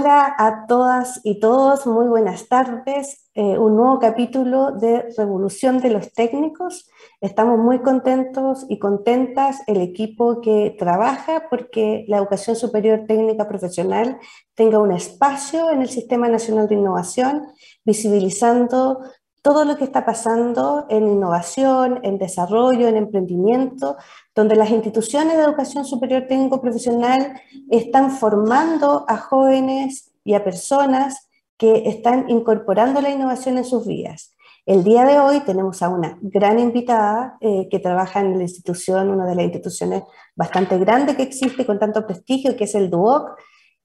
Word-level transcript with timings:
Hola 0.00 0.34
a 0.38 0.66
todas 0.66 1.20
y 1.24 1.40
todos, 1.40 1.86
muy 1.86 2.06
buenas 2.06 2.48
tardes. 2.48 3.28
Eh, 3.34 3.58
un 3.58 3.76
nuevo 3.76 3.98
capítulo 3.98 4.72
de 4.72 5.04
Revolución 5.14 5.78
de 5.78 5.90
los 5.90 6.14
Técnicos. 6.14 6.88
Estamos 7.20 7.58
muy 7.58 7.80
contentos 7.80 8.64
y 8.70 8.78
contentas 8.78 9.58
el 9.66 9.82
equipo 9.82 10.40
que 10.40 10.74
trabaja 10.78 11.48
porque 11.50 12.06
la 12.08 12.16
educación 12.16 12.56
superior 12.56 13.04
técnica 13.06 13.46
profesional 13.46 14.18
tenga 14.54 14.78
un 14.78 14.90
espacio 14.90 15.70
en 15.70 15.82
el 15.82 15.90
Sistema 15.90 16.30
Nacional 16.30 16.66
de 16.66 16.76
Innovación, 16.76 17.48
visibilizando 17.84 19.00
todo 19.42 19.64
lo 19.64 19.76
que 19.76 19.84
está 19.84 20.04
pasando 20.04 20.86
en 20.90 21.06
innovación, 21.06 22.00
en 22.02 22.18
desarrollo, 22.18 22.88
en 22.88 22.96
emprendimiento, 22.96 23.96
donde 24.34 24.56
las 24.56 24.70
instituciones 24.70 25.36
de 25.36 25.44
educación 25.44 25.84
superior 25.84 26.26
técnico 26.28 26.60
profesional 26.60 27.40
están 27.70 28.10
formando 28.10 29.04
a 29.08 29.16
jóvenes 29.16 30.12
y 30.24 30.34
a 30.34 30.44
personas 30.44 31.30
que 31.56 31.88
están 31.88 32.28
incorporando 32.28 33.00
la 33.00 33.10
innovación 33.10 33.58
en 33.58 33.64
sus 33.64 33.86
vidas. 33.86 34.34
El 34.66 34.84
día 34.84 35.04
de 35.04 35.18
hoy 35.18 35.40
tenemos 35.40 35.82
a 35.82 35.88
una 35.88 36.18
gran 36.20 36.58
invitada 36.58 37.38
eh, 37.40 37.66
que 37.70 37.78
trabaja 37.78 38.20
en 38.20 38.36
la 38.36 38.42
institución, 38.42 39.08
una 39.08 39.26
de 39.26 39.34
las 39.34 39.44
instituciones 39.44 40.02
bastante 40.36 40.78
grande 40.78 41.16
que 41.16 41.22
existe 41.22 41.64
con 41.64 41.78
tanto 41.78 42.06
prestigio, 42.06 42.56
que 42.56 42.64
es 42.64 42.74
el 42.74 42.90
DUOC. 42.90 43.30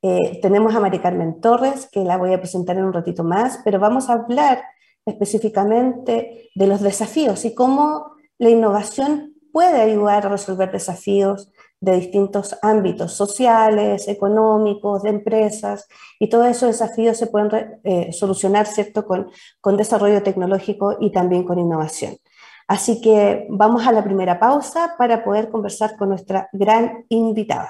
Eh, 0.02 0.40
tenemos 0.42 0.76
a 0.76 0.80
Mari 0.80 1.00
Carmen 1.00 1.40
Torres, 1.40 1.90
que 1.92 2.02
la 2.02 2.18
voy 2.18 2.34
a 2.34 2.40
presentar 2.40 2.78
en 2.78 2.86
un 2.86 2.94
ratito 2.94 3.24
más, 3.24 3.62
pero 3.64 3.80
vamos 3.80 4.10
a 4.10 4.14
hablar 4.14 4.62
específicamente 5.06 6.50
de 6.56 6.68
los 6.68 6.82
desafíos 6.82 7.46
y 7.46 7.54
cómo 7.54 8.16
la 8.38 8.50
innovación 8.50 9.34
puede 9.54 9.82
ayudar 9.82 10.26
a 10.26 10.30
resolver 10.30 10.72
desafíos 10.72 11.52
de 11.80 11.98
distintos 11.98 12.58
ámbitos 12.62 13.14
sociales, 13.14 14.08
económicos, 14.08 15.04
de 15.04 15.10
empresas, 15.10 15.88
y 16.20 16.30
todos 16.30 16.48
esos 16.48 16.70
desafíos 16.70 17.18
se 17.18 17.28
pueden 17.28 17.80
eh, 17.84 18.12
solucionar 18.12 18.66
¿cierto? 18.66 19.06
Con, 19.06 19.30
con 19.62 19.78
desarrollo 19.78 20.24
tecnológico 20.24 20.98
y 21.00 21.12
también 21.12 21.44
con 21.44 21.60
innovación. 21.60 22.18
Así 22.68 23.00
que 23.00 23.46
vamos 23.50 23.86
a 23.86 23.92
la 23.92 24.04
primera 24.04 24.40
pausa 24.40 24.96
para 24.98 25.24
poder 25.24 25.50
conversar 25.50 25.96
con 25.98 26.10
nuestra 26.10 26.50
gran 26.52 27.06
invitada. 27.10 27.70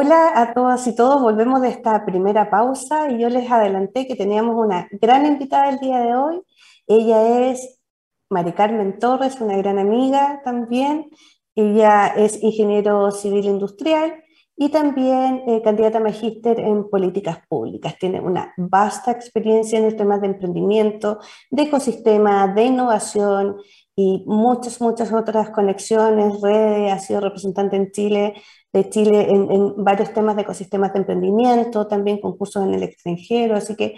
Hola 0.00 0.30
a 0.40 0.54
todas 0.54 0.86
y 0.86 0.94
todos, 0.94 1.20
volvemos 1.20 1.60
de 1.60 1.70
esta 1.70 2.06
primera 2.06 2.50
pausa 2.50 3.10
y 3.10 3.18
yo 3.18 3.28
les 3.28 3.50
adelanté 3.50 4.06
que 4.06 4.14
teníamos 4.14 4.54
una 4.54 4.86
gran 4.92 5.26
invitada 5.26 5.70
el 5.70 5.80
día 5.80 5.98
de 5.98 6.14
hoy. 6.14 6.40
Ella 6.86 7.50
es 7.50 7.80
Mari 8.30 8.52
Carmen 8.52 9.00
Torres, 9.00 9.40
una 9.40 9.56
gran 9.56 9.76
amiga 9.76 10.40
también. 10.44 11.10
Ella 11.56 12.06
es 12.16 12.40
ingeniero 12.44 13.10
civil 13.10 13.46
industrial 13.46 14.22
y 14.56 14.68
también 14.68 15.42
eh, 15.48 15.62
candidata 15.64 15.98
a 15.98 16.02
magíster 16.02 16.60
en 16.60 16.88
políticas 16.88 17.40
públicas. 17.48 17.96
Tiene 17.98 18.20
una 18.20 18.54
vasta 18.56 19.10
experiencia 19.10 19.80
en 19.80 19.84
el 19.84 19.96
tema 19.96 20.20
de 20.20 20.28
emprendimiento, 20.28 21.18
de 21.50 21.62
ecosistema, 21.62 22.46
de 22.54 22.66
innovación 22.66 23.56
y 23.96 24.22
muchas, 24.28 24.80
muchas 24.80 25.12
otras 25.12 25.50
conexiones, 25.50 26.40
redes. 26.40 26.92
Ha 26.92 27.00
sido 27.00 27.20
representante 27.20 27.74
en 27.74 27.90
Chile 27.90 28.34
de 28.72 28.88
Chile 28.90 29.26
en, 29.30 29.82
varios 29.82 30.12
temas 30.12 30.36
de 30.36 30.42
ecosistemas 30.42 30.92
de 30.92 31.00
emprendimiento, 31.00 31.86
también 31.86 32.20
concursos 32.20 32.64
en 32.64 32.74
el 32.74 32.82
extranjero, 32.82 33.56
así 33.56 33.76
que 33.76 33.96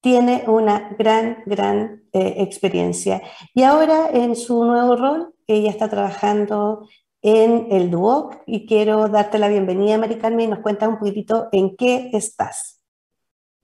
tiene 0.00 0.44
una 0.48 0.94
gran, 0.98 1.38
gran 1.46 2.02
eh, 2.12 2.34
experiencia. 2.38 3.22
Y 3.54 3.62
ahora 3.62 4.10
en 4.12 4.36
su 4.36 4.64
nuevo 4.64 4.96
rol, 4.96 5.34
ella 5.46 5.70
está 5.70 5.88
trabajando 5.88 6.88
en 7.22 7.68
el 7.70 7.90
DUOC 7.90 8.42
y 8.46 8.66
quiero 8.66 9.08
darte 9.08 9.38
la 9.38 9.48
bienvenida, 9.48 9.98
Mari 9.98 10.18
Carmen, 10.18 10.46
y 10.46 10.48
nos 10.48 10.58
cuentas 10.58 10.88
un 10.88 10.98
poquitito 10.98 11.48
en 11.52 11.76
qué 11.76 12.10
estás. 12.12 12.80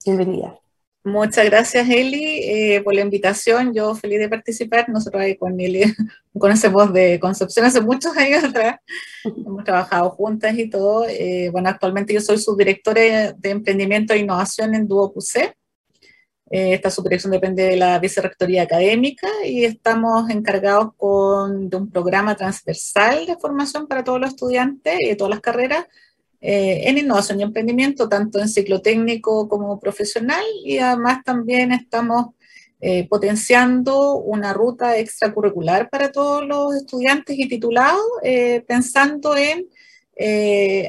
Bienvenida. 0.05 0.61
Muchas 1.05 1.45
gracias, 1.47 1.89
Eli, 1.89 2.41
eh, 2.43 2.83
por 2.83 2.95
la 2.95 3.01
invitación. 3.01 3.73
Yo 3.73 3.95
feliz 3.95 4.19
de 4.19 4.29
participar. 4.29 4.89
Nosotros 4.89 5.23
ahí 5.23 5.37
con 5.37 5.59
Eli 5.59 5.83
conocemos 6.39 6.93
de 6.93 7.19
Concepción 7.21 7.65
hace 7.65 7.81
muchos 7.81 8.17
años 8.17 8.45
atrás. 8.45 8.81
Hemos 9.25 9.65
trabajado 9.65 10.11
juntas 10.11 10.59
y 10.59 10.69
todo. 10.69 11.07
Eh, 11.09 11.51
bueno, 11.51 11.69
actualmente 11.69 12.13
yo 12.13 12.21
soy 12.21 12.39
subdirectora 12.39 13.33
de 13.33 13.51
Emprendimiento 13.51 14.13
e 14.13 14.19
Innovación 14.19 14.75
en 14.75 14.87
DuoQC. 14.87 15.55
Eh, 16.51 16.75
esta 16.75 16.91
subdirección 16.91 17.31
depende 17.31 17.63
de 17.63 17.77
la 17.77 17.99
Vicerrectoría 17.99 18.63
Académica 18.63 19.29
y 19.45 19.65
estamos 19.65 20.31
encargados 20.31 20.95
con, 20.97 21.69
de 21.69 21.77
un 21.77 21.91
programa 21.91 22.35
transversal 22.37 23.27
de 23.27 23.37
formación 23.37 23.87
para 23.87 24.03
todos 24.03 24.21
los 24.21 24.31
estudiantes 24.31 24.97
y 25.01 25.09
de 25.09 25.17
todas 25.17 25.31
las 25.31 25.41
carreras 25.41 25.87
eh, 26.41 26.89
en 26.89 26.99
innovación 26.99 27.41
y 27.41 27.43
emprendimiento, 27.43 28.09
tanto 28.09 28.39
en 28.39 28.49
ciclo 28.49 28.81
técnico 28.81 29.49
como 29.49 29.81
profesional, 29.81 30.45
y 30.65 30.79
además 30.79 31.25
también 31.25 31.73
estamos 31.73 32.29
eh, 32.81 33.09
potenciando 33.09 34.17
una 34.17 34.53
ruta 34.53 34.97
extracurricular 34.99 35.91
para 35.91 36.13
todos 36.13 36.47
los 36.47 36.77
estudiantes 36.77 37.37
y 37.39 37.49
titulados, 37.49 38.03
eh, 38.23 38.63
pensando 38.67 39.37
en 39.37 39.67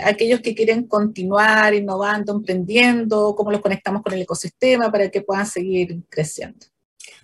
aquellos 0.04 0.42
que 0.42 0.56
quieren 0.56 0.88
continuar 0.88 1.76
innovando, 1.76 2.34
emprendiendo, 2.34 3.36
cómo 3.36 3.52
los 3.52 3.62
conectamos 3.62 4.02
con 4.02 4.14
el 4.14 4.24
ecosistema 4.24 4.92
para 4.92 5.10
que 5.12 5.22
puedan 5.22 5.46
seguir 5.46 6.02
creciendo. 6.10 6.66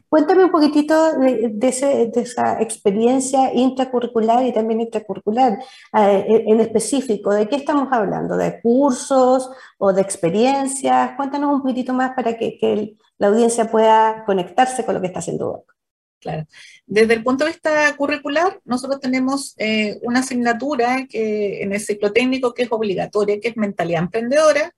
Cuéntame 0.09 0.45
un 0.45 0.51
poquitito 0.51 1.17
de, 1.19 1.67
esa 1.67 2.61
experiencia 2.61 3.53
intracurricular 3.53 4.45
y 4.45 4.53
también 4.53 4.81
extracurricular, 4.81 5.59
eh, 5.97 6.43
en 6.47 6.59
específico, 6.59 7.33
¿de 7.33 7.47
qué 7.47 7.57
estamos 7.57 7.89
hablando? 7.91 8.37
¿De 8.37 8.61
cursos 8.61 9.49
o 9.77 9.93
de 9.93 10.01
experiencias? 10.01 11.11
Cuéntanos 11.17 11.53
un 11.53 11.61
poquitito 11.61 11.93
más 11.93 12.13
para 12.15 12.37
que, 12.37 12.95
la 13.17 13.27
audiencia 13.27 13.69
pueda 13.71 14.23
conectarse 14.25 14.85
con 14.85 14.95
lo 14.95 15.01
que 15.01 15.07
está 15.07 15.19
haciendo 15.19 15.45
DOC. 15.45 15.75
Claro. 16.19 16.47
Desde 16.85 17.13
el 17.13 17.23
punto 17.23 17.45
de 17.45 17.51
vista 17.51 17.95
curricular, 17.95 18.59
nosotros 18.65 18.99
tenemos 18.99 19.53
eh, 19.57 19.99
una 20.03 20.19
asignatura 20.19 21.05
que, 21.07 21.61
en 21.61 21.73
el 21.73 21.79
ciclo 21.79 22.11
técnico 22.11 22.53
que 22.53 22.63
es 22.63 22.71
obligatoria, 22.71 23.39
que 23.39 23.49
es 23.49 23.57
mentalidad 23.57 24.03
emprendedora. 24.03 24.73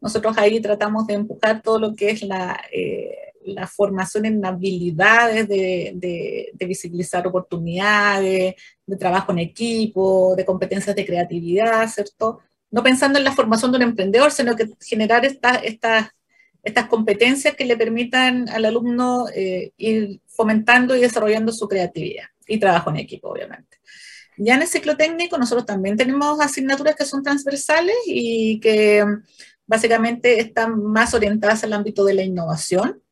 Nosotros 0.00 0.36
ahí 0.38 0.60
tratamos 0.60 1.06
de 1.06 1.14
empujar 1.14 1.62
todo 1.62 1.78
lo 1.78 1.94
que 1.94 2.10
es 2.10 2.22
la... 2.22 2.60
Eh, 2.72 3.27
la 3.48 3.66
formación 3.66 4.26
en 4.26 4.44
habilidades 4.44 5.48
de, 5.48 6.52
visibilizar 6.66 7.26
oportunidades, 7.26 8.54
de 8.86 8.96
trabajo 8.96 9.32
en 9.32 9.38
equipo, 9.38 10.34
de 10.36 10.44
competencias 10.44 10.94
de 10.94 11.06
creatividad, 11.06 11.88
¿cierto? 11.88 12.40
No 12.70 12.82
pensando 12.82 13.18
en 13.18 13.24
la 13.24 13.32
formación 13.32 13.72
de 13.72 13.78
un 13.78 13.82
emprendedor, 13.82 14.30
sino 14.30 14.54
que 14.56 14.68
generar 14.80 15.24
estas 15.24 16.12
estas 16.62 16.88
competencias 16.88 17.54
que 17.54 17.64
le 17.64 17.76
permitan 17.76 18.48
al 18.48 18.64
alumno 18.64 19.26
eh, 19.34 19.72
ir 19.76 20.20
fomentando 20.26 20.94
y 20.96 21.00
desarrollando 21.00 21.52
su 21.52 21.68
creatividad 21.68 22.26
y 22.46 22.58
trabajo 22.58 22.90
en 22.90 22.96
equipo, 22.96 23.28
obviamente. 23.28 23.78
Ya 24.36 24.54
en 24.54 24.62
el 24.62 24.68
ciclo 24.68 24.96
técnico 24.96 25.36
nosotros 25.36 25.66
también 25.66 25.96
tenemos 25.96 26.40
asignaturas 26.40 26.94
que 26.94 27.04
son 27.04 27.22
transversales 27.22 27.96
y 28.06 28.60
que 28.60 29.04
básicamente 29.66 30.40
están 30.40 30.82
más 30.82 31.12
orientadas 31.14 31.64
al 31.64 31.72
ámbito 31.72 32.04
de 32.04 32.14
la 32.14 32.22
innovación. 32.22 33.02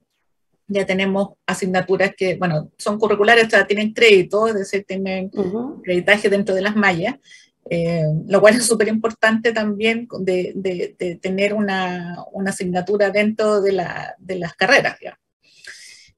Ya 0.68 0.84
tenemos 0.84 1.34
asignaturas 1.46 2.12
que, 2.16 2.36
bueno, 2.36 2.70
son 2.76 2.98
curriculares, 2.98 3.46
o 3.46 3.50
sea, 3.50 3.66
tienen 3.66 3.92
crédito, 3.92 4.48
es 4.48 4.54
decir, 4.54 4.84
tienen 4.86 5.30
uh 5.34 5.82
creditaje 5.82 6.28
dentro 6.28 6.54
de 6.54 6.62
las 6.62 6.74
mallas, 6.74 7.16
eh, 7.68 8.04
lo 8.26 8.40
cual 8.40 8.56
es 8.56 8.66
súper 8.66 8.88
importante 8.88 9.52
también 9.52 10.08
de, 10.20 10.52
de, 10.54 11.16
tener 11.16 11.54
una, 11.54 12.16
una, 12.32 12.50
asignatura 12.50 13.10
dentro 13.10 13.60
de, 13.60 13.72
la, 13.72 14.14
de 14.18 14.36
las 14.36 14.54
carreras. 14.54 14.96
¿ya? 15.00 15.18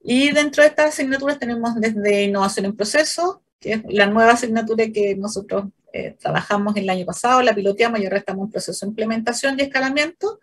Y 0.02 0.30
dentro 0.32 0.62
de 0.62 0.68
estas 0.68 0.94
asignaturas 0.94 1.38
tenemos 1.38 1.74
desde 1.76 2.24
innovación 2.24 2.66
en 2.66 2.76
proceso, 2.76 3.42
que 3.60 3.74
es 3.74 3.82
la 3.88 4.06
nueva 4.06 4.32
asignatura 4.32 4.88
que 4.92 5.14
nosotros 5.16 5.66
eh, 5.92 6.16
trabajamos 6.18 6.76
el 6.76 6.88
año 6.90 7.06
pasado, 7.06 7.42
la 7.42 7.54
piloteamos 7.54 8.00
y 8.00 8.04
ahora 8.04 8.18
estamos 8.18 8.46
en 8.46 8.50
proceso 8.52 8.84
de 8.84 8.90
implementación 8.90 9.58
y 9.58 9.62
escalamiento, 9.62 10.40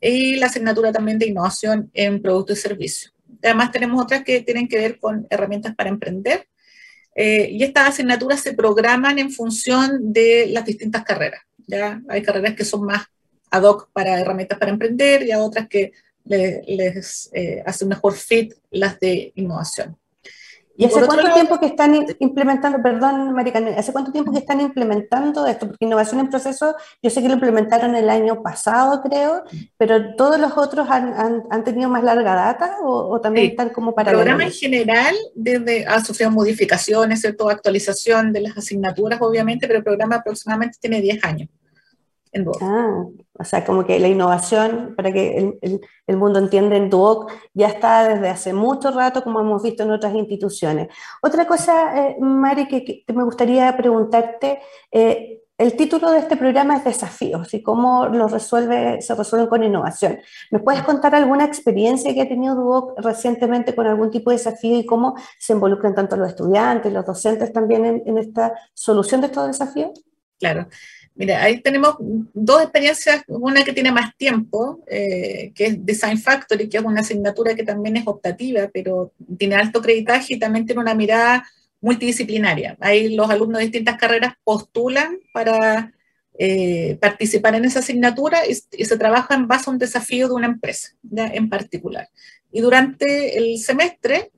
y 0.00 0.36
la 0.36 0.46
asignatura 0.46 0.92
también 0.92 1.18
de 1.18 1.28
innovación 1.28 1.90
en 1.94 2.20
producto 2.20 2.52
y 2.52 2.56
servicio. 2.56 3.10
Además 3.42 3.72
tenemos 3.72 4.02
otras 4.02 4.24
que 4.24 4.40
tienen 4.40 4.68
que 4.68 4.78
ver 4.78 4.98
con 4.98 5.26
herramientas 5.30 5.74
para 5.74 5.90
emprender, 5.90 6.46
eh, 7.14 7.48
y 7.50 7.64
estas 7.64 7.88
asignaturas 7.88 8.40
se 8.40 8.52
programan 8.52 9.18
en 9.18 9.30
función 9.30 10.12
de 10.12 10.48
las 10.50 10.66
distintas 10.66 11.02
carreras. 11.02 11.40
¿ya? 11.66 12.00
Hay 12.08 12.22
carreras 12.22 12.54
que 12.54 12.64
son 12.64 12.84
más 12.84 13.06
ad 13.50 13.62
hoc 13.62 13.90
para 13.92 14.20
herramientas 14.20 14.58
para 14.58 14.70
emprender 14.70 15.22
y 15.22 15.32
hay 15.32 15.40
otras 15.40 15.66
que 15.66 15.92
les, 16.24 17.30
eh, 17.32 17.64
mejor 17.86 18.14
fit 18.14 18.52
las 18.70 19.00
de 19.00 19.32
innovación. 19.36 19.96
¿Y 20.78 20.84
hace 20.84 21.06
cuánto 21.06 21.32
tiempo 21.32 21.58
que 21.58 21.66
están 21.66 22.06
implementando, 22.18 22.82
perdón, 22.82 23.32
Maricano, 23.32 23.70
hace 23.76 23.92
cuánto 23.92 24.12
tiempo 24.12 24.32
que 24.32 24.38
están 24.38 24.60
implementando 24.60 25.46
esto? 25.46 25.66
Porque 25.66 25.84
innovación 25.84 26.20
en 26.20 26.28
proceso, 26.28 26.74
yo 27.02 27.10
sé 27.10 27.22
que 27.22 27.28
lo 27.28 27.34
implementaron 27.34 27.94
el 27.94 28.10
año 28.10 28.42
pasado, 28.42 29.00
creo, 29.02 29.44
pero 29.78 30.14
todos 30.16 30.38
los 30.38 30.56
otros 30.56 30.88
han, 30.90 31.44
han, 31.50 31.64
tenido 31.64 31.88
más 31.88 32.04
larga 32.04 32.34
data 32.34 32.76
o, 32.82 33.20
también 33.20 33.50
están 33.50 33.70
como 33.70 33.94
para... 33.94 34.10
El 34.10 34.16
programa 34.16 34.44
en 34.44 34.52
general 34.52 35.14
desde, 35.34 35.86
ha 35.86 36.04
sufrido 36.04 36.30
modificaciones, 36.30 37.20
¿cierto? 37.20 37.48
actualización 37.48 38.32
de 38.32 38.42
las 38.42 38.56
asignaturas, 38.56 39.20
obviamente, 39.20 39.66
pero 39.66 39.78
el 39.78 39.84
programa 39.84 40.16
aproximadamente 40.16 40.78
tiene 40.80 41.00
10 41.00 41.24
años. 41.24 41.48
Ah, 42.60 43.04
o 43.38 43.44
sea, 43.44 43.64
como 43.64 43.84
que 43.84 43.98
la 43.98 44.08
innovación, 44.08 44.94
para 44.96 45.12
que 45.12 45.58
el, 46.06 46.16
mundo 46.16 46.38
entienda 46.38 46.76
en 46.76 46.90
Duoc, 46.90 47.30
ya 47.54 47.68
está 47.68 48.08
desde 48.08 48.28
hace 48.28 48.52
mucho 48.52 48.90
rato, 48.90 49.22
como 49.22 49.40
hemos 49.40 49.62
visto 49.62 49.82
en 49.82 49.90
otras 49.90 50.14
instituciones. 50.14 50.88
Otra 51.22 51.46
cosa, 51.46 52.08
eh, 52.08 52.16
Mari, 52.20 52.66
que, 52.68 53.04
me 53.12 53.24
gustaría 53.24 53.76
preguntarte, 53.76 54.60
eh, 54.90 55.42
el 55.58 55.74
título 55.74 56.10
de 56.10 56.18
este 56.18 56.36
programa 56.36 56.76
es 56.76 56.84
Desafíos 56.84 57.54
y 57.54 57.62
cómo 57.62 58.06
los 58.08 58.30
resuelve, 58.30 59.00
se 59.00 59.14
resuelven 59.14 59.48
con 59.48 59.64
innovación. 59.64 60.18
¿Me 60.50 60.58
puedes 60.58 60.82
contar 60.82 61.14
alguna 61.14 61.46
experiencia 61.46 62.12
que 62.12 62.22
ha 62.22 62.28
tenido 62.28 62.54
Duoc 62.54 62.98
recientemente 62.98 63.74
con 63.74 63.86
algún 63.86 64.10
tipo 64.10 64.30
de 64.30 64.36
desafío 64.36 64.78
y 64.78 64.84
cómo 64.84 65.14
se 65.38 65.54
involucran 65.54 65.94
tanto 65.94 66.16
los 66.16 66.28
estudiantes, 66.28 66.92
los 66.92 67.06
docentes 67.06 67.52
también 67.54 67.86
en, 67.86 68.02
en 68.04 68.18
esta 68.18 68.52
solución 68.74 69.22
de 69.22 69.28
estos 69.28 69.46
desafíos? 69.46 70.04
Claro. 70.38 70.68
Mira, 71.16 71.42
ahí 71.42 71.62
tenemos 71.62 71.96
dos 71.98 72.62
experiencias, 72.62 73.22
una 73.26 73.64
que 73.64 73.72
tiene 73.72 73.90
más 73.90 74.14
tiempo, 74.18 74.84
eh, 74.86 75.50
que 75.54 75.66
es 75.66 75.86
Design 75.86 76.18
Factory, 76.18 76.68
que 76.68 76.76
es 76.76 76.84
una 76.84 77.00
asignatura 77.00 77.54
que 77.54 77.64
también 77.64 77.96
es 77.96 78.06
optativa, 78.06 78.68
pero 78.72 79.12
tiene 79.38 79.54
alto 79.54 79.80
creditaje 79.80 80.34
y 80.34 80.38
también 80.38 80.66
tiene 80.66 80.82
una 80.82 80.94
mirada 80.94 81.48
multidisciplinaria. 81.80 82.76
Ahí 82.80 83.14
los 83.14 83.30
alumnos 83.30 83.58
de 83.58 83.64
distintas 83.64 83.96
carreras 83.96 84.34
postulan 84.44 85.18
para 85.32 85.90
eh, 86.38 86.98
participar 87.00 87.54
en 87.54 87.64
esa 87.64 87.78
asignatura 87.78 88.40
y, 88.46 88.54
se 88.54 88.98
trabaja 88.98 89.34
en 89.34 89.48
base 89.48 89.70
a 89.70 89.72
un 89.72 89.78
desafío 89.78 90.28
de 90.28 90.34
una 90.34 90.48
empresa 90.48 90.90
en 91.16 91.48
particular. 91.48 92.10
Y 92.52 92.60
durante 92.60 93.38
el 93.38 93.58
semestre 93.58 94.32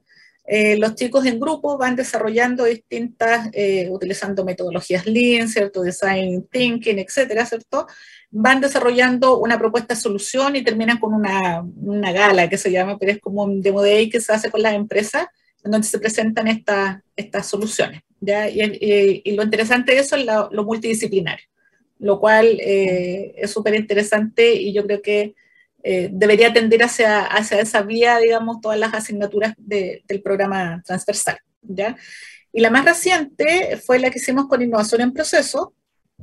eh, 0.51 0.79
los 0.79 0.95
chicos 0.95 1.27
en 1.27 1.39
grupo 1.39 1.77
van 1.77 1.95
desarrollando 1.95 2.65
distintas, 2.65 3.51
eh, 3.53 3.89
utilizando 3.91 4.47
metodologías 4.47 5.05
Lean, 5.07 5.47
¿cierto? 5.47 5.83
Design 5.83 6.49
Thinking, 6.51 6.99
etcétera, 6.99 7.45
¿cierto? 7.45 7.87
Van 8.31 8.61
desarrollando 8.63 9.39
una 9.39 9.59
propuesta 9.59 9.95
de 9.95 10.01
solución 10.01 10.57
y 10.57 10.65
terminan 10.65 10.99
con 10.99 11.13
una, 11.13 11.63
una 11.83 12.13
gala 12.13 12.49
que 12.49 12.57
se 12.57 12.71
llama, 12.71 12.97
pero 12.99 13.13
es 13.13 13.21
como 13.21 13.45
un 13.45 13.61
demo 13.61 13.83
day 13.83 14.09
que 14.09 14.21
se 14.21 14.33
hace 14.33 14.51
con 14.51 14.63
las 14.63 14.73
empresas, 14.73 15.27
en 15.63 15.71
donde 15.71 15.87
se 15.87 15.99
presentan 15.99 16.49
estas 16.49 16.99
estas 17.19 17.47
soluciones. 17.47 18.01
¿ya? 18.21 18.49
Y, 18.49 19.23
y, 19.25 19.33
lo 19.33 19.43
interesante 19.43 19.93
de 19.93 19.99
eso 20.01 20.17
es 20.17 20.25
lo, 20.25 20.65
multidisciplinario, 20.65 21.45
lo 21.99 22.19
cual 22.19 22.59
eh, 22.61 23.35
es 23.37 23.51
súper 23.51 23.75
interesante 23.75 24.55
y 24.55 24.73
yo 24.73 24.87
creo 24.87 25.03
que 25.03 25.35
eh, 25.83 26.09
debería 26.11 26.53
tender 26.53 26.83
hacia, 26.83 27.25
hacia 27.25 27.61
esa 27.61 27.83
vía, 27.83 28.19
digamos, 28.19 28.61
todas 28.61 28.79
las 28.79 28.95
asignaturas 28.95 29.55
del 29.57 30.23
programa 30.23 30.83
transversal. 30.85 31.39
¿ya? 31.63 31.97
Y 32.53 32.61
la 32.61 32.71
más 32.71 32.85
reciente 32.85 33.79
fue 33.85 33.99
la 33.99 34.11
que 34.11 34.19
hicimos 34.19 34.47
con 34.49 34.63
innovación 34.63 35.01
en 35.01 35.13
proceso, 35.13 35.75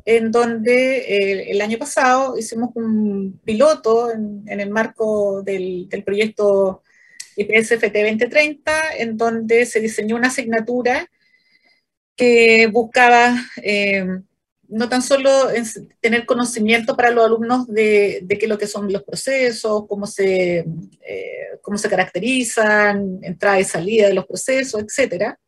en 0.03 0.31
donde 0.31 0.97
eh, 0.97 1.51
el 1.51 1.61
año 1.61 1.77
pasado 1.77 2.37
hicimos 2.37 2.71
un 2.75 3.39
piloto 3.45 4.11
en, 4.11 4.43
el 4.47 4.69
marco 4.69 5.41
del, 5.41 5.87
del 5.87 6.03
proyecto 6.03 6.83
IPSFT 7.37 7.93
2030, 7.93 8.97
en 8.97 9.17
donde 9.17 9.65
se 9.65 9.79
diseñó 9.79 10.15
una 10.15 10.27
asignatura 10.27 11.09
que 12.15 12.67
buscaba 12.67 13.35
eh, 13.61 14.05
no 14.67 14.89
tan 14.89 15.01
solo 15.01 15.29
tener 15.99 16.25
conocimiento 16.25 16.95
para 16.95 17.11
los 17.11 17.25
alumnos 17.25 17.67
de, 17.67 18.21
de 18.23 18.37
qué 18.37 18.47
lo 18.47 18.57
que 18.57 18.67
son 18.67 18.91
los 18.91 19.03
procesos, 19.03 19.85
cómo 19.87 20.07
se, 20.07 20.65
eh, 21.01 21.59
cómo 21.61 21.77
se 21.77 21.89
caracterizan, 21.89 23.19
entrada 23.21 23.59
y 23.59 23.63
salida 23.63 24.07
de 24.07 24.13
los 24.13 24.25
procesos, 24.25 24.81
etcétera, 24.81 25.39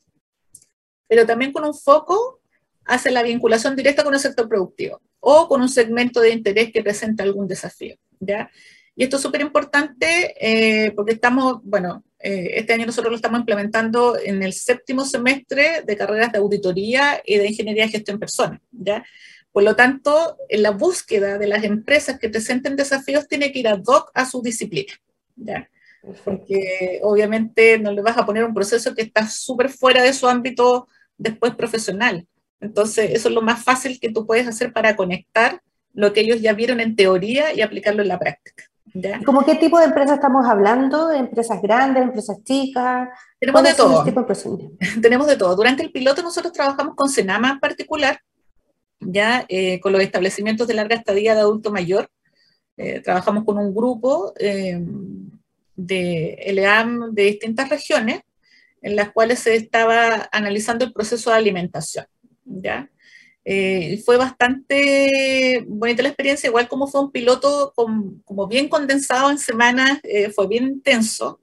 pero 1.08 1.26
también 1.26 1.52
con 1.52 1.64
un 1.64 1.74
foco 1.74 2.42
hacia 2.86 3.12
la 3.12 3.24
vinculación 3.24 3.76
directa 3.76 4.04
con 4.04 4.14
el 4.14 4.20
sector 4.20 4.48
productivo 4.48 5.02
o 5.20 5.48
con 5.48 5.62
un 5.62 5.70
segmento 5.70 6.22
de 6.22 6.32
interés 6.32 6.72
que 6.72 6.84
presenta 6.84 7.24
algún 7.24 7.48
desafío. 7.48 7.96
¿ya? 8.20 8.50
Y 8.96 9.04
esto 9.04 9.18
es 9.18 9.22
súper 9.22 9.42
importante 9.42 10.34
eh, 10.40 10.92
porque 10.92 11.14
estamos, 11.14 11.60
bueno, 11.64 12.04
eh, 12.20 12.52
este 12.56 12.74
año 12.74 12.86
nosotros 12.86 13.12
lo 13.12 13.16
estamos 13.16 13.40
implementando 13.40 14.18
en 14.18 14.42
el 14.42 14.54
séptimo 14.54 15.06
semestre 15.06 15.84
de 15.86 15.98
carreras 15.98 16.32
de 16.32 16.40
auditoría 16.40 17.22
y 17.24 17.38
de 17.38 17.48
ingeniería 17.48 17.86
de 17.86 17.92
gestión 17.92 18.20
personas, 18.20 18.60
¿ya? 18.72 19.06
Por 19.52 19.64
lo 19.64 19.76
tanto, 19.76 20.38
en 20.50 20.64
la 20.64 20.72
búsqueda 20.72 21.38
de 21.38 21.48
las 21.48 21.64
empresas 21.64 22.20
que 22.20 22.30
presenten 22.30 22.76
desafíos 22.76 23.28
tiene 23.28 23.52
que 23.52 23.60
ir 23.60 23.68
ad 23.68 23.82
hoc 23.86 24.12
a 24.14 24.26
su 24.26 24.42
disciplina, 24.42 24.94
¿ya? 25.36 25.70
Porque 26.24 27.00
obviamente 27.04 27.78
no 27.78 27.92
le 27.92 28.02
vas 28.02 28.18
a 28.18 28.26
poner 28.26 28.44
un 28.46 28.54
proceso 28.54 28.96
que 28.96 29.02
está 29.02 29.28
súper 29.28 29.70
fuera 29.70 30.04
de 30.04 30.14
su 30.14 30.28
ámbito 30.28 30.88
después 31.18 31.56
profesional. 31.56 32.26
Entonces, 32.60 33.12
eso 33.12 33.30
es 33.30 33.36
lo 33.36 33.42
más 33.42 33.64
fácil 33.64 34.00
que 34.00 34.12
tú 34.12 34.26
puedes 34.26 34.48
hacer 34.48 34.74
para 34.74 34.96
conectar 34.96 35.62
lo 35.94 36.14
que 36.14 36.22
ellos 36.22 36.42
ya 36.42 36.54
vieron 36.54 36.80
en 36.80 36.96
teoría 36.96 37.54
y 37.54 37.62
aplicarlo 37.62 38.02
en 38.02 38.08
la 38.08 38.20
práctica. 38.20 38.66
¿Cómo 39.26 39.46
qué 39.46 39.56
tipo 39.56 39.80
de 39.80 39.86
empresas 39.86 40.16
estamos 40.16 40.46
hablando? 40.46 41.12
¿Empresas 41.12 41.62
grandes, 41.62 42.04
empresas 42.04 42.44
chicas? 42.44 43.10
Tenemos 43.40 43.64
de 43.64 43.74
todo. 43.74 44.04
Tenemos 45.02 45.28
de 45.28 45.36
todo. 45.36 45.56
Durante 45.56 45.84
el 45.84 45.92
piloto 45.92 46.22
nosotros 46.22 46.54
trabajamos 46.54 46.96
con 46.96 47.10
Senama 47.10 47.52
en 47.52 47.60
particular, 47.60 48.20
ya 49.00 49.46
eh, 49.50 49.80
con 49.80 49.94
los 49.94 50.02
establecimientos 50.02 50.68
de 50.68 50.74
larga 50.74 50.96
estadía 50.96 51.36
de 51.36 51.42
adulto 51.42 51.72
mayor. 51.72 52.10
Eh, 52.78 53.02
trabajamos 53.02 53.44
con 53.44 53.58
un 53.58 53.74
grupo 53.74 54.34
eh, 54.40 54.80
de 55.76 56.52
LEAM 56.54 57.14
de 57.14 57.24
distintas 57.24 57.70
regiones 57.70 58.22
en 58.82 58.96
las 58.96 59.12
cuales 59.12 59.40
se 59.40 59.56
estaba 59.56 60.30
analizando 60.32 60.86
el 60.86 60.94
proceso 60.94 61.32
de 61.32 61.38
alimentación. 61.38 62.06
¿ya? 62.46 62.90
Eh, 63.50 64.04
fue 64.04 64.18
bastante 64.18 65.64
bonita 65.70 66.04
la 66.04 66.10
experiencia, 66.10 66.48
igual 66.48 66.68
como 66.68 66.86
fue 66.86 67.00
un 67.00 67.14
piloto 67.14 67.72
como 67.74 68.48
bien 68.48 68.68
condensado 68.68 69.32
en 69.32 69.38
semanas, 69.38 70.00
eh, 70.04 70.32
fue 70.32 70.50
bien 70.50 70.66
intenso. 70.66 71.40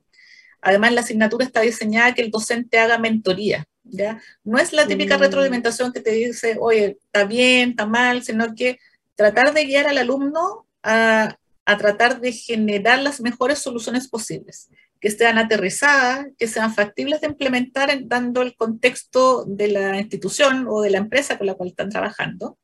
Además, 0.61 0.93
la 0.93 1.01
asignatura 1.01 1.47
está 1.47 1.63
diseñada 1.63 2.15
que 2.15 2.21
el 2.21 2.31
docente 2.31 2.79
haga 2.79 2.99
mentoría, 2.99 3.65
¿ya? 3.85 4.21
No 4.45 4.59
es 4.59 4.75
la 4.75 4.87
típica 4.87 5.17
mm. 5.17 5.21
retroalimentación 5.23 5.95
que 5.95 6.01
te 6.01 6.11
dice, 6.11 6.59
oye, 6.61 6.99
está 7.07 7.25
bien, 7.25 7.71
está 7.71 7.87
mal, 7.87 8.23
sino 8.23 8.55
que 8.55 8.79
tratar 9.15 9.55
de 9.55 9.65
guiar 9.65 9.87
al 9.87 9.97
alumno 9.97 10.67
a, 10.83 11.39
a 11.65 11.79
tratar 11.79 12.21
de 12.21 12.33
generar 12.33 13.01
las 13.01 13.23
mejores 13.23 13.61
soluciones 13.61 14.09
posibles 14.09 14.69
que 15.05 15.11
sean 15.11 15.37
aterrizadas, 15.37 16.29
que 16.39 16.49
sean 16.49 16.75
factibles 16.75 17.21
de 17.21 17.27
implementar 17.27 17.91
dando 18.05 18.41
el 18.41 18.57
contexto 18.57 19.45
de 19.45 19.69
la 19.69 20.01
institución 20.01 20.65
o 20.67 20.81
de 20.81 20.89
la 20.89 20.97
empresa 20.97 21.37
con 21.37 21.47
la 21.47 21.53
cual 21.53 21.69
están 21.69 21.91
trabajando. 21.91 22.57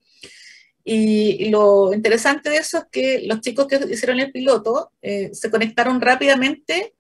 Y, 0.82 1.50
lo 1.50 1.92
interesante 1.92 2.48
de 2.48 2.56
eso 2.56 2.78
es 2.78 2.84
que 2.90 3.22
los 3.26 3.42
chicos 3.42 3.66
que 3.66 3.78
hicieron 3.90 4.20
el 4.20 4.32
piloto 4.32 4.90
eh, 5.02 5.28
se 5.34 5.50
conectaron 5.50 6.00
rápidamente 6.00 6.94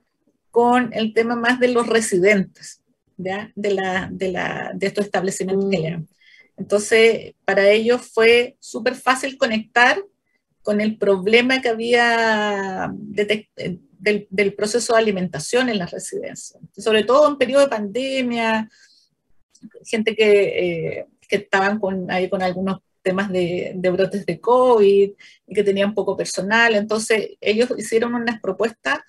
con 0.50 0.92
el 0.92 1.14
tema 1.14 1.36
más 1.36 1.58
de 1.58 1.68
los 1.68 1.86
residentes 1.86 2.82
¿ya? 3.16 3.50
De, 3.54 3.72
la, 3.72 4.10
de, 4.12 4.32
la, 4.32 4.72
de 4.74 4.86
estos 4.88 5.06
establecimientos 5.06 5.70
mm. 5.70 6.04
Entonces, 6.58 7.32
para 7.46 7.70
ellos 7.70 8.02
fue 8.12 8.58
súper 8.60 8.94
fácil 8.94 9.38
conectar 9.38 10.04
con 10.62 10.80
el 10.80 10.98
problema 10.98 11.60
que 11.60 11.68
había 11.68 12.92
del, 12.92 13.48
del, 14.30 14.54
proceso 14.54 14.92
de 14.92 14.98
alimentación 14.98 15.68
en 15.68 15.78
las 15.78 15.90
residencias, 15.90 16.58
sobre 16.76 17.04
todo 17.04 17.28
en 17.28 17.38
periodo 17.38 17.62
de 17.62 17.68
pandemia, 17.68 18.68
gente 19.84 20.14
que, 20.14 20.98
eh, 20.98 21.06
que 21.28 21.36
estaban 21.36 21.78
con, 21.78 22.10
ahí 22.10 22.28
con 22.28 22.42
algunos 22.42 22.80
temas 23.02 23.30
de, 23.30 23.74
brotes 23.92 24.26
de 24.26 24.40
COVID 24.40 25.10
y 25.46 25.54
que 25.54 25.64
tenían 25.64 25.94
poco 25.94 26.16
personal. 26.16 26.74
Entonces, 26.74 27.30
ellos 27.40 27.72
hicieron 27.78 28.14
unas 28.14 28.40
propuestas 28.40 29.00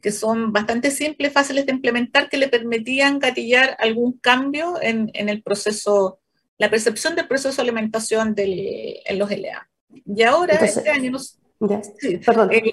que 0.00 0.12
son 0.12 0.52
bastante 0.52 0.90
simples, 0.90 1.32
fáciles 1.32 1.66
de 1.66 1.72
implementar, 1.72 2.28
que 2.30 2.38
le 2.38 2.48
permitían 2.48 3.18
gatillar 3.18 3.76
algún 3.78 4.12
cambio 4.18 4.80
en, 4.80 5.10
en 5.14 5.28
el 5.28 5.42
proceso, 5.42 6.20
la 6.56 6.70
percepción 6.70 7.14
del 7.14 7.28
proceso 7.28 7.56
de 7.56 7.62
alimentación 7.62 8.34
del, 8.34 9.00
en 9.04 9.18
los 9.18 9.30
LA. 9.30 9.69
Y 9.92 10.22
ahora, 10.22 10.54
este 10.54 10.88
año, 10.88 11.12
nos, 11.12 11.38
sí, 11.98 12.18
perdón, 12.18 12.50
eh, 12.52 12.70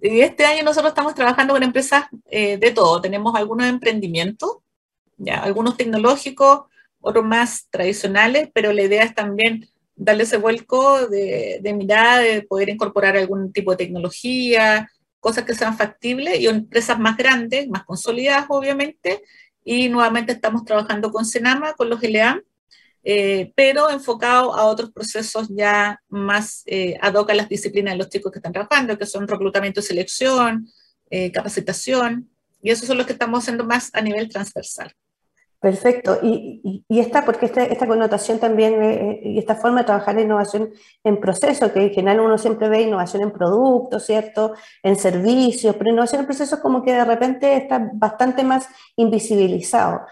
este 0.00 0.44
año 0.44 0.62
nosotros 0.62 0.90
estamos 0.90 1.14
trabajando 1.14 1.54
con 1.54 1.62
empresas 1.62 2.04
eh, 2.30 2.56
de 2.56 2.70
todo. 2.70 3.00
Tenemos 3.00 3.34
algunos 3.34 3.66
emprendimientos, 3.66 4.58
ya, 5.16 5.38
algunos 5.42 5.76
tecnológicos, 5.76 6.62
otros 7.00 7.24
más 7.24 7.68
tradicionales, 7.70 8.50
pero 8.52 8.72
la 8.72 8.82
idea 8.82 9.02
es 9.04 9.14
también 9.14 9.68
darle 9.96 10.24
ese 10.24 10.36
vuelco 10.36 11.08
de, 11.08 11.58
de 11.60 11.72
mirada, 11.72 12.20
de 12.20 12.42
poder 12.42 12.68
incorporar 12.68 13.16
algún 13.16 13.52
tipo 13.52 13.72
de 13.72 13.78
tecnología, 13.78 14.90
cosas 15.20 15.44
que 15.44 15.54
sean 15.54 15.76
factibles 15.76 16.38
y 16.38 16.46
empresas 16.46 16.98
más 16.98 17.16
grandes, 17.16 17.68
más 17.68 17.84
consolidadas, 17.84 18.46
obviamente. 18.48 19.22
Y 19.64 19.88
nuevamente 19.88 20.32
estamos 20.32 20.64
trabajando 20.64 21.10
con 21.10 21.24
Senama, 21.24 21.74
con 21.74 21.90
los 21.90 22.00
LEAM, 22.00 22.42
eh, 23.10 23.54
pero 23.56 23.88
enfocado 23.88 24.54
a 24.54 24.66
otros 24.66 24.92
procesos 24.92 25.48
ya 25.48 25.98
más 26.10 26.62
eh, 26.66 26.98
ad 27.00 27.14
hoc 27.14 27.30
a 27.30 27.34
las 27.34 27.48
disciplinas 27.48 27.94
de 27.94 27.98
los 27.98 28.10
chicos 28.10 28.30
que 28.30 28.38
están 28.38 28.52
trabajando, 28.52 28.98
que 28.98 29.06
son 29.06 29.26
reclutamiento 29.26 29.80
y 29.80 29.82
selección, 29.82 30.68
eh, 31.08 31.32
capacitación, 31.32 32.28
y 32.60 32.70
esos 32.70 32.86
son 32.86 32.98
los 32.98 33.06
que 33.06 33.14
estamos 33.14 33.38
haciendo 33.38 33.64
más 33.64 33.88
a 33.94 34.02
nivel 34.02 34.28
transversal. 34.28 34.94
Perfecto. 35.60 36.20
Y, 36.22 36.84
y, 36.88 37.00
esta, 37.00 37.24
porque 37.24 37.46
esta, 37.46 37.64
esta 37.64 37.88
connotación 37.88 38.38
también 38.38 38.80
eh, 38.80 38.94
eh, 38.94 39.20
y 39.24 39.38
esta 39.40 39.56
forma 39.56 39.80
de 39.80 39.86
trabajar 39.86 40.14
la 40.14 40.20
innovación 40.20 40.70
en 41.02 41.18
proceso, 41.18 41.72
que 41.72 41.80
en 41.80 41.90
general 41.90 42.20
uno 42.20 42.38
siempre 42.38 42.68
ve 42.68 42.82
innovación 42.82 43.22
en 43.24 43.32
productos, 43.32 44.06
¿cierto? 44.06 44.54
En 44.84 44.94
servicios, 44.94 45.74
pero 45.76 45.90
innovación 45.90 46.20
en 46.20 46.26
procesos 46.26 46.60
como 46.60 46.84
que 46.84 46.92
de 46.92 47.04
repente 47.04 47.56
está 47.56 47.90
bastante 47.92 48.44
más 48.44 48.68
invisibilizado. 48.94 50.02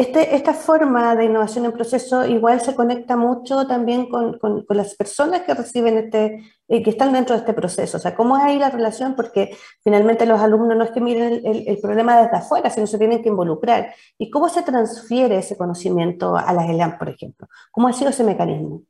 Este, 0.00 0.34
esta 0.34 0.54
forma 0.54 1.14
de 1.14 1.26
innovación 1.26 1.66
en 1.66 1.72
proceso 1.72 2.24
igual 2.24 2.62
se 2.62 2.74
conecta 2.74 3.18
mucho 3.18 3.66
también 3.66 4.08
con, 4.08 4.38
con, 4.38 4.64
las 4.70 4.94
personas 4.94 5.42
que 5.42 5.52
reciben 5.52 5.98
este, 5.98 6.42
eh, 6.68 6.82
que 6.82 6.88
están 6.88 7.12
dentro 7.12 7.34
de 7.34 7.40
este 7.40 7.52
proceso. 7.52 7.98
O 7.98 8.00
sea, 8.00 8.14
¿cómo 8.14 8.38
es 8.38 8.42
ahí 8.42 8.58
la 8.58 8.70
relación? 8.70 9.14
Porque 9.14 9.54
finalmente 9.84 10.24
los 10.24 10.40
alumnos 10.40 10.74
no 10.78 10.84
es 10.84 10.90
que 10.92 11.02
miren 11.02 11.44
el, 11.44 11.68
el, 11.68 11.78
problema 11.80 12.18
desde 12.18 12.38
afuera, 12.38 12.70
sino 12.70 12.86
se 12.86 12.96
tienen 12.96 13.22
que 13.22 13.28
involucrar. 13.28 13.94
¿Y 14.16 14.30
cómo 14.30 14.48
se 14.48 14.62
transfiere 14.62 15.36
ese 15.36 15.58
conocimiento 15.58 16.34
a 16.34 16.50
las 16.54 16.70
ELAM, 16.70 16.96
por 16.96 17.10
ejemplo? 17.10 17.46
¿Cómo 17.70 17.88
ha 17.88 17.92
sido 17.92 18.08
ese 18.08 18.24
mecanismo? 18.24 18.80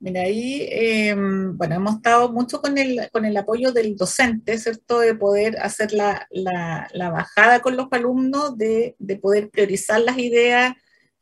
Mira, 0.00 0.22
ahí, 0.22 0.66
eh, 0.70 1.14
bueno, 1.16 1.76
hemos 1.76 1.96
estado 1.96 2.30
mucho 2.30 2.60
con 2.60 2.76
el, 2.76 3.08
con 3.10 3.24
el 3.24 3.36
apoyo 3.36 3.72
del 3.72 3.96
docente, 3.96 4.58
¿cierto? 4.58 5.00
De 5.00 5.14
poder 5.14 5.58
hacer 5.60 5.92
la, 5.92 6.26
la, 6.30 6.88
la 6.92 7.10
bajada 7.10 7.60
con 7.62 7.76
los 7.76 7.88
alumnos, 7.90 8.58
de, 8.58 8.96
de, 8.98 9.16
poder 9.16 9.48
priorizar 9.48 10.00
las 10.00 10.18
ideas, 10.18 10.74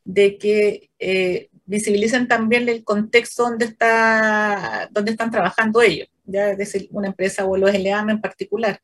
de 0.03 0.37
que 0.37 0.91
eh, 0.99 1.49
visibilicen 1.65 2.27
también 2.27 2.67
el 2.67 2.83
contexto 2.83 3.43
donde, 3.43 3.65
está, 3.65 4.89
donde 4.91 5.11
están 5.11 5.31
trabajando 5.31 5.81
ellos, 5.81 6.09
ya 6.25 6.51
es 6.51 6.57
decir, 6.57 6.89
una 6.91 7.07
empresa 7.07 7.45
o 7.45 7.55
los 7.55 7.71
LEAM 7.73 8.09
en 8.09 8.21
particular. 8.21 8.81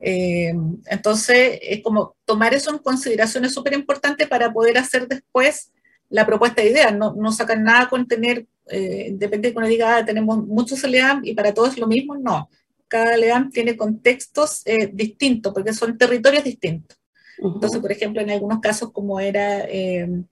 Eh, 0.00 0.52
entonces, 0.86 1.58
es 1.62 1.82
como 1.82 2.16
tomar 2.24 2.54
eso 2.54 2.70
en 2.70 2.78
consideración 2.78 3.44
es 3.44 3.54
súper 3.54 3.74
importante 3.74 4.26
para 4.26 4.52
poder 4.52 4.78
hacer 4.78 5.06
después 5.06 5.72
la 6.08 6.26
propuesta 6.26 6.62
de 6.62 6.70
ideas. 6.70 6.94
No, 6.94 7.14
no 7.14 7.32
sacan 7.32 7.64
nada 7.64 7.88
con 7.88 8.06
tener 8.08 8.46
eh, 8.70 9.10
depende 9.12 9.48
de 9.48 9.52
que 9.52 9.58
uno 9.58 9.66
diga, 9.66 9.96
ah, 9.96 10.04
tenemos 10.04 10.46
muchos 10.46 10.82
LEAM 10.84 11.22
y 11.24 11.34
para 11.34 11.54
todos 11.54 11.70
es 11.70 11.78
lo 11.78 11.86
mismo, 11.86 12.16
no. 12.16 12.48
Cada 12.88 13.16
LEAM 13.16 13.50
tiene 13.50 13.76
contextos 13.76 14.62
eh, 14.64 14.90
distintos, 14.92 15.52
porque 15.52 15.72
son 15.72 15.98
territorios 15.98 16.44
distintos. 16.44 16.98
Entonces, 17.38 17.80
por 17.80 17.92
ejemplo, 17.92 18.20
en 18.20 18.30
algunos 18.30 18.60
casos, 18.60 18.92
como 18.92 19.20
era 19.20 19.64
em, 19.68 20.24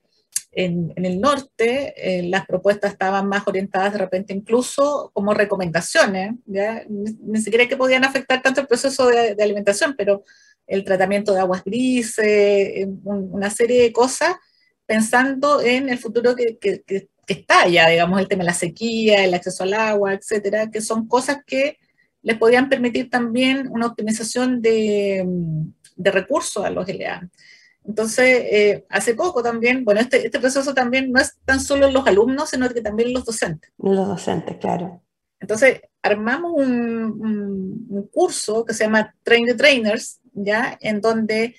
en, 0.51 0.93
en, 0.97 1.05
el 1.05 1.21
norte, 1.21 1.95
eh, 1.97 2.23
las 2.25 2.47
propuestas 2.47 2.93
estaban 2.93 3.29
más 3.29 3.47
orientadas 3.47 3.93
de 3.93 3.99
repente 3.99 4.33
incluso 4.33 5.11
como 5.15 5.35
recomendaciones, 5.35 6.35
¿ya? 6.47 6.83
Ni, 6.89 7.13
ni 7.23 7.41
siquiera 7.41 7.69
que 7.69 7.77
podían 7.77 8.05
afectar 8.05 8.43
tanto 8.43 8.61
el 8.61 8.67
proceso 8.67 9.07
de, 9.07 9.35
de 9.35 9.45
alimentación, 9.45 9.95
pero 9.97 10.25
el 10.67 10.85
tratamiento 10.85 11.33
de 11.33 11.41
aguas 11.41 11.63
grises, 11.65 12.19
em, 12.19 12.99
una 13.05 13.51
serie 13.51 13.83
de 13.83 13.93
cosas 13.93 14.35
pensando 14.87 15.61
en 15.61 15.89
el 15.89 15.99
futuro 15.99 16.35
que, 16.35 16.59
que, 16.59 16.83
que 16.83 17.09
que 17.27 17.35
está 17.35 17.69
ya, 17.69 17.89
digamos, 17.89 18.21
el 18.21 18.29
tema 18.29 18.45
de 18.45 18.47
la 18.47 18.55
sequía, 18.55 19.25
el 19.25 19.35
acceso 19.35 19.65
al 19.65 19.75
agua, 19.75 20.15
etcétera, 20.15 20.71
que 20.71 20.81
son 20.81 21.09
cosas 21.09 21.39
que 21.45 21.79
les 22.23 22.39
podían 22.39 22.69
permitir 22.69 23.11
también 23.11 23.69
una 23.71 23.87
optimización 23.87 24.63
de, 24.63 25.27
de 25.97 26.11
recursos 26.11 26.65
a 26.65 26.71
los 26.71 26.89
LA. 26.89 27.29
Entonces, 27.85 28.27
eh, 28.51 28.85
hace 28.89 29.15
poco 29.15 29.43
también, 29.43 29.85
bueno, 29.85 30.01
este, 30.01 30.25
este 30.27 30.41
proceso 30.41 30.75
también 30.75 31.13
no 31.13 31.21
es 31.21 31.37
tan 31.45 31.61
solo 31.61 31.91
los 31.91 32.07
alumnos, 32.07 32.51
sino 32.51 32.69
que 32.69 32.81
también 32.81 33.13
los 33.13 33.25
docentes. 33.25 33.71
Los 33.79 34.09
docentes, 34.09 34.57
claro. 34.57 35.03
Entonces, 35.39 35.81
armamos 36.03 36.53
un, 36.55 36.73
un, 37.21 37.87
un 37.89 38.09
curso 38.09 38.65
que 38.65 38.75
se 38.75 38.85
llama 38.85 39.15
Train 39.23 39.47
the 39.47 39.55
Trainers, 39.55 40.21
¿ya? 40.33 40.77
En 40.81 41.01
donde 41.01 41.55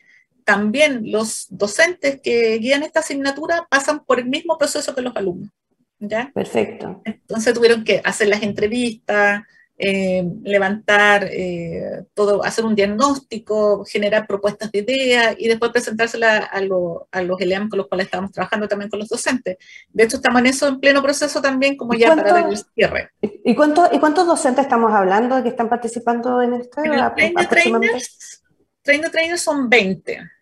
también 0.48 1.12
los 1.12 1.48
docentes 1.50 2.22
que 2.24 2.58
guían 2.58 2.82
esta 2.82 3.02
asignatura 3.02 3.68
pasan 3.70 4.06
por 4.06 4.18
el 4.18 4.28
mismo 4.28 4.58
proceso 4.58 4.96
que 4.96 5.02
los 5.02 5.14
alumnos. 5.14 5.52
¿ya? 6.00 6.32
Perfecto. 6.34 7.02
Entonces 7.04 7.54
tuvieron 7.54 7.84
que 7.84 8.02
hacer 8.02 8.30
las 8.30 8.42
entrevistas, 8.42 9.44
eh, 9.78 10.24
levantar 10.44 11.28
eh, 11.30 12.06
todo, 12.14 12.46
hacer 12.46 12.64
un 12.64 12.76
diagnóstico, 12.76 13.84
generar 13.84 14.26
propuestas 14.26 14.72
de 14.72 14.80
ideas 14.80 15.36
y 15.38 15.50
después 15.50 15.72
presentárselas 15.74 16.48
a, 16.50 16.62
lo, 16.62 17.10
a 17.12 17.22
los 17.22 17.42
ELEAM 17.42 17.68
con 17.68 17.80
los 17.80 17.88
cuales 17.90 18.06
estamos 18.06 18.32
trabajando 18.32 18.70
también 18.70 18.90
con 18.90 19.00
los 19.00 19.10
docentes. 19.10 19.58
De 19.90 20.04
hecho, 20.06 20.16
estamos 20.16 20.40
en 20.40 20.46
eso 20.46 20.70
en 20.70 20.80
pleno 20.80 21.04
proceso 21.04 21.42
también, 21.42 21.76
como 21.76 21.94
ya 21.94 22.16
para 22.16 22.32
dar 22.32 22.50
el 22.50 22.58
cierre. 22.74 23.12
¿Y, 23.22 23.54
cuánto, 23.54 23.90
¿Y 23.92 24.00
cuántos 24.00 24.26
docentes 24.26 24.64
estamos 24.64 24.94
hablando 24.94 25.44
que 25.44 25.50
están 25.50 25.68
participando 25.68 26.42
en 26.42 26.54
esto? 26.54 26.86
En 26.86 26.94
el 26.94 27.14
train 27.14 27.34
de 27.36 27.46
trainers, 27.48 28.44
train 28.82 29.02
de 29.02 29.10
trainers 29.10 29.42
son 29.42 29.70
20. 29.70 30.37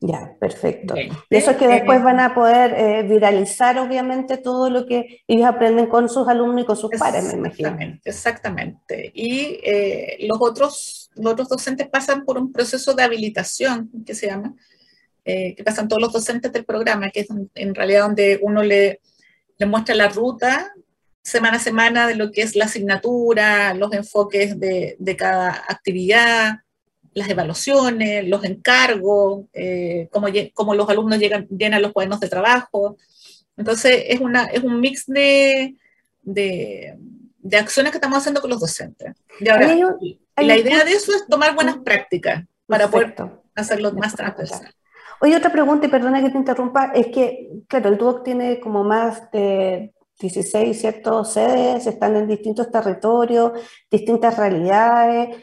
Ya, 0.00 0.36
perfecto. 0.38 0.94
y 0.96 1.10
eso 1.36 1.50
es 1.50 1.56
que 1.56 1.66
después 1.66 2.02
van 2.04 2.20
a 2.20 2.32
poder 2.32 2.72
eh, 2.74 3.02
viralizar, 3.02 3.78
obviamente, 3.78 4.36
todo 4.36 4.70
lo 4.70 4.86
que 4.86 5.22
ellos 5.26 5.46
aprenden 5.46 5.86
con 5.86 6.08
sus 6.08 6.28
alumnos 6.28 6.62
y 6.62 6.66
con 6.66 6.76
sus 6.76 6.90
pares, 6.96 7.24
me 7.24 7.34
imagino. 7.34 7.76
Exactamente. 8.04 9.10
Y 9.12 9.58
eh, 9.64 10.18
los, 10.28 10.38
otros, 10.40 11.10
los 11.16 11.32
otros 11.32 11.48
docentes 11.48 11.88
pasan 11.88 12.24
por 12.24 12.38
un 12.38 12.52
proceso 12.52 12.94
de 12.94 13.02
habilitación, 13.02 13.90
que 14.06 14.14
se 14.14 14.28
llama, 14.28 14.54
eh, 15.24 15.56
que 15.56 15.64
pasan 15.64 15.88
todos 15.88 16.00
los 16.00 16.12
docentes 16.12 16.52
del 16.52 16.64
programa, 16.64 17.10
que 17.10 17.20
es 17.20 17.28
en 17.54 17.74
realidad 17.74 18.02
donde 18.02 18.38
uno 18.40 18.62
le, 18.62 19.00
le 19.58 19.66
muestra 19.66 19.96
la 19.96 20.08
ruta 20.08 20.72
semana 21.22 21.56
a 21.56 21.60
semana 21.60 22.06
de 22.06 22.14
lo 22.14 22.30
que 22.30 22.42
es 22.42 22.54
la 22.54 22.66
asignatura, 22.66 23.74
los 23.74 23.92
enfoques 23.92 24.58
de, 24.58 24.96
de 24.98 25.16
cada 25.16 25.50
actividad 25.68 26.60
las 27.18 27.28
evaluaciones, 27.28 28.26
los 28.28 28.44
encargos, 28.44 29.46
eh, 29.52 30.08
cómo, 30.10 30.28
cómo, 30.54 30.74
los 30.74 30.88
alumnos 30.88 31.18
llegan, 31.18 31.46
llenan 31.48 31.82
los 31.82 31.92
cuadernos 31.92 32.20
de 32.20 32.28
trabajo. 32.28 32.96
Entonces, 33.56 34.04
es, 34.08 34.20
una, 34.20 34.44
es 34.44 34.62
un 34.62 34.80
mix 34.80 35.06
de, 35.06 35.76
de, 36.22 36.96
de 37.38 37.56
acciones 37.56 37.92
que 37.92 37.98
estamos 37.98 38.18
haciendo 38.18 38.40
con 38.40 38.50
los 38.50 38.60
docentes. 38.60 39.14
Y 39.40 39.48
ahora, 39.48 39.76
la 40.36 40.56
idea 40.56 40.84
de 40.84 40.92
eso 40.92 41.14
es 41.14 41.26
tomar 41.26 41.54
buenas 41.54 41.78
prácticas 41.78 42.44
para 42.66 42.88
poder 42.88 43.14
hacerlo 43.54 43.92
más 43.92 44.14
transversal. 44.14 44.72
Oye, 45.20 45.36
otra 45.36 45.50
pregunta, 45.50 45.86
y 45.86 45.90
perdona 45.90 46.22
que 46.22 46.30
te 46.30 46.38
interrumpa, 46.38 46.92
es 46.94 47.08
que, 47.08 47.50
claro, 47.66 47.88
el 47.88 47.98
DUOC 47.98 48.22
tiene 48.22 48.60
como 48.60 48.84
más 48.84 49.30
de 49.32 49.92
16, 50.20 50.80
¿cierto? 50.80 51.24
Sedes, 51.24 51.86
están 51.86 52.16
en 52.16 52.28
distintos 52.28 52.70
territorios, 52.70 53.52
distintas 53.90 54.36
realidades. 54.36 55.36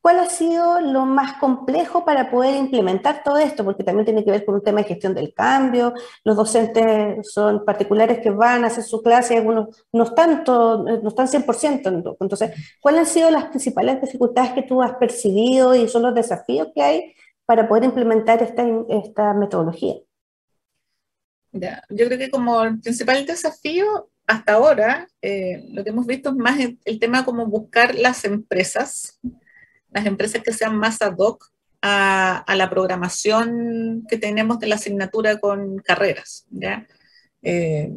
¿Cuál 0.00 0.20
ha 0.20 0.26
sido 0.26 0.80
lo 0.80 1.04
más 1.06 1.34
complejo 1.34 2.04
para 2.04 2.30
poder 2.30 2.56
implementar 2.56 3.22
todo 3.24 3.38
esto? 3.38 3.64
Porque 3.64 3.84
también 3.84 4.04
tiene 4.04 4.24
que 4.24 4.30
ver 4.30 4.44
con 4.44 4.54
un 4.54 4.62
tema 4.62 4.80
de 4.80 4.88
gestión 4.88 5.14
del 5.14 5.34
cambio. 5.34 5.92
Los 6.24 6.36
docentes 6.36 7.30
son 7.32 7.64
particulares 7.64 8.20
que 8.20 8.30
van 8.30 8.64
a 8.64 8.68
hacer 8.68 8.84
su 8.84 9.02
clase, 9.02 9.36
algunos 9.36 9.84
no 9.92 10.04
están, 10.04 10.44
todo, 10.44 10.84
no 10.84 11.08
están 11.08 11.26
100%. 11.26 12.16
Entonces, 12.20 12.52
¿cuáles 12.80 13.00
han 13.00 13.06
sido 13.06 13.30
las 13.30 13.46
principales 13.46 14.00
dificultades 14.00 14.52
que 14.52 14.62
tú 14.62 14.82
has 14.82 14.94
percibido 14.94 15.74
y 15.74 15.88
son 15.88 16.02
los 16.02 16.14
desafíos 16.14 16.68
que 16.74 16.82
hay 16.82 17.14
para 17.44 17.68
poder 17.68 17.84
implementar 17.84 18.42
esta, 18.42 18.64
esta 18.88 19.34
metodología? 19.34 19.94
Yo 21.52 22.06
creo 22.06 22.18
que 22.18 22.30
como 22.30 22.62
el 22.62 22.80
principal 22.80 23.24
desafío 23.26 24.10
hasta 24.26 24.52
ahora 24.52 25.08
eh, 25.22 25.66
lo 25.70 25.82
que 25.82 25.90
hemos 25.90 26.06
visto 26.06 26.30
es 26.30 26.36
más 26.36 26.58
el, 26.60 27.00
tema 27.00 27.24
como 27.24 27.46
buscar 27.46 27.94
las 27.94 28.24
empresas, 28.24 29.18
las 29.90 30.06
empresas 30.06 30.42
que 30.42 30.52
sean 30.52 30.76
más 30.76 31.00
ad 31.02 31.14
hoc 31.18 31.50
a, 31.80 32.44
la 32.56 32.70
programación 32.70 34.04
que 34.08 34.18
tenemos 34.18 34.58
de 34.58 34.66
la 34.66 34.74
asignatura 34.74 35.38
con 35.38 35.78
carreras. 35.78 36.46
¿ya? 36.50 36.86
Eh, 37.42 37.90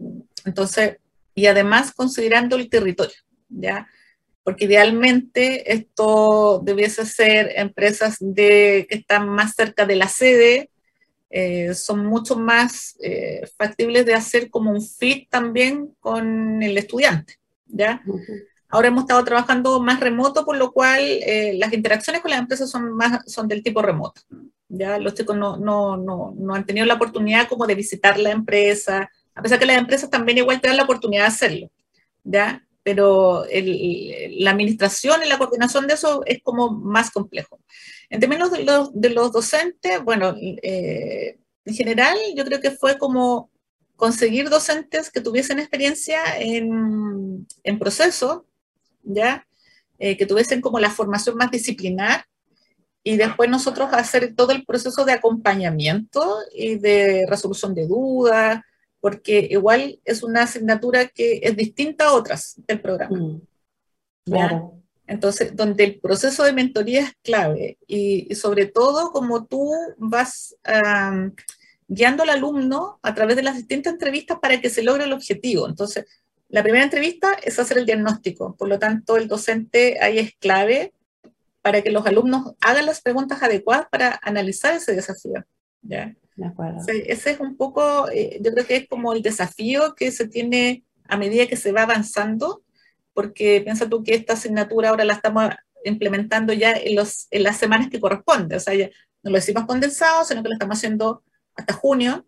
entonces, 0.46 0.98
y 1.36 1.48
además 1.48 1.92
considerando 1.94 2.56
el 2.56 2.70
territorio, 2.70 3.16
¿ya? 3.50 3.88
Porque 4.44 4.66
idealmente 4.66 5.72
esto 5.72 6.62
debiese 6.64 7.06
ser 7.06 7.52
empresas 7.56 8.18
de, 8.20 8.88
que 8.90 8.96
están 8.96 9.30
más 9.30 9.54
cerca 9.56 9.86
de 9.86 9.96
la 9.96 10.08
sede, 10.08 10.70
eh, 11.30 11.74
son 11.74 12.06
mucho 12.06 12.36
más 12.36 12.98
eh, 13.02 13.48
factibles 13.58 14.06
de 14.06 14.16
hacer 14.16 14.50
como 14.50 14.72
un 14.72 14.82
fit 14.82 15.30
también 15.30 15.96
con 16.00 16.62
el 16.62 16.78
estudiante, 16.78 17.36
¿ya? 17.68 18.04
Ahora 18.72 18.88
hemos 18.88 19.04
estado 19.04 19.24
trabajando 19.26 19.82
más 19.82 20.00
remoto, 20.00 20.46
por 20.46 20.58
lo 20.58 20.72
cual 20.72 21.02
eh, 21.02 21.54
las 21.58 21.74
interacciones 21.74 22.22
con 22.22 22.32
las 22.32 22.40
empresas 22.40 22.70
son, 22.70 22.94
más, 22.94 23.22
son 23.30 23.48
del 23.48 23.64
tipo 23.64 23.82
remoto. 23.82 24.22
Ya 24.70 24.98
los 24.98 25.14
chicos 25.14 25.36
no, 25.36 25.58
no, 25.58 25.98
no, 25.98 26.34
no, 26.38 26.56
han 26.56 26.66
tenido 26.66 26.86
la 26.86 26.94
oportunidad 26.94 27.50
como 27.50 27.68
de 27.68 27.76
visitar 27.76 28.18
la 28.18 28.32
empresa, 28.32 29.12
a 29.36 29.42
pesar 29.42 29.60
que 29.60 29.66
las 29.66 29.78
empresas 29.78 30.10
también 30.10 30.38
igual 30.38 30.62
te 30.62 30.70
dan 30.70 30.78
la 30.78 30.84
oportunidad 30.84 31.24
de 31.24 31.28
hacerlo. 31.28 31.72
¿ya? 32.24 32.66
Pero 32.84 33.46
el, 33.46 34.44
la 34.44 34.52
administración 34.52 35.22
y 35.24 35.30
la 35.30 35.38
coordinación 35.38 35.88
de 35.88 35.96
eso 35.96 36.24
es 36.26 36.42
como 36.42 36.72
más 36.72 37.12
complejo. 37.12 37.60
En 38.10 38.20
términos 38.20 38.52
de 38.52 38.64
los, 38.64 38.90
de 38.94 39.10
los 39.10 39.32
docentes, 39.32 40.04
bueno, 40.04 40.36
eh, 40.40 41.38
en 41.66 41.74
general 41.74 42.18
yo 42.36 42.46
creo 42.46 42.60
que 42.60 42.72
fue 42.72 42.98
como 42.98 43.50
conseguir 43.96 44.50
docentes 44.50 45.12
que 45.12 45.22
tuviesen 45.22 45.60
experiencia 45.60 46.22
en, 46.40 47.48
en 47.64 47.80
proceso, 47.80 48.48
¿ya? 49.04 49.48
Eh, 50.00 50.18
que 50.18 50.26
tuviesen 50.26 50.62
como 50.62 50.80
la 50.80 50.90
formación 50.90 51.36
más 51.36 51.52
disciplinar 51.52 52.26
y 53.04 53.18
después 53.18 53.50
nosotros 53.50 53.90
hacer 53.92 54.36
todo 54.36 54.52
el 54.52 54.66
proceso 54.66 55.06
de 55.06 55.14
acompañamiento 55.14 56.38
y 56.54 56.76
de 56.76 57.26
resolución 57.28 57.74
de 57.74 57.88
dudas, 57.88 58.62
porque 59.00 59.48
igual 59.50 60.00
es 60.06 60.24
una 60.24 60.44
asignatura 60.44 61.08
que 61.08 61.40
es 61.44 61.56
distinta 61.56 62.08
a 62.08 62.14
otras 62.14 62.56
del 62.68 62.82
programa. 62.82 63.18
Mm, 63.18 63.42
claro. 64.26 64.82
Entonces, 65.08 65.56
donde 65.56 65.84
el 65.84 66.00
proceso 66.00 66.44
de 66.44 66.54
mentoría 66.54 67.02
es 67.02 67.14
clave 67.22 67.78
y, 67.86 68.34
sobre 68.36 68.68
todo 68.68 69.12
como 69.12 69.46
tú 69.46 69.72
vas 69.98 70.56
guiando 71.88 72.24
al 72.24 72.30
alumno 72.30 73.00
a 73.02 73.14
través 73.14 73.36
de 73.36 73.44
las 73.44 73.58
distintas 73.58 73.94
entrevistas 73.94 74.40
para 74.42 74.62
que 74.62 74.70
se 74.70 74.84
logre 74.84 75.04
el 75.04 75.14
objetivo. 75.14 75.68
Entonces, 75.68 76.06
la 76.52 76.64
primera 76.64 76.84
entrevista 76.84 77.34
es 77.42 77.58
hacer 77.60 77.78
el 77.78 77.86
diagnóstico, 77.86 78.56
por 78.58 78.68
lo 78.68 78.78
tanto, 78.78 79.16
el 79.16 79.28
docente 79.28 79.98
ahí 80.02 80.20
es 80.20 80.36
clave 80.36 80.94
para 81.62 81.82
que 81.82 81.92
los 81.92 82.06
alumnos 82.06 82.56
hagan 82.62 82.86
las 82.86 83.02
preguntas 83.02 83.42
adecuadas 83.42 83.88
para 83.90 84.20
analizar 84.22 84.74
ese 84.74 84.94
desafío. 84.94 85.46
¿ya? 85.82 86.14
De 86.36 86.46
acuerdo. 86.46 86.80
ese 86.88 87.32
es 87.32 87.40
un 87.40 87.56
poco, 87.56 88.10
eh, 88.10 88.40
yo 88.44 88.52
creo 88.52 88.66
que 88.66 88.76
es 88.76 88.88
como 88.88 89.14
el 89.14 89.22
desafío 89.22 89.96
que 89.96 90.12
se 90.12 90.28
tiene 90.28 90.84
a 91.08 91.18
medida 91.18 91.48
que 91.48 91.58
se 91.58 91.72
va 91.72 91.84
avanzando 91.84 92.64
porque 93.14 93.62
piensa 93.62 93.88
tú 93.90 94.04
que 94.04 94.16
esta 94.16 94.34
asignatura 94.34 94.90
ahora 94.90 95.06
la 95.06 95.14
estamos 95.14 95.50
implementando 95.84 96.54
ya 96.54 96.74
en, 96.74 96.96
los, 96.96 97.28
en 97.32 97.44
las 97.44 97.58
semanas 97.58 97.90
que 97.90 98.00
corresponde, 98.00 98.56
o 98.56 98.60
sea, 98.60 98.74
ya 98.74 98.90
no 99.24 99.32
lo 99.32 99.38
hicimos 99.38 99.66
condensado, 99.66 100.26
sino 100.26 100.42
que 100.44 100.50
lo 100.50 100.56
estamos 100.56 100.78
haciendo 100.78 101.24
hasta 101.56 101.74
junio, 101.74 102.26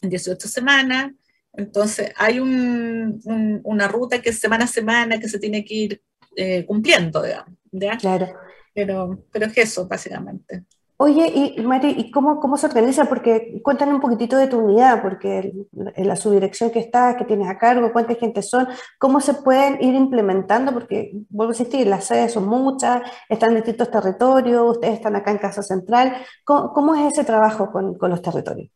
en 0.00 0.10
18 0.10 0.48
semanas, 0.48 1.12
entonces 1.54 2.12
hay 2.16 2.40
un, 2.40 3.20
una 3.64 3.88
ruta 3.88 4.20
que 4.20 4.30
es 4.30 4.38
semana 4.38 4.64
a 4.64 4.68
semana 4.68 5.18
que 5.18 5.28
se 5.28 5.38
tiene 5.38 5.64
que 5.64 5.74
ir 5.74 6.02
eh, 6.36 6.64
cumpliendo, 6.66 7.22
digamos. 7.22 7.52
¿ya? 7.70 7.96
Claro. 7.96 8.28
Pero, 8.74 9.24
pero 9.30 9.46
es 9.46 9.58
eso, 9.58 9.86
básicamente. 9.86 10.64
Oye, 10.96 11.54
y 11.56 11.60
Mari, 11.62 11.96
¿y 11.98 12.10
cómo, 12.12 12.38
cómo 12.38 12.56
se 12.56 12.66
organiza? 12.66 13.06
Porque 13.06 13.60
cuéntanos 13.64 13.96
un 13.96 14.00
poquitito 14.00 14.36
de 14.36 14.46
tu 14.46 14.60
unidad, 14.60 15.02
porque 15.02 15.52
en 15.72 16.08
la 16.08 16.14
subdirección 16.14 16.70
que 16.70 16.78
estás, 16.78 17.16
que 17.16 17.24
tienes 17.24 17.48
a 17.48 17.58
cargo, 17.58 17.92
cuánta 17.92 18.14
gente 18.14 18.40
son, 18.40 18.68
cómo 18.98 19.20
se 19.20 19.34
pueden 19.34 19.82
ir 19.82 19.94
implementando, 19.94 20.72
porque 20.72 21.10
vuelvo 21.28 21.50
a 21.50 21.54
insistir, 21.54 21.88
las 21.88 22.04
sedes 22.04 22.32
son 22.32 22.46
muchas, 22.46 23.02
están 23.28 23.50
en 23.50 23.56
distintos 23.56 23.90
territorios, 23.90 24.76
ustedes 24.76 24.94
están 24.94 25.16
acá 25.16 25.32
en 25.32 25.38
Casa 25.38 25.62
Central. 25.62 26.14
¿Cómo, 26.44 26.94
es 26.94 27.12
ese 27.12 27.24
trabajo 27.24 27.72
con, 27.72 27.98
con 27.98 28.08
los 28.08 28.22
territorios? 28.22 28.70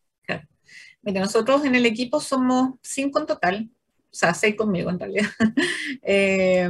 Nosotros 1.12 1.64
en 1.64 1.74
el 1.74 1.86
equipo 1.86 2.20
somos 2.20 2.74
cinco 2.82 3.20
en 3.20 3.26
total, 3.26 3.70
o 4.10 4.14
sea, 4.14 4.34
seis 4.34 4.56
conmigo 4.56 4.90
en 4.90 4.98
realidad. 4.98 5.28
Eh, 6.08 6.68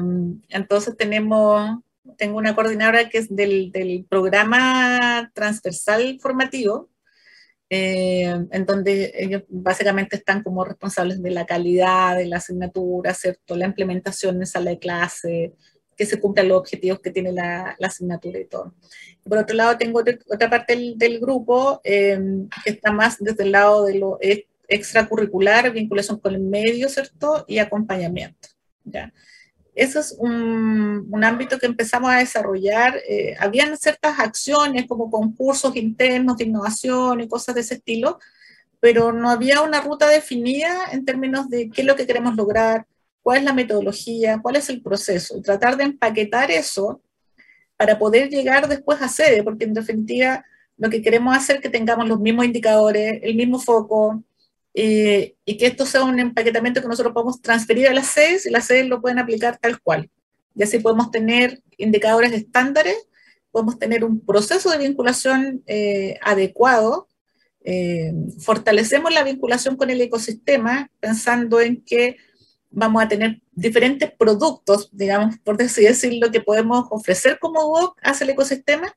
entonces 0.51 0.97
tenemos 0.97 1.81
tengo 2.17 2.39
una 2.39 2.55
coordinadora 2.55 3.09
que 3.09 3.19
es 3.19 3.35
del, 3.35 3.73
del 3.73 4.07
programa 4.09 5.31
transversal 5.35 6.19
formativo, 6.21 6.89
eh, 7.69 8.33
en 8.51 8.65
donde 8.65 9.13
ellos 9.17 9.43
básicamente 9.49 10.17
están 10.17 10.43
como 10.43 10.65
responsables 10.65 11.21
de 11.21 11.31
la 11.31 11.47
calidad 11.47 12.17
de 12.17 12.27
la 12.27 12.37
asignatura, 12.37 13.13
¿cierto? 13.13 13.57
la 13.57 13.67
implementación 13.67 14.37
en 14.37 14.47
sala 14.47 14.71
de 14.71 14.79
clase, 14.79 15.53
que 15.97 16.07
se 16.07 16.21
cumplan 16.21 16.49
los 16.49 16.59
objetivos 16.59 17.01
que 17.01 17.11
tiene 17.11 17.33
la, 17.33 17.75
la 17.79 17.87
asignatura 17.87 18.39
y 18.39 18.45
todo. 18.45 18.75
Por 19.25 19.39
otro 19.39 19.57
lado, 19.57 19.79
tengo 19.79 20.03
otra 20.29 20.51
parte 20.51 20.77
del, 20.77 20.99
del 20.99 21.19
grupo 21.19 21.81
eh, 21.83 22.19
que 22.65 22.71
está 22.71 22.93
más 22.93 23.17
desde 23.19 23.45
el 23.45 23.53
lado 23.53 23.85
de 23.87 23.95
lo 23.99 24.19
extracurricular, 24.69 25.71
vinculación 25.73 26.19
con 26.19 26.35
el 26.35 26.41
medio, 26.41 26.89
¿cierto? 26.89 27.45
Y 27.49 27.59
acompañamiento. 27.59 28.49
¿ya? 28.85 29.13
Eso 29.75 30.01
es 30.01 30.17
un, 30.19 31.07
un, 31.11 31.25
ámbito 31.25 31.59
que 31.59 31.67
empezamos 31.67 32.11
a 32.11 32.19
desarrollar. 32.19 32.97
Eh, 33.09 33.37
habían 33.39 33.77
ciertas 33.77 34.19
acciones 34.19 34.87
como 34.87 35.11
concursos 35.11 35.77
internos 35.77 36.39
de 36.39 36.45
innovación 36.45 37.21
y 37.21 37.29
cosas 37.29 37.55
de 37.55 37.61
ese 37.61 37.75
estilo, 37.75 38.19
pero 38.81 39.13
no 39.13 39.29
había 39.29 39.61
una 39.61 39.81
ruta 39.81 40.09
definida 40.09 40.87
en 40.93 41.05
términos 41.05 41.49
de 41.51 41.69
qué 41.69 41.83
es 41.83 41.87
lo 41.87 41.95
que 41.95 42.07
queremos 42.07 42.37
lograr, 42.37 42.87
cuál 43.27 43.39
es 43.39 43.45
la 43.45 43.53
metodología, 43.55 44.39
cuál 44.41 44.55
es 44.55 44.69
el 44.69 44.81
proceso, 44.81 45.37
y 45.37 45.43
tratar 45.43 45.77
de 45.77 45.83
empaquetar 45.83 46.49
eso 46.53 47.03
para 47.77 47.99
poder 47.99 48.29
llegar 48.29 48.69
después 48.69 49.03
a 49.03 49.09
sede, 49.09 49.43
porque 49.43 49.65
en 49.65 49.75
definitiva 49.75 50.45
lo 50.77 50.89
que 50.89 51.03
queremos 51.03 51.37
hacer 51.37 51.57
es 51.57 51.63
que 51.63 51.69
tengamos 51.69 52.07
los 52.07 52.21
mismos 52.21 52.45
indicadores, 52.45 53.19
el 53.25 53.35
mismo 53.35 53.59
foco, 53.59 54.23
eh, 54.75 55.35
y 55.45 55.57
que 55.57 55.67
esto 55.67 55.85
sea 55.87 56.05
un 56.05 56.21
empaquetamiento 56.21 56.81
que 56.81 56.87
nosotros 56.87 57.13
podemos 57.13 57.43
transferir 57.43 57.89
a 57.89 57.95
las 57.95 58.07
sedes 58.07 58.47
y 58.47 58.51
las 58.51 58.67
sedes 58.67 58.87
lo 58.87 59.01
pueden 59.01 59.19
aplicar 59.19 59.59
tal 59.59 59.81
cual. 59.81 60.09
Y 60.55 60.63
así 60.63 60.79
podemos 60.79 61.11
tener 61.11 61.61
indicadores 61.79 62.31
estándares, 62.31 63.09
podemos 63.51 63.77
tener 63.77 64.05
un 64.05 64.21
proceso 64.21 64.71
de 64.71 64.79
vinculación 64.79 65.65
eh, 65.67 66.17
adecuado, 66.23 67.09
eh, 67.65 68.13
fortalecemos 68.39 69.13
la 69.13 69.25
vinculación 69.25 69.75
con 69.75 69.91
el 69.91 70.01
ecosistema 70.01 70.93
pensando 71.01 71.61
en 71.61 71.83
que 71.83 72.19
vamos 72.77 73.03
a 73.03 73.09
tener 73.09 73.41
diferentes 73.53 74.13
productos, 74.13 74.91
digamos, 74.93 75.39
por 75.39 75.57
decirlo, 75.57 76.31
que 76.31 76.43
podemos 76.43 76.87
ofrecer 76.91 77.39
como 77.39 77.71
WOC 77.71 77.99
hacia 78.03 78.25
el 78.25 78.31
ecosistema 78.31 78.95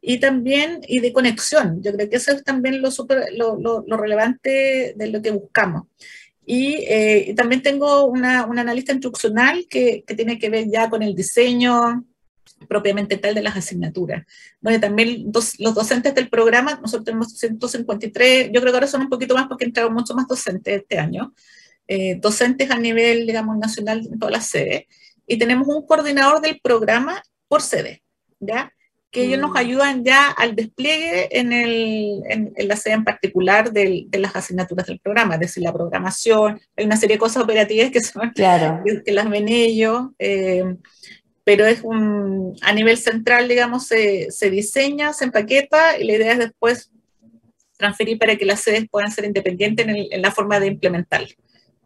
y 0.00 0.18
también 0.18 0.80
y 0.88 1.00
de 1.00 1.12
conexión. 1.12 1.82
Yo 1.82 1.92
creo 1.92 2.08
que 2.08 2.16
eso 2.16 2.32
es 2.32 2.42
también 2.42 2.80
lo, 2.80 2.90
super, 2.90 3.26
lo, 3.36 3.58
lo, 3.60 3.96
relevante 3.98 4.94
de 4.96 5.06
lo 5.08 5.20
que 5.20 5.32
buscamos. 5.32 5.82
Y, 6.46 6.76
eh, 6.88 7.34
también 7.36 7.62
tengo 7.62 8.06
una, 8.06 8.46
una 8.46 8.62
analista 8.62 8.92
instruccional 8.92 9.66
que, 9.68 10.02
que, 10.06 10.14
tiene 10.14 10.38
que 10.38 10.48
ver 10.48 10.70
ya 10.70 10.88
con 10.88 11.02
el 11.02 11.14
diseño 11.14 12.06
propiamente 12.68 13.18
tal 13.18 13.34
de 13.34 13.42
las 13.42 13.54
asignaturas. 13.54 14.24
Bueno, 14.62 14.80
también 14.80 15.30
dos, 15.30 15.60
los 15.60 15.74
docentes 15.74 16.14
del 16.14 16.30
programa, 16.30 16.80
nosotros 16.80 17.04
tenemos 17.04 17.36
153, 17.36 18.50
yo 18.50 18.60
creo 18.62 18.72
que 18.72 18.76
ahora 18.76 18.86
son 18.86 19.02
un 19.02 19.10
poquito 19.10 19.34
más 19.34 19.46
porque 19.46 19.66
entraron 19.66 19.92
mucho 19.92 20.14
más 20.14 20.26
docentes 20.26 20.80
este 20.80 20.98
año, 20.98 21.34
eh, 21.92 22.14
docentes 22.20 22.70
a 22.70 22.78
nivel, 22.78 23.26
digamos, 23.26 23.58
nacional 23.58 24.06
en 24.06 24.16
todas 24.16 24.32
las 24.32 24.46
sedes, 24.46 24.84
y 25.26 25.38
tenemos 25.38 25.66
un 25.66 25.84
coordinador 25.84 26.40
del 26.40 26.60
programa 26.60 27.20
por 27.48 27.62
sede, 27.62 28.04
¿ya? 28.38 28.72
que 29.10 29.24
ellos 29.24 29.40
nos 29.40 29.50
mm. 29.50 29.56
ayudan 29.56 30.04
ya 30.04 30.30
al 30.30 30.54
despliegue 30.54 31.36
en, 31.36 31.52
el, 31.52 32.22
en, 32.28 32.68
la 32.68 32.76
sede 32.76 32.94
en 32.94 33.02
particular 33.02 33.72
de 33.72 34.06
las 34.12 34.36
asignaturas 34.36 34.86
del 34.86 35.00
programa, 35.00 35.34
es 35.34 35.40
decir, 35.40 35.64
la 35.64 35.72
programación, 35.72 36.60
hay 36.76 36.84
una 36.84 36.96
serie 36.96 37.16
de 37.16 37.20
cosas 37.20 37.42
operativas 37.42 37.90
que 37.90 38.00
son 38.00 38.30
claro. 38.30 38.84
que, 39.04 39.10
las 39.10 39.28
ven 39.28 39.48
ellos, 39.48 40.10
eh, 40.20 40.76
pero 41.42 41.66
es 41.66 41.80
un, 41.82 42.56
a 42.62 42.72
nivel 42.72 42.98
central, 42.98 43.48
digamos, 43.48 43.88
se, 43.88 44.30
se, 44.30 44.48
diseña, 44.48 45.12
se 45.12 45.24
empaqueta 45.24 45.98
y 45.98 46.04
la 46.04 46.12
idea 46.12 46.32
es 46.34 46.38
después 46.38 46.92
transferir 47.76 48.16
para 48.16 48.36
que 48.36 48.46
las 48.46 48.60
sedes 48.60 48.86
puedan 48.88 49.10
ser 49.10 49.24
independientes 49.24 49.88
en, 49.88 49.96
en 50.08 50.22
la 50.22 50.30
forma 50.30 50.60
de 50.60 50.68
implementar. 50.68 51.26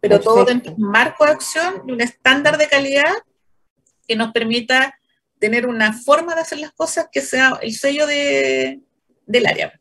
Pero 0.07 0.21
todo 0.21 0.45
dentro 0.45 0.73
de 0.73 0.81
un 0.81 0.89
marco 0.89 1.25
de 1.25 1.31
acción 1.31 1.83
y 1.87 1.91
un 1.91 2.01
estándar 2.01 2.57
de 2.57 2.67
calidad 2.67 3.13
que 4.07 4.15
nos 4.15 4.31
permita 4.31 4.97
tener 5.39 5.67
una 5.67 5.93
forma 5.93 6.35
de 6.35 6.41
hacer 6.41 6.59
las 6.59 6.71
cosas 6.71 7.07
que 7.11 7.21
sea 7.21 7.59
el 7.61 7.73
sello 7.73 8.07
de, 8.07 8.81
del 9.25 9.45
área. 9.45 9.79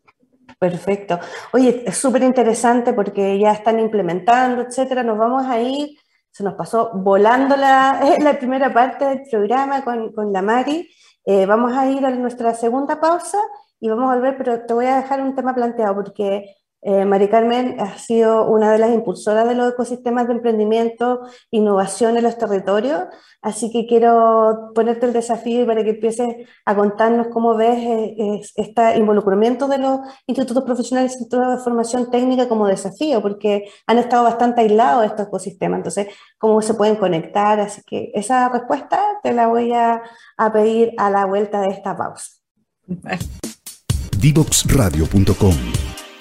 Perfecto. 0.59 1.21
Oye, 1.53 1.85
es 1.87 1.97
súper 1.97 2.23
interesante 2.23 2.93
porque 2.93 3.39
ya 3.39 3.53
están 3.53 3.79
implementando, 3.79 4.63
etcétera. 4.63 5.03
Nos 5.03 5.19
vamos 5.19 5.47
a 5.47 5.61
ir 5.61 5.99
se 6.35 6.43
nos 6.43 6.55
pasó 6.55 6.91
volando 6.95 7.57
la, 7.57 8.01
la 8.21 8.37
primera 8.37 8.75
parte 8.75 9.05
del 9.05 9.23
programa 9.31 9.85
con, 9.85 10.13
con 10.13 10.33
la 10.33 10.43
Mari. 10.43 10.91
Eh, 11.25 11.47
vamos 11.47 11.73
a 11.73 11.89
ir 11.89 12.05
a 12.05 12.11
nuestra 12.11 12.55
segunda 12.55 13.01
pausa 13.01 13.39
y 13.79 13.89
vamos 13.89 14.11
a 14.11 14.17
volver, 14.17 14.37
pero 14.37 14.67
te 14.67 14.75
voy 14.75 14.87
a 14.87 14.97
dejar 14.97 15.23
un 15.23 15.37
tema 15.37 15.55
planteado 15.55 15.95
porque 15.95 16.57
eh, 16.87 17.07
Mari 17.07 17.29
Carmen 17.29 17.81
ha 17.81 17.97
sido 17.97 18.47
una 18.47 18.71
de 18.71 18.79
las 18.79 18.91
impulsoras 18.91 19.49
de 19.49 19.55
los 19.55 19.73
ecosistemas 19.73 20.27
de 20.27 20.35
emprendimiento, 20.35 21.21
innovación 21.51 22.19
en 22.19 22.25
los 22.25 22.37
territorios, 22.37 23.05
así 23.41 23.73
que 23.73 23.87
quiero 23.87 24.71
ponerte 24.75 25.07
el 25.07 25.15
desafío 25.15 25.65
para 25.67 25.83
que 25.83 25.91
empieces 25.91 26.47
a 26.67 26.77
contarnos 26.77 27.29
cómo 27.29 27.57
ves 27.57 27.79
eh, 27.79 28.43
este 28.57 28.99
involucramiento 28.99 29.67
de 29.67 29.79
los 29.79 30.01
institutos 30.27 30.63
profesionales 30.65 31.13
y 31.13 31.15
institutos 31.15 31.57
de 31.57 31.65
formación 31.65 32.11
técnica 32.11 32.51
como 32.51 32.67
desafío, 32.67 33.23
porque 33.23 33.65
han 33.87 33.97
estado 33.97 34.25
bastante 34.25 34.61
aislados 34.61 35.07
estos 35.07 35.29
ecosistemas, 35.29 35.79
entonces, 35.79 36.09
cómo 36.37 36.61
se 36.61 36.75
pueden 36.75 36.97
conectar, 36.97 37.61
así 37.61 37.81
que 37.87 38.11
esa 38.13 38.51
respuesta 38.51 39.01
te 39.23 39.33
la 39.33 39.47
voy 39.47 39.73
a, 39.73 40.03
a 40.37 40.53
pedir 40.53 40.93
a 40.99 41.09
la 41.09 41.25
vuelta 41.25 41.63
de 41.63 41.69
esta 41.69 41.97
pausa. 41.97 42.29
Divoxradio.com 44.19 45.84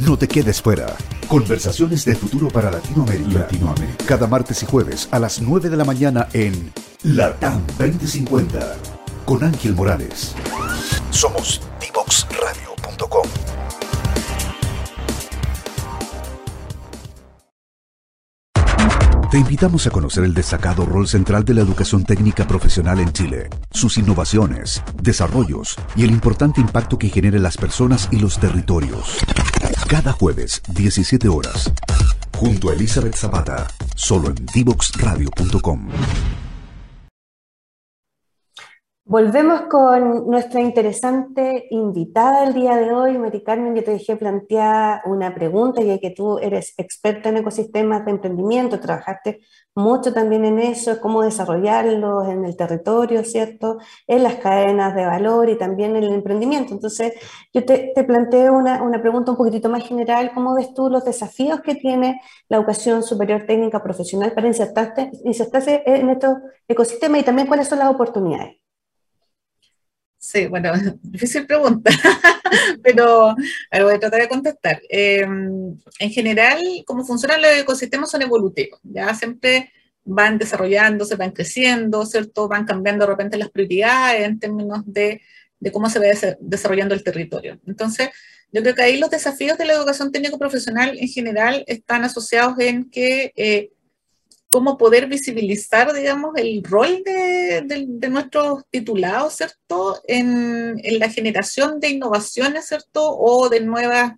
No 0.00 0.16
te 0.16 0.26
quedes 0.26 0.62
fuera. 0.62 0.96
Conversaciones 1.28 2.06
de 2.06 2.14
futuro 2.14 2.48
para 2.48 2.70
Latinoamérica. 2.70 3.40
Latinoamérica. 3.40 4.04
Cada 4.06 4.26
martes 4.26 4.62
y 4.62 4.66
jueves 4.66 5.08
a 5.10 5.18
las 5.18 5.42
9 5.42 5.68
de 5.68 5.76
la 5.76 5.84
mañana 5.84 6.26
en 6.32 6.72
LATAM 7.02 7.60
2050 7.78 8.76
con 9.26 9.44
Ángel 9.44 9.74
Morales. 9.74 10.34
Somos 11.10 11.60
divoxradio.com. 11.80 13.28
Te 19.30 19.38
invitamos 19.38 19.86
a 19.86 19.90
conocer 19.90 20.24
el 20.24 20.32
destacado 20.34 20.86
rol 20.86 21.06
central 21.08 21.44
de 21.44 21.54
la 21.54 21.60
educación 21.60 22.04
técnica 22.04 22.48
profesional 22.48 23.00
en 23.00 23.12
Chile, 23.12 23.50
sus 23.70 23.98
innovaciones, 23.98 24.82
desarrollos 25.02 25.76
y 25.94 26.04
el 26.04 26.10
importante 26.10 26.60
impacto 26.60 26.98
que 26.98 27.10
genera 27.10 27.36
en 27.36 27.42
las 27.42 27.56
personas 27.58 28.08
y 28.10 28.18
los 28.18 28.40
territorios. 28.40 29.18
Cada 29.90 30.12
jueves, 30.12 30.62
17 30.68 31.28
horas, 31.28 31.68
junto 32.38 32.70
a 32.70 32.74
Elizabeth 32.74 33.16
Zapata, 33.16 33.66
solo 33.96 34.28
en 34.28 34.46
divoxradio.com. 34.54 35.88
Volvemos 39.10 39.62
con 39.62 40.30
nuestra 40.30 40.60
interesante 40.60 41.66
invitada 41.70 42.44
el 42.44 42.54
día 42.54 42.76
de 42.76 42.92
hoy, 42.92 43.18
Mari 43.18 43.42
Carmen. 43.42 43.74
Yo 43.74 43.82
te 43.82 43.90
dejé 43.90 44.14
plantear 44.14 45.02
una 45.04 45.34
pregunta, 45.34 45.82
ya 45.82 45.98
que 45.98 46.10
tú 46.10 46.38
eres 46.38 46.74
experta 46.76 47.28
en 47.28 47.38
ecosistemas 47.38 48.04
de 48.04 48.12
emprendimiento, 48.12 48.78
trabajaste 48.78 49.40
mucho 49.74 50.12
también 50.12 50.44
en 50.44 50.60
eso, 50.60 51.00
cómo 51.00 51.22
desarrollarlos 51.22 52.28
en 52.28 52.44
el 52.44 52.56
territorio, 52.56 53.24
¿cierto? 53.24 53.78
En 54.06 54.22
las 54.22 54.36
cadenas 54.36 54.94
de 54.94 55.04
valor 55.04 55.48
y 55.48 55.58
también 55.58 55.96
en 55.96 56.04
el 56.04 56.14
emprendimiento. 56.14 56.72
Entonces, 56.72 57.12
yo 57.52 57.64
te, 57.64 57.90
te 57.92 58.04
planteo 58.04 58.52
una, 58.52 58.80
una, 58.80 59.00
pregunta 59.00 59.32
un 59.32 59.36
poquitito 59.38 59.68
más 59.68 59.84
general. 59.88 60.30
¿Cómo 60.32 60.54
ves 60.54 60.72
tú 60.72 60.88
los 60.88 61.04
desafíos 61.04 61.62
que 61.62 61.74
tiene 61.74 62.20
la 62.48 62.58
educación 62.58 63.02
superior 63.02 63.44
técnica 63.44 63.82
profesional 63.82 64.32
para 64.34 64.46
insertarse, 64.46 65.10
insertarse 65.24 65.82
en 65.84 66.10
estos 66.10 66.34
ecosistemas 66.68 67.22
y 67.22 67.24
también 67.24 67.48
cuáles 67.48 67.66
son 67.66 67.80
las 67.80 67.90
oportunidades? 67.90 68.69
Sí, 70.20 70.46
bueno, 70.46 70.72
difícil 71.02 71.46
pregunta, 71.46 71.90
pero 72.82 73.34
voy 73.72 73.94
a 73.94 73.98
tratar 73.98 74.20
de 74.20 74.28
contestar. 74.28 74.80
Em, 74.90 75.78
en 75.98 76.10
general, 76.10 76.60
cómo 76.86 77.04
funcionan 77.06 77.40
los 77.40 77.50
ecosistemas 77.52 78.10
son 78.10 78.20
evolutivos, 78.20 78.78
ya 78.82 79.14
siempre 79.14 79.72
van 80.04 80.36
desarrollándose, 80.36 81.16
van 81.16 81.30
creciendo, 81.32 82.04
¿cierto? 82.04 82.48
Van 82.48 82.66
cambiando 82.66 83.06
de 83.06 83.10
repente 83.12 83.38
las 83.38 83.50
prioridades 83.50 84.26
en 84.26 84.38
términos 84.38 84.82
de, 84.84 85.22
de 85.58 85.72
cómo 85.72 85.88
se 85.88 85.98
va 85.98 86.36
desarrollando 86.40 86.94
el 86.94 87.02
territorio. 87.02 87.58
Entonces, 87.66 88.10
yo 88.52 88.62
creo 88.62 88.74
que 88.74 88.82
ahí 88.82 88.98
los 88.98 89.10
desafíos 89.10 89.56
de 89.56 89.64
la 89.64 89.72
educación 89.72 90.12
técnico-profesional 90.12 90.98
en 90.98 91.08
general 91.08 91.64
están 91.66 92.04
asociados 92.04 92.58
en 92.58 92.90
que 92.90 93.32
eh, 93.36 93.70
cómo 94.50 94.76
poder 94.76 95.06
visibilizar, 95.06 95.92
digamos, 95.92 96.32
el 96.36 96.62
rol 96.64 97.02
de, 97.04 98.08
nuestros 98.10 98.64
titulados, 98.68 99.34
¿cierto?, 99.34 100.02
en, 100.08 100.76
la 100.98 101.08
generación 101.08 101.78
de 101.78 101.90
innovaciones, 101.90 102.66
¿cierto?, 102.66 103.16
o 103.16 103.48
de, 103.48 103.60
nuevas, 103.60 104.12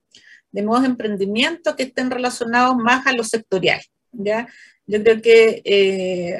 de 0.50 0.62
nuevos 0.62 0.86
emprendimientos 0.86 1.74
que 1.76 1.84
estén 1.84 2.10
relacionados 2.10 2.76
más 2.76 3.06
a 3.06 3.12
lo 3.12 3.24
sectorial, 3.24 3.82
¿ya? 4.12 4.48
Yo 4.86 5.02
creo 5.02 5.20
que 5.20 5.62
eh, 5.64 6.38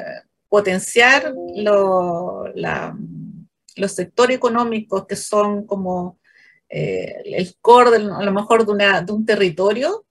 potenciar 0.48 1.34
lo, 1.54 2.44
los 3.76 3.92
sectores 3.92 4.36
económicos 4.36 5.06
que 5.06 5.16
son 5.16 5.66
como 5.66 6.18
eh, 6.70 7.22
el 7.26 7.54
core, 7.60 7.96
a 7.96 8.22
lo 8.22 8.32
mejor, 8.32 8.64
de 8.64 9.12
un 9.12 9.26
territorio, 9.26 10.06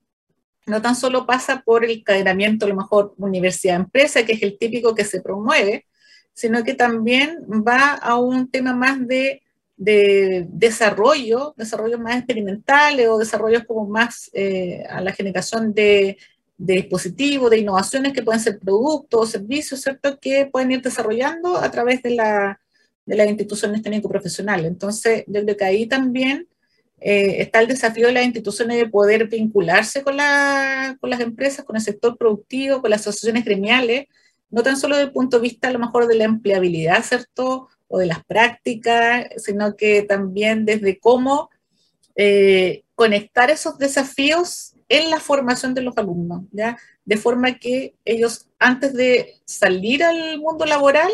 no 0.71 0.81
tan 0.81 0.95
solo 0.95 1.25
pasa 1.25 1.63
por 1.65 1.84
el 1.84 2.01
cadenamiento, 2.01 2.65
a 2.65 2.69
lo 2.69 2.75
mejor 2.75 3.13
universidad-empresa, 3.17 4.25
que 4.25 4.31
es 4.31 4.41
el 4.41 4.57
típico 4.57 4.95
que 4.95 5.03
se 5.03 5.21
promueve, 5.21 5.86
sino 6.34 6.63
que 6.63 6.73
también 6.73 7.39
va 7.45 7.95
a 7.95 8.17
un 8.17 8.49
tema 8.49 8.73
más 8.73 9.05
de, 9.05 9.43
de 9.75 10.47
desarrollo, 10.47 11.53
desarrollos 11.57 11.99
más 11.99 12.15
experimentales 12.15 13.10
o 13.10 13.17
desarrollos 13.17 13.65
como 13.65 13.86
más 13.86 14.29
eh, 14.31 14.86
a 14.89 15.01
la 15.01 15.12
generación 15.12 15.73
de, 15.73 16.17
de, 16.57 16.73
dispositivos, 16.75 17.51
de 17.51 17.60
innovaciones 17.60 18.13
que 18.13 18.23
pueden 18.23 18.39
ser 18.39 18.57
productos 18.57 19.21
o 19.21 19.25
servicios, 19.25 19.81
¿cierto? 19.81 20.17
Que 20.21 20.45
pueden 20.45 20.71
ir 20.71 20.81
desarrollando 20.81 21.57
a 21.57 21.69
través 21.69 22.01
de, 22.01 22.12
la, 22.12 22.62
de 23.05 23.15
las 23.17 23.27
instituciones 23.27 23.81
técnico-profesionales. 23.81 24.67
Entonces, 24.67 25.25
yo 25.27 25.43
creo 25.43 25.57
que 25.57 25.65
ahí 25.65 25.86
también 25.86 26.47
eh, 27.03 27.41
está 27.41 27.59
el 27.61 27.67
desafío 27.67 28.07
de 28.07 28.13
las 28.13 28.25
instituciones 28.25 28.77
de 28.77 28.87
poder 28.87 29.27
vincularse 29.27 30.03
con, 30.03 30.17
la, 30.17 30.95
con, 31.01 31.09
las 31.09 31.19
empresas, 31.19 31.65
con 31.65 31.75
el 31.75 31.81
sector 31.81 32.15
productivo, 32.15 32.79
con 32.79 32.91
las 32.91 33.01
asociaciones 33.01 33.43
gremiales, 33.43 34.05
no 34.51 34.61
tan 34.61 34.77
solo 34.77 34.95
desde 34.95 35.07
el 35.07 35.13
punto 35.13 35.37
de 35.37 35.43
vista 35.43 35.69
a 35.69 35.71
lo 35.71 35.79
mejor 35.79 36.07
de 36.07 36.15
la 36.15 36.25
empleabilidad, 36.25 37.03
¿cierto? 37.03 37.69
O 37.87 37.97
de 37.97 38.05
las 38.05 38.23
prácticas, 38.23 39.27
sino 39.37 39.75
que 39.75 40.03
también 40.03 40.63
desde 40.63 40.99
cómo 40.99 41.49
eh, 42.15 42.83
conectar 42.93 43.49
esos 43.49 43.79
desafíos 43.79 44.75
en 44.87 45.09
la 45.09 45.19
formación 45.19 45.73
de 45.73 45.81
los 45.81 45.97
alumnos, 45.97 46.43
¿ya? 46.51 46.77
De 47.03 47.17
forma 47.17 47.57
que 47.57 47.95
ellos 48.05 48.47
antes 48.59 48.93
de 48.93 49.39
salir 49.45 50.03
al 50.03 50.37
mundo 50.37 50.65
laboral 50.65 51.09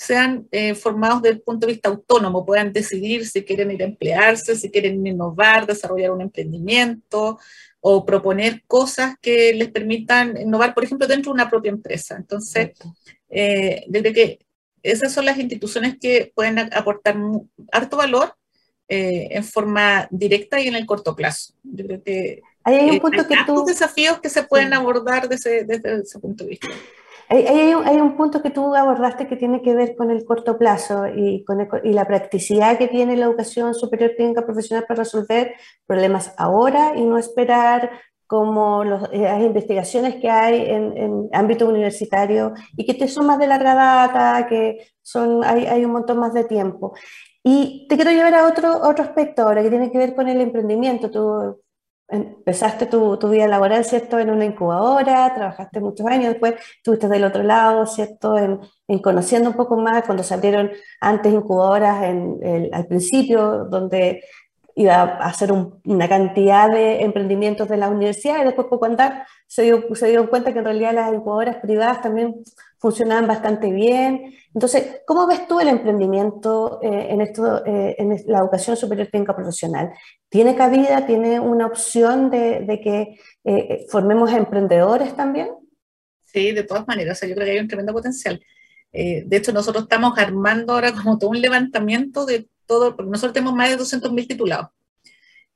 sean 0.00 0.48
eh, 0.50 0.74
formados 0.74 1.20
desde 1.20 1.36
el 1.36 1.42
punto 1.42 1.66
de 1.66 1.74
vista 1.74 1.90
autónomo, 1.90 2.46
puedan 2.46 2.72
decidir 2.72 3.26
si 3.26 3.44
quieren 3.44 3.70
ir 3.70 3.82
a 3.82 3.84
emplearse, 3.84 4.56
si 4.56 4.70
quieren 4.70 5.06
innovar, 5.06 5.66
desarrollar 5.66 6.10
un 6.12 6.22
emprendimiento 6.22 7.38
o 7.80 8.06
proponer 8.06 8.62
cosas 8.66 9.16
que 9.20 9.52
les 9.52 9.70
permitan 9.70 10.40
innovar, 10.40 10.72
por 10.72 10.84
ejemplo, 10.84 11.06
dentro 11.06 11.30
de 11.30 11.34
una 11.34 11.50
propia 11.50 11.68
empresa. 11.68 12.16
Entonces, 12.16 12.70
eh, 13.28 13.84
desde 13.88 14.14
que 14.14 14.38
esas 14.82 15.12
son 15.12 15.26
las 15.26 15.36
instituciones 15.36 15.98
que 16.00 16.32
pueden 16.34 16.58
aportar 16.58 17.16
harto 17.70 17.98
valor 17.98 18.34
eh, 18.88 19.28
en 19.32 19.44
forma 19.44 20.08
directa 20.10 20.58
y 20.60 20.68
en 20.68 20.76
el 20.76 20.86
corto 20.86 21.14
plazo. 21.14 21.52
Yo 21.62 21.84
creo 21.84 22.02
que 22.02 22.40
hay 22.64 22.88
un 22.88 23.00
punto 23.00 23.28
que 23.28 23.36
tú... 23.46 23.66
desafíos 23.66 24.18
que 24.20 24.30
se 24.30 24.44
pueden 24.44 24.72
abordar 24.72 25.28
desde, 25.28 25.64
desde 25.64 26.00
ese 26.00 26.18
punto 26.18 26.44
de 26.44 26.50
vista. 26.50 26.68
Hay, 27.32 27.46
hay, 27.46 27.72
hay, 27.84 28.00
un, 28.00 28.16
punto 28.16 28.42
que 28.42 28.50
tú 28.50 28.74
abordaste 28.74 29.28
que 29.28 29.36
tiene 29.36 29.62
que 29.62 29.74
ver 29.74 29.94
con 29.94 30.10
el 30.10 30.24
corto 30.24 30.58
plazo 30.58 31.06
y, 31.06 31.44
con 31.44 31.60
y 31.84 31.92
la 31.92 32.04
practicidad 32.04 32.76
que 32.76 32.88
tiene 32.88 33.16
la 33.16 33.26
educación 33.26 33.72
superior 33.72 34.12
técnica 34.16 34.44
profesional 34.44 34.84
para 34.88 35.04
resolver 35.04 35.54
problemas 35.86 36.34
ahora 36.36 36.94
y 36.96 37.04
no 37.04 37.18
esperar 37.18 37.90
como 38.26 38.82
los, 38.84 39.04
eh, 39.12 39.22
las 39.22 39.40
investigaciones 39.42 40.16
que 40.16 40.28
hay 40.28 40.70
en, 40.70 40.96
en, 40.96 41.28
ámbito 41.32 41.68
universitario 41.68 42.52
y 42.76 42.84
que 42.84 43.08
son 43.08 43.26
más 43.26 43.38
de 43.38 43.46
larga 43.46 43.74
data, 43.74 44.46
que 44.48 44.88
son, 45.02 45.44
hay, 45.44 45.66
hay 45.66 45.84
un 45.84 45.92
montón 45.92 46.18
más 46.18 46.34
de 46.34 46.44
tiempo. 46.44 46.94
Y 47.42 47.86
te 47.88 47.96
quiero 47.96 48.10
llevar 48.10 48.34
a 48.34 48.46
otro, 48.46 48.72
otro 48.82 49.04
aspecto 49.04 49.42
ahora 49.42 49.62
que 49.62 49.70
tiene 49.70 49.90
que 49.90 49.98
ver 49.98 50.14
con 50.14 50.28
el 50.28 50.40
emprendimiento. 50.40 51.10
Tú 51.10 51.60
empezaste 52.10 52.86
tu, 52.86 53.16
tu, 53.18 53.28
vida 53.28 53.46
laboral, 53.46 53.84
¿cierto? 53.84 54.18
En 54.18 54.30
una 54.30 54.44
incubadora, 54.44 55.32
trabajaste 55.34 55.80
muchos 55.80 56.06
años, 56.06 56.30
después 56.30 56.54
estuviste 56.76 57.08
del 57.08 57.24
otro 57.24 57.42
lado, 57.42 57.86
¿cierto? 57.86 58.36
En, 58.36 58.60
en 58.88 58.98
conociendo 58.98 59.50
un 59.50 59.56
poco 59.56 59.76
más, 59.76 60.04
cuando 60.04 60.22
se 60.24 60.34
abrieron 60.34 60.70
antes 61.00 61.32
incubadoras 61.32 62.02
en, 62.04 62.68
al 62.72 62.86
principio, 62.86 63.64
donde 63.64 64.22
iba 64.80 64.94
a 64.94 65.28
hacer 65.28 65.52
una 65.52 66.08
cantidad 66.08 66.70
de 66.70 67.02
emprendimientos 67.02 67.68
de 67.68 67.76
la 67.76 67.90
universidad 67.90 68.40
y 68.40 68.44
después 68.44 68.66
poco 68.68 68.86
andar 68.86 69.26
se 69.46 69.62
dio, 69.62 69.94
se 69.94 70.08
dio 70.08 70.30
cuenta 70.30 70.54
que 70.54 70.60
en 70.60 70.64
realidad 70.64 70.94
las 70.94 71.12
incubadoras 71.12 71.56
privadas 71.56 72.00
también 72.00 72.36
funcionaban 72.78 73.26
bastante 73.26 73.70
bien. 73.70 74.32
Entonces, 74.54 75.02
¿cómo 75.06 75.26
ves 75.26 75.46
tú 75.46 75.60
el 75.60 75.68
emprendimiento 75.68 76.80
eh, 76.82 77.08
en, 77.10 77.20
esto, 77.20 77.64
eh, 77.66 77.94
en 77.98 78.16
la 78.26 78.38
educación 78.38 78.74
superior 78.74 79.08
técnica 79.08 79.36
profesional? 79.36 79.92
¿Tiene 80.30 80.56
cabida, 80.56 81.04
tiene 81.04 81.38
una 81.40 81.66
opción 81.66 82.30
de, 82.30 82.60
de 82.60 82.80
que 82.80 83.18
eh, 83.44 83.86
formemos 83.90 84.32
emprendedores 84.32 85.14
también? 85.14 85.50
Sí, 86.24 86.52
de 86.52 86.62
todas 86.62 86.88
maneras, 86.88 87.18
o 87.18 87.20
sea, 87.20 87.28
yo 87.28 87.34
creo 87.34 87.44
que 87.44 87.52
hay 87.52 87.58
un 87.58 87.68
tremendo 87.68 87.92
potencial. 87.92 88.40
de 88.92 89.36
hecho, 89.36 89.52
nosotros 89.52 89.84
estamos 89.84 90.16
armando 90.16 90.72
ahora 90.72 90.92
como 90.92 91.18
todo 91.18 91.30
un 91.30 91.40
levantamiento 91.40 92.24
de 92.24 92.48
todo, 92.70 92.94
porque 92.94 93.10
nosotros 93.10 93.32
tenemos 93.32 93.54
más 93.54 93.68
de 93.68 93.76
200.000 93.76 94.28
titulados. 94.28 94.68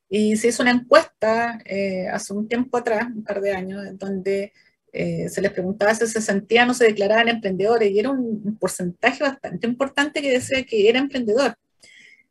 Y 0.08 0.36
se 0.36 0.48
hizo 0.48 0.64
una 0.64 0.72
encuesta 0.72 1.60
eh, 1.64 2.08
hace 2.08 2.32
un 2.32 2.48
tiempo 2.48 2.76
atrás, 2.76 3.06
un 3.06 3.22
par 3.22 3.40
de 3.40 3.52
años, 3.52 3.80
donde 3.96 4.52
eh, 4.92 5.28
se 5.28 5.40
les 5.40 5.52
preguntaba 5.52 5.94
si 5.94 6.08
se 6.08 6.20
sentían 6.20 6.68
o 6.70 6.74
se 6.74 6.86
declaraban 6.86 7.28
emprendedores, 7.28 7.88
y 7.88 8.00
era 8.00 8.10
un, 8.10 8.56
porcentaje 8.58 9.22
bastante 9.22 9.64
importante 9.68 10.20
que 10.20 10.32
decía 10.32 10.64
que 10.64 10.88
era 10.88 10.98
emprendedor. 10.98 11.56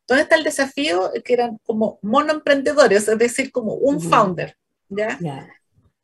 ¿Dónde 0.06 0.24
está 0.24 0.36
el 0.36 0.44
desafío? 0.44 1.12
Que 1.24 1.34
eran 1.34 1.58
como 1.64 1.98
monoemprendedores, 2.02 3.08
es 3.08 3.18
decir, 3.18 3.54
como 3.54 3.76
un 3.76 4.02
founder. 4.02 4.58
¿ya? 4.90 5.18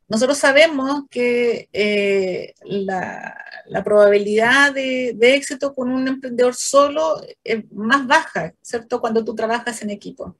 Nosotros 0.08 0.38
sabemos 0.38 1.02
que 1.10 1.68
eh, 1.74 2.54
la, 2.64 3.36
la, 3.70 3.84
probabilidad 3.84 4.72
de, 4.74 5.14
de, 5.16 5.34
éxito 5.34 5.74
con 5.74 5.90
un 5.90 6.06
emprendedor 6.08 6.54
solo 6.54 7.20
es 7.44 7.64
más 7.72 8.06
baja, 8.06 8.52
¿cierto? 8.60 9.00
Cuando 9.00 9.24
tú 9.24 9.34
trabajas 9.34 9.82
en 9.82 9.90
equipo. 9.90 10.36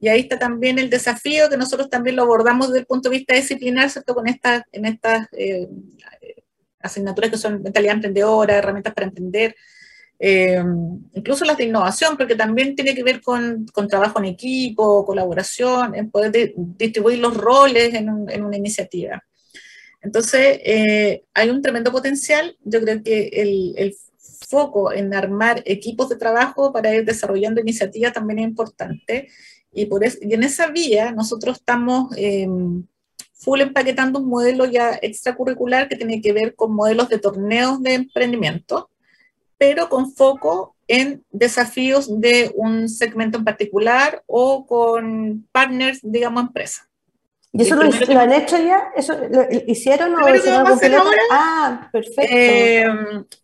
Y 0.00 0.08
ahí 0.08 0.20
está 0.20 0.38
también 0.38 0.78
el 0.78 0.90
desafío 0.90 1.48
que 1.48 1.56
nosotros 1.56 1.90
también 1.90 2.16
lo 2.16 2.22
abordamos 2.22 2.68
desde 2.68 2.80
el 2.80 2.86
punto 2.86 3.10
de 3.10 3.18
vista 3.18 3.34
disciplinar, 3.34 3.90
¿cierto? 3.90 4.14
Con 4.14 4.28
estas, 4.28 4.62
en 4.70 4.84
estas 4.84 5.26
eh, 5.32 5.68
asignaturas 6.80 7.30
que 7.30 7.38
son 7.38 7.62
mentalidad 7.62 7.94
emprendedora, 7.94 8.56
herramientas 8.56 8.94
para 8.94 9.08
emprender, 9.08 9.56
eh, 10.20 10.62
incluso 11.14 11.44
las 11.44 11.56
de 11.56 11.64
innovación, 11.64 12.16
porque 12.16 12.36
también 12.36 12.74
tiene 12.76 12.94
que 12.94 13.02
ver 13.02 13.20
con, 13.20 13.66
con 13.72 13.88
trabajo 13.88 14.18
en 14.18 14.26
equipo, 14.26 15.04
colaboración, 15.04 15.94
en 15.94 16.10
poder 16.10 16.52
distribuir 16.56 17.18
los 17.18 17.36
roles 17.36 17.94
en, 17.94 18.26
en 18.28 18.44
una 18.44 18.56
iniciativa. 18.56 19.22
Entonces, 20.00 20.60
eh, 20.64 21.24
hay 21.34 21.50
un 21.50 21.62
tremendo 21.62 21.90
potencial. 21.90 22.56
Yo 22.64 22.80
creo 22.80 23.02
que 23.02 23.28
el, 23.32 23.96
foco 24.48 24.92
en 24.92 25.12
armar 25.12 25.62
equipos 25.66 26.08
de 26.08 26.16
trabajo 26.16 26.72
para 26.72 26.94
ir 26.94 27.04
desarrollando 27.04 27.60
iniciativas 27.60 28.12
también 28.12 28.38
es 28.38 28.44
importante. 28.46 29.28
Y, 29.72 29.86
por 29.86 30.02
y 30.04 30.32
en 30.32 30.42
esa 30.42 30.68
vía 30.68 31.12
nosotros 31.12 31.58
estamos 31.58 32.16
eh, 32.16 32.48
full 33.32 33.60
empaquetando 33.60 34.20
un 34.20 34.28
modelo 34.28 34.64
ya 34.64 34.98
extracurricular 35.02 35.88
que 35.88 35.96
tiene 35.96 36.20
que 36.20 36.32
ver 36.32 36.54
con 36.54 36.74
modelos 36.74 37.08
de 37.08 37.18
torneos 37.18 37.82
de 37.82 37.94
emprendimiento, 37.94 38.90
pero 39.58 39.88
con 39.88 40.12
foco 40.14 40.76
en 40.88 41.24
desafíos 41.30 42.20
de 42.20 42.50
un 42.56 42.88
segmento 42.88 43.38
en 43.38 43.44
particular 43.44 44.22
o 44.26 44.66
con 44.66 45.46
partners, 45.52 46.00
digamos, 46.02 46.44
empresas. 46.44 46.87
¿Y 47.52 47.62
eso 47.62 47.76
lo, 47.76 47.84
lo, 47.84 48.20
han 48.20 48.32
hecho 48.32 48.58
ya? 48.58 48.90
¿Eso 48.94 49.14
lo 49.30 49.46
hicieron 49.66 50.14
o 50.14 50.34
hicieron 50.34 50.66
ahora? 50.66 51.22
Ah, 51.30 51.88
perfecto. 51.90 52.22
Eh, 52.30 52.84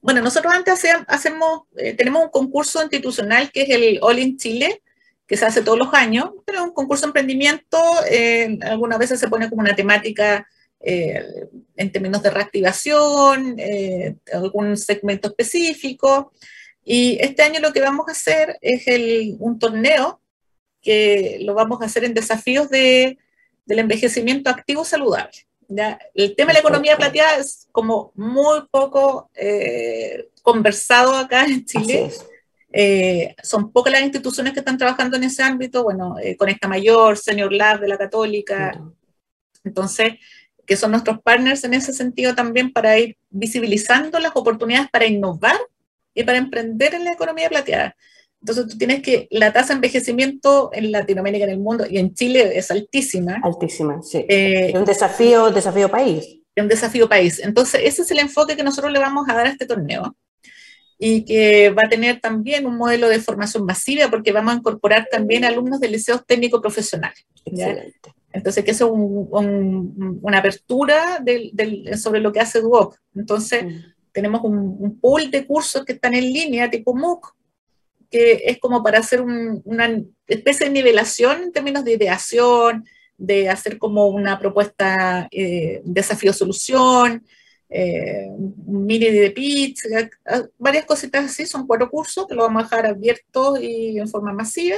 bueno, 0.02 0.20
nosotros 0.20 0.52
antes 0.52 0.74
hacemos, 0.74 1.04
hacemos 1.08 1.62
eh, 1.76 1.94
tenemos 1.94 2.24
un 2.24 2.30
concurso 2.30 2.82
institucional 2.82 3.50
que 3.50 3.62
es 3.62 3.70
el 3.70 3.98
All 4.02 4.18
in 4.18 4.36
Chile, 4.36 4.82
que 5.26 5.36
se 5.36 5.46
hace 5.46 5.62
todos 5.62 5.78
los 5.78 5.92
años, 5.94 6.30
pero 6.44 6.58
es 6.58 6.64
un 6.64 6.74
concurso 6.74 7.06
de 7.06 7.08
emprendimiento, 7.08 7.78
eh, 8.10 8.58
algunas 8.62 8.98
veces 8.98 9.18
se 9.18 9.28
pone 9.28 9.48
como 9.48 9.62
una 9.62 9.74
temática 9.74 10.46
eh, 10.80 11.24
en 11.76 11.92
términos 11.92 12.22
de 12.22 12.30
reactivación, 12.30 13.54
eh, 13.58 14.16
algún 14.32 14.76
segmento 14.76 15.28
específico. 15.28 16.32
Y 16.84 17.16
este 17.20 17.42
año 17.42 17.60
lo 17.60 17.72
que 17.72 17.80
vamos 17.80 18.06
a 18.08 18.12
hacer 18.12 18.58
es 18.60 18.86
el, 18.86 19.36
un 19.38 19.58
torneo 19.58 20.20
que 20.82 21.38
lo 21.40 21.54
vamos 21.54 21.80
a 21.80 21.86
hacer 21.86 22.04
en 22.04 22.12
desafíos 22.12 22.68
de, 22.68 23.18
del 23.64 23.80
envejecimiento 23.80 24.50
activo 24.50 24.84
saludable. 24.84 25.46
¿ya? 25.68 25.98
El 26.14 26.36
tema 26.36 26.48
de 26.48 26.54
la 26.54 26.60
economía 26.60 26.96
plateada 26.96 27.38
es 27.38 27.68
como 27.72 28.12
muy 28.14 28.60
poco 28.70 29.30
conversado 30.42 31.16
acá 31.16 31.44
en 31.46 31.64
Chile. 31.64 32.10
Eh, 32.76 33.36
son 33.40 33.70
pocas 33.70 33.92
las 33.92 34.02
instituciones 34.02 34.52
que 34.52 34.58
están 34.58 34.76
trabajando 34.76 35.16
en 35.16 35.22
ese 35.22 35.44
ámbito, 35.44 35.84
bueno, 35.84 36.16
eh, 36.20 36.36
Conecta 36.36 36.66
Mayor, 36.66 37.16
Senior 37.16 37.52
Lab 37.52 37.78
de 37.78 37.86
la 37.86 37.96
Católica, 37.96 38.82
entonces, 39.62 40.14
que 40.66 40.76
son 40.76 40.90
nuestros 40.90 41.20
partners 41.22 41.62
en 41.62 41.74
ese 41.74 41.92
sentido 41.92 42.34
también 42.34 42.72
para 42.72 42.98
ir 42.98 43.16
visibilizando 43.30 44.18
las 44.18 44.32
oportunidades 44.34 44.90
para 44.90 45.06
innovar 45.06 45.56
y 46.14 46.24
para 46.24 46.38
emprender 46.38 46.94
en 46.94 47.04
la 47.04 47.12
economía 47.12 47.48
plateada. 47.48 47.96
Entonces 48.44 48.66
tú 48.68 48.76
tienes 48.76 49.00
que, 49.00 49.26
la 49.30 49.54
tasa 49.54 49.68
de 49.68 49.76
envejecimiento 49.76 50.68
en 50.74 50.92
Latinoamérica, 50.92 51.46
en 51.46 51.52
el 51.52 51.60
mundo 51.60 51.86
y 51.88 51.96
en 51.96 52.12
Chile 52.12 52.58
es 52.58 52.70
altísima. 52.70 53.40
Altísima, 53.42 54.02
sí. 54.02 54.18
Eh, 54.28 54.68
es 54.68 54.74
un 54.74 54.84
desafío, 54.84 55.50
desafío 55.50 55.90
país. 55.90 56.42
Es 56.54 56.62
un 56.62 56.68
desafío 56.68 57.08
país. 57.08 57.40
Entonces 57.42 57.80
ese 57.84 58.02
es 58.02 58.10
el 58.10 58.18
enfoque 58.18 58.54
que 58.54 58.62
nosotros 58.62 58.92
le 58.92 58.98
vamos 58.98 59.26
a 59.30 59.34
dar 59.34 59.46
a 59.46 59.48
este 59.48 59.64
torneo 59.64 60.14
y 60.98 61.24
que 61.24 61.70
va 61.70 61.84
a 61.86 61.88
tener 61.88 62.20
también 62.20 62.66
un 62.66 62.76
modelo 62.76 63.08
de 63.08 63.18
formación 63.18 63.64
masiva 63.64 64.10
porque 64.10 64.30
vamos 64.30 64.52
a 64.52 64.58
incorporar 64.58 65.08
también 65.10 65.46
alumnos 65.46 65.80
de 65.80 65.88
liceos 65.88 66.26
técnicos 66.26 66.60
profesionales. 66.60 67.24
Entonces, 68.30 68.62
que 68.62 68.72
eso 68.72 68.88
es 68.88 68.92
un, 68.92 70.18
una 70.20 70.38
apertura 70.38 71.18
del, 71.18 71.50
del, 71.54 71.96
sobre 71.96 72.20
lo 72.20 72.30
que 72.30 72.40
hace 72.40 72.60
DUOC. 72.60 72.94
Entonces, 73.14 73.64
mm. 73.64 73.78
tenemos 74.12 74.42
un, 74.44 75.00
pool 75.00 75.30
de 75.30 75.46
cursos 75.46 75.82
que 75.86 75.94
están 75.94 76.12
en 76.12 76.30
línea, 76.30 76.68
tipo 76.68 76.94
MOOC, 76.94 77.34
que 78.14 78.42
es 78.44 78.60
como 78.60 78.80
para 78.80 79.00
hacer 79.00 79.20
una 79.22 79.90
especie 80.28 80.66
de 80.66 80.72
nivelación 80.72 81.42
en 81.42 81.52
términos 81.52 81.84
de 81.84 81.94
ideación, 81.94 82.84
de 83.18 83.48
hacer 83.48 83.76
como 83.76 84.06
una 84.06 84.38
propuesta 84.38 85.26
eh, 85.32 85.82
desafío-solución, 85.84 87.26
eh, 87.68 88.28
un 88.30 88.86
mini 88.86 89.10
de 89.10 89.32
pitch, 89.32 89.80
varias 90.58 90.84
cositas 90.84 91.24
así, 91.24 91.44
son 91.44 91.66
cuatro 91.66 91.90
cursos 91.90 92.28
que 92.28 92.36
lo 92.36 92.42
vamos 92.42 92.60
a 92.60 92.66
dejar 92.66 92.86
abiertos 92.86 93.60
y 93.60 93.98
en 93.98 94.06
forma 94.06 94.32
masiva 94.32 94.76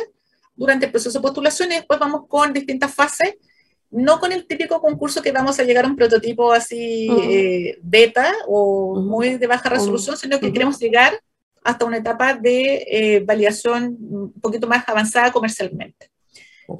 durante 0.55 0.87
el 0.87 0.92
proceso 0.92 1.18
de 1.18 1.22
postulación 1.22 1.72
y 1.72 1.75
después 1.75 2.01
vamos 2.01 2.22
con 2.29 2.55
distintas 2.55 2.94
fases, 2.94 3.35
no 3.90 4.18
con 4.18 4.33
el 4.33 4.46
típico 4.46 4.81
concurso 4.81 5.20
que 5.20 5.31
vamos 5.31 5.61
a 5.61 5.62
llegar 5.62 5.85
a 5.85 5.88
un 5.88 5.96
prototipo 5.96 6.55
así 6.55 7.07
eh, 7.25 7.79
beta 7.83 8.33
o 8.46 8.99
muy 8.99 9.37
de 9.37 9.46
baja 9.46 9.68
resolución, 9.68 10.16
sino 10.16 10.40
que 10.40 10.55
queremos 10.55 10.79
llegar 10.79 11.20
hasta 11.66 11.85
una 11.85 11.98
etapa 11.98 12.33
de 12.35 12.87
eh, 12.88 13.22
validación 13.26 13.98
un 14.00 14.33
poquito 14.40 14.66
más 14.66 14.88
avanzada 14.88 15.31
comercialmente. 15.33 16.11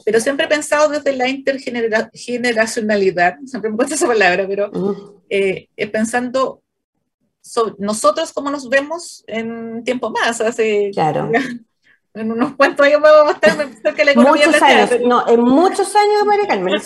Pero 0.05 0.19
siempre 0.21 0.47
he 0.47 0.49
pensado 0.49 0.89
desde 0.89 1.13
la 1.13 1.29
intergeneracionalidad, 1.29 3.37
siempre 3.45 3.71
me 3.71 3.77
gusta 3.77 3.95
esa 3.95 4.07
palabra, 4.07 4.47
pero 4.49 4.73
eh, 5.29 5.69
pensando 5.93 6.63
nosotros 7.79 8.33
cómo 8.33 8.51
nos 8.51 8.69
vemos 8.69 9.23
en 9.29 9.85
tiempo 9.85 10.11
más, 10.11 10.41
hace, 10.41 10.91
claro. 10.93 11.31
en 12.15 12.33
unos 12.33 12.57
cuantos 12.57 12.85
años 12.87 13.01
vamos 13.01 13.37
a 13.43 13.47
estar 13.47 13.95
que 13.95 14.05
la 14.05 14.11
economía 14.13 14.47
muchos 14.47 14.63
años, 14.63 14.91
no, 15.05 15.29
en 15.29 15.41
muchos 15.41 15.95
años, 15.95 16.25
María 16.25 16.49
Carmen. 16.49 16.75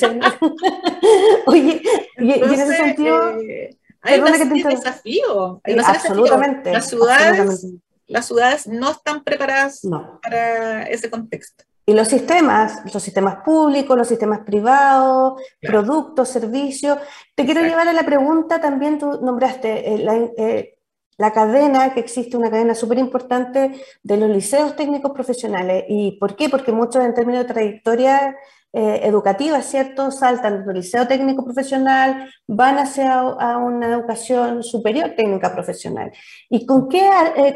Oye, 1.46 1.80
y, 2.18 2.32
en 2.32 2.52
ese 2.52 2.76
sentido... 2.76 3.40
Eh, 3.40 3.76
hay 4.02 4.18
un 4.18 4.62
desafío. 4.62 5.60
Hay 5.64 5.76
absolutamente. 5.78 6.72
Las 6.72 6.88
ciudades, 6.88 7.66
las 8.11 8.27
ciudades 8.27 8.66
no 8.66 8.90
están 8.90 9.23
preparadas 9.23 9.83
para 10.23 10.83
ese 10.83 11.09
contexto. 11.09 11.64
Y 11.87 11.94
los 11.94 12.09
sistemas, 12.09 12.83
los 12.92 13.03
sistemas 13.03 13.37
públicos, 13.44 13.96
los 13.96 14.09
sistemas 14.09 14.40
privados, 14.40 15.40
productos, 15.61 16.29
servicios. 16.29 16.99
Te 17.35 17.44
quiero 17.44 17.62
llevar 17.62 17.88
a 17.88 17.92
la 17.92 18.03
pregunta, 18.03 18.61
también 18.61 18.99
tú 18.99 19.20
nombraste 19.23 19.94
eh, 19.94 19.99
la, 19.99 20.14
eh, 20.16 20.77
la, 21.18 21.33
cadena, 21.33 21.94
que 21.94 22.01
existe 22.01 22.37
una 22.37 22.51
cadena 22.51 22.75
súper 22.75 22.99
importante 22.99 23.81
de 24.03 24.16
los 24.16 24.29
liceos 24.29 24.77
técnicos 24.77 25.12
profesionales. 25.12 25.85
¿Y 25.88 26.18
por 26.18 26.37
qué? 26.37 26.49
Porque 26.49 26.73
muchos 26.73 27.05
en 27.05 27.14
términos 27.14 27.46
de 27.46 27.53
trayectoria 27.53 28.37
eh, 28.72 29.00
educativa, 29.04 29.61
¿cierto? 29.62 30.11
Saltan 30.11 30.66
del 30.66 30.76
liceo 30.76 31.06
técnico 31.09 31.44
profesional, 31.44 32.30
van 32.46 32.78
hacia 32.78 33.18
a 33.18 33.59
una 33.59 33.88
educación 33.88 34.62
superior 34.62 35.14
técnica 35.16 35.52
profesional. 35.52 36.12
¿Y 36.48 36.66
con 36.66 36.88
qué, 36.88 37.09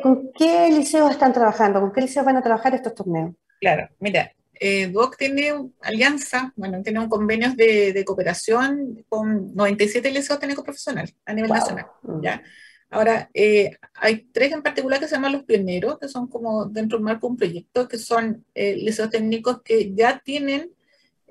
con 0.03 0.33
qué 0.33 0.71
liceos 0.71 1.11
están 1.11 1.33
trabajando? 1.33 1.81
¿Con 1.81 1.93
qué 1.93 2.01
liceos 2.01 2.27
van 2.27 2.37
a 2.37 2.43
trabajar 2.43 2.75
estos 2.75 2.95
torneos? 2.95 3.35
Claro, 3.61 3.89
mira, 3.99 4.33
eh, 4.61 4.89
Duoc 4.89 5.17
tiene 5.17 5.53
alianza, 5.83 6.53
bueno, 6.57 6.83
tiene 6.83 7.01
un 7.01 7.09
convenio 7.09 7.55
de, 7.55 8.03
cooperación 8.07 9.05
con 9.09 9.55
97 9.55 10.11
liceos 10.11 10.39
técnicos 10.39 10.65
profesionales 10.65 11.15
a 11.25 11.33
nivel 11.33 11.51
nacional. 11.51 11.87
Mm. 12.03 12.23
¿ya? 12.23 12.43
Ahora, 12.91 13.29
eh, 13.35 13.77
hay 13.95 14.29
tres 14.33 14.53
en 14.53 14.63
particular 14.63 15.01
que 15.01 15.09
se 15.09 15.17
llaman 15.17 15.33
los 15.33 15.45
pioneros, 15.45 15.99
que 15.99 16.09
son 16.09 16.29
como 16.29 16.67
dentro 16.67 16.99
del 16.99 17.05
marco 17.05 17.27
de 17.27 17.31
un 17.33 17.37
proyecto, 17.37 17.89
que 17.89 17.99
son 17.99 18.45
eh, 18.55 18.77
liceos 18.77 19.11
técnicos 19.11 19.63
que 19.63 19.93
ya 19.95 20.21
tienen 20.25 20.71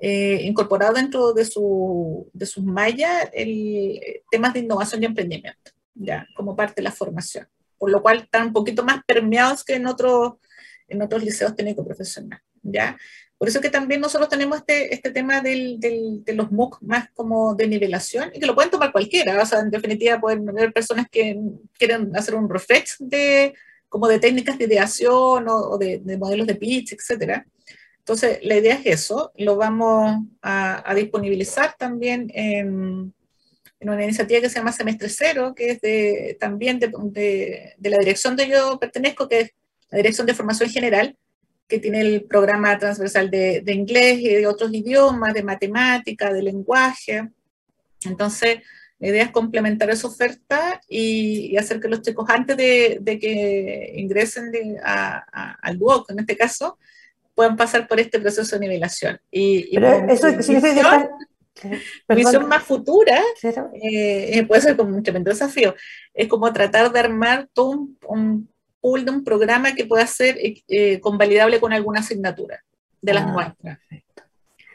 eh, 0.06 0.42
incorporado 0.42 0.92
dentro 0.92 1.32
de, 1.32 1.46
su, 1.46 2.28
de 2.34 2.44
sus 2.44 2.62
mallas 2.62 3.30
el, 3.32 3.98
temas 4.30 4.52
de 4.52 4.60
innovación 4.60 5.02
y 5.02 5.06
emprendimiento, 5.06 5.70
ya, 5.94 6.26
como 6.36 6.54
parte 6.54 6.74
de 6.76 6.82
la 6.82 6.92
formación. 6.92 7.48
Por 7.78 7.90
lo 7.90 8.02
cual 8.02 8.18
están 8.18 8.48
un 8.48 8.52
poquito 8.52 8.84
más 8.84 9.02
permeados 9.06 9.64
que 9.64 9.76
en 9.76 9.86
otros, 9.86 10.34
en 10.88 11.00
otros 11.00 11.24
liceos 11.24 11.56
técnicos 11.56 11.86
profesionales, 11.86 12.44
¿ya? 12.62 12.98
Por 13.38 13.48
eso 13.48 13.62
que 13.62 13.70
también 13.70 14.02
nosotros 14.02 14.28
tenemos 14.28 14.58
este, 14.58 14.92
este 14.92 15.10
tema 15.10 15.40
del, 15.40 15.80
del, 15.80 16.22
de 16.22 16.34
los 16.34 16.52
MOOC 16.52 16.82
más 16.82 17.08
como 17.14 17.54
de 17.54 17.66
nivelación 17.66 18.30
y 18.34 18.40
que 18.40 18.46
lo 18.46 18.54
pueden 18.54 18.70
tomar 18.70 18.92
cualquiera. 18.92 19.42
O 19.42 19.46
sea, 19.46 19.60
en 19.60 19.70
definitiva 19.70 20.20
pueden 20.20 20.46
haber 20.50 20.70
personas 20.74 21.06
que 21.10 21.40
quieren 21.78 22.14
hacer 22.14 22.34
un 22.34 22.50
refresh 22.50 22.96
de, 22.98 23.54
como 23.88 24.06
de 24.06 24.18
técnicas 24.18 24.58
de 24.58 24.64
ideación 24.64 25.46
o, 25.48 25.78
de, 25.78 26.02
modelos 26.18 26.46
de 26.46 26.56
pitch, 26.56 26.92
etcétera. 26.92 27.46
Entonces, 28.04 28.40
la 28.42 28.56
idea 28.56 28.74
es 28.74 28.84
eso. 28.84 29.32
Lo 29.34 29.56
vamos 29.56 30.26
a, 30.42 30.94
disponibilizar 30.94 31.74
también 31.78 32.30
en, 32.34 33.14
una 33.80 34.04
iniciativa 34.04 34.42
que 34.42 34.50
se 34.50 34.58
llama 34.58 34.72
Semestre 34.72 35.08
Cero, 35.08 35.54
que 35.56 35.70
es 35.70 35.80
de, 35.80 36.36
también 36.38 36.78
de, 36.78 37.74
la 37.80 37.98
dirección 37.98 38.36
de 38.36 38.48
yo 38.48 38.78
pertenezco, 38.78 39.26
que 39.26 39.40
es 39.40 39.50
la 39.90 39.98
Dirección 39.98 40.26
de 40.26 40.34
Formación 40.34 40.68
General, 40.68 41.16
que 41.66 41.78
tiene 41.78 42.02
el 42.02 42.24
programa 42.24 42.78
transversal 42.78 43.30
de, 43.30 43.64
inglés 43.68 44.18
y 44.18 44.28
de 44.28 44.46
otros 44.46 44.70
idiomas, 44.74 45.32
de 45.32 45.42
matemática, 45.42 46.30
de 46.30 46.42
lenguaje. 46.42 47.30
Entonces, 48.04 48.58
la 48.98 49.08
idea 49.08 49.24
es 49.24 49.30
complementar 49.30 49.88
esa 49.88 50.08
oferta 50.08 50.78
y, 50.90 51.56
hacer 51.56 51.80
que 51.80 51.88
los 51.88 52.02
chicos, 52.02 52.28
antes 52.28 52.54
de, 52.58 53.18
que 53.18 53.94
ingresen 53.96 54.52
al 54.82 55.78
DUOC, 55.78 56.10
en 56.10 56.18
este 56.18 56.36
caso, 56.36 56.78
puedan 57.34 57.56
pasar 57.56 57.86
por 57.88 58.00
este 58.00 58.20
proceso 58.20 58.56
de 58.56 58.60
nivelación. 58.60 59.20
Y, 59.30 59.74
Pero 59.74 60.06
eso 60.08 60.42
significa 60.42 61.10
visión 62.08 62.48
más 62.48 62.62
futura 62.64 63.22
eh, 63.72 64.44
puede 64.46 64.60
ser 64.60 64.76
como 64.76 64.96
un 64.96 65.02
tremendo 65.02 65.30
desafío. 65.30 65.74
Es 66.12 66.28
como 66.28 66.52
tratar 66.52 66.92
de 66.92 67.00
armar 67.00 67.48
todo 67.52 67.70
un, 67.70 68.48
un 68.80 69.04
de 69.04 69.10
un 69.10 69.24
programa 69.24 69.74
que 69.74 69.86
pueda 69.86 70.06
ser 70.06 70.36
eh, 70.38 71.00
convalidable 71.00 71.60
con 71.60 71.72
alguna 71.72 72.00
asignatura 72.00 72.62
de 73.00 73.14
las 73.14 73.26
muestras. 73.26 73.78
Ah, 73.90 73.96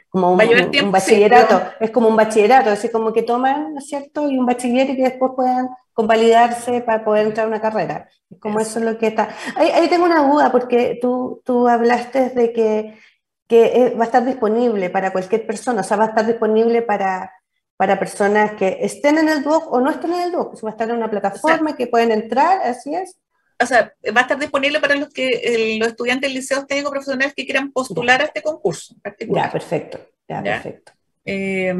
como 0.08 0.32
un, 0.32 0.90
bachillerato, 0.90 1.62
es 1.78 1.90
como 1.92 2.08
un 2.08 2.16
bachillerato, 2.16 2.70
así 2.70 2.88
como 2.88 3.12
que 3.12 3.22
toman, 3.22 3.74
¿no 3.74 3.78
es 3.78 3.86
cierto? 3.86 4.28
Y 4.28 4.36
un 4.36 4.44
bachiller 4.44 4.90
y 4.90 4.96
que 4.96 5.02
después 5.02 5.30
puedan 5.36 5.68
convalidarse 6.00 6.80
para 6.80 7.04
poder 7.04 7.26
entrar 7.26 7.46
a 7.46 7.48
una 7.48 7.60
carrera. 7.60 8.08
Es 8.30 8.38
como 8.38 8.60
eso, 8.60 8.78
es 8.78 8.84
lo 8.84 8.98
que 8.98 9.08
está. 9.08 9.28
Ahí, 9.56 9.88
tengo 9.88 10.04
una 10.04 10.26
duda, 10.26 10.50
porque 10.50 10.98
tú, 11.00 11.42
tú 11.44 11.68
hablaste 11.68 12.30
de 12.30 12.52
que, 12.52 12.98
que 13.46 13.66
eh, 13.66 13.94
va 13.94 14.04
a 14.04 14.06
estar 14.06 14.24
disponible 14.24 14.90
para 14.90 15.12
cualquier 15.12 15.46
persona, 15.46 15.80
o 15.80 15.84
sea, 15.84 15.96
va 15.96 16.04
a 16.04 16.08
estar 16.08 16.26
disponible 16.26 16.82
para, 16.82 17.32
para 17.76 17.98
personas 17.98 18.52
que 18.52 18.78
estén 18.80 19.18
en 19.18 19.28
el 19.28 19.42
DUOC 19.42 19.72
o 19.72 19.80
no 19.80 19.90
estén 19.90 20.12
en 20.12 20.22
el 20.22 20.32
DUOC, 20.32 20.64
va 20.64 20.68
a 20.70 20.72
estar 20.72 20.88
en 20.88 20.96
una 20.96 21.10
plataforma 21.10 21.76
que 21.76 21.86
pueden 21.86 22.12
entrar, 22.12 22.60
así 22.62 22.94
es 22.94 23.20
o 23.62 23.66
sea, 23.66 23.92
va 24.16 24.20
a 24.20 24.22
estar 24.22 24.38
disponible 24.38 24.80
para 24.80 24.96
los 24.96 25.10
que 25.10 25.76
los 25.78 25.88
estudiantes 25.88 26.28
del 26.28 26.38
liceo 26.38 26.64
técnico 26.66 26.90
profesionales 26.90 27.34
que 27.34 27.44
quieran 27.44 27.70
postular 27.70 28.22
a 28.22 28.24
este 28.24 28.42
concurso. 28.42 28.96
Ya, 29.28 29.52
perfecto, 29.52 30.00
ya, 30.26 30.42
perfecto. 30.42 30.92
Eh, 31.24 31.74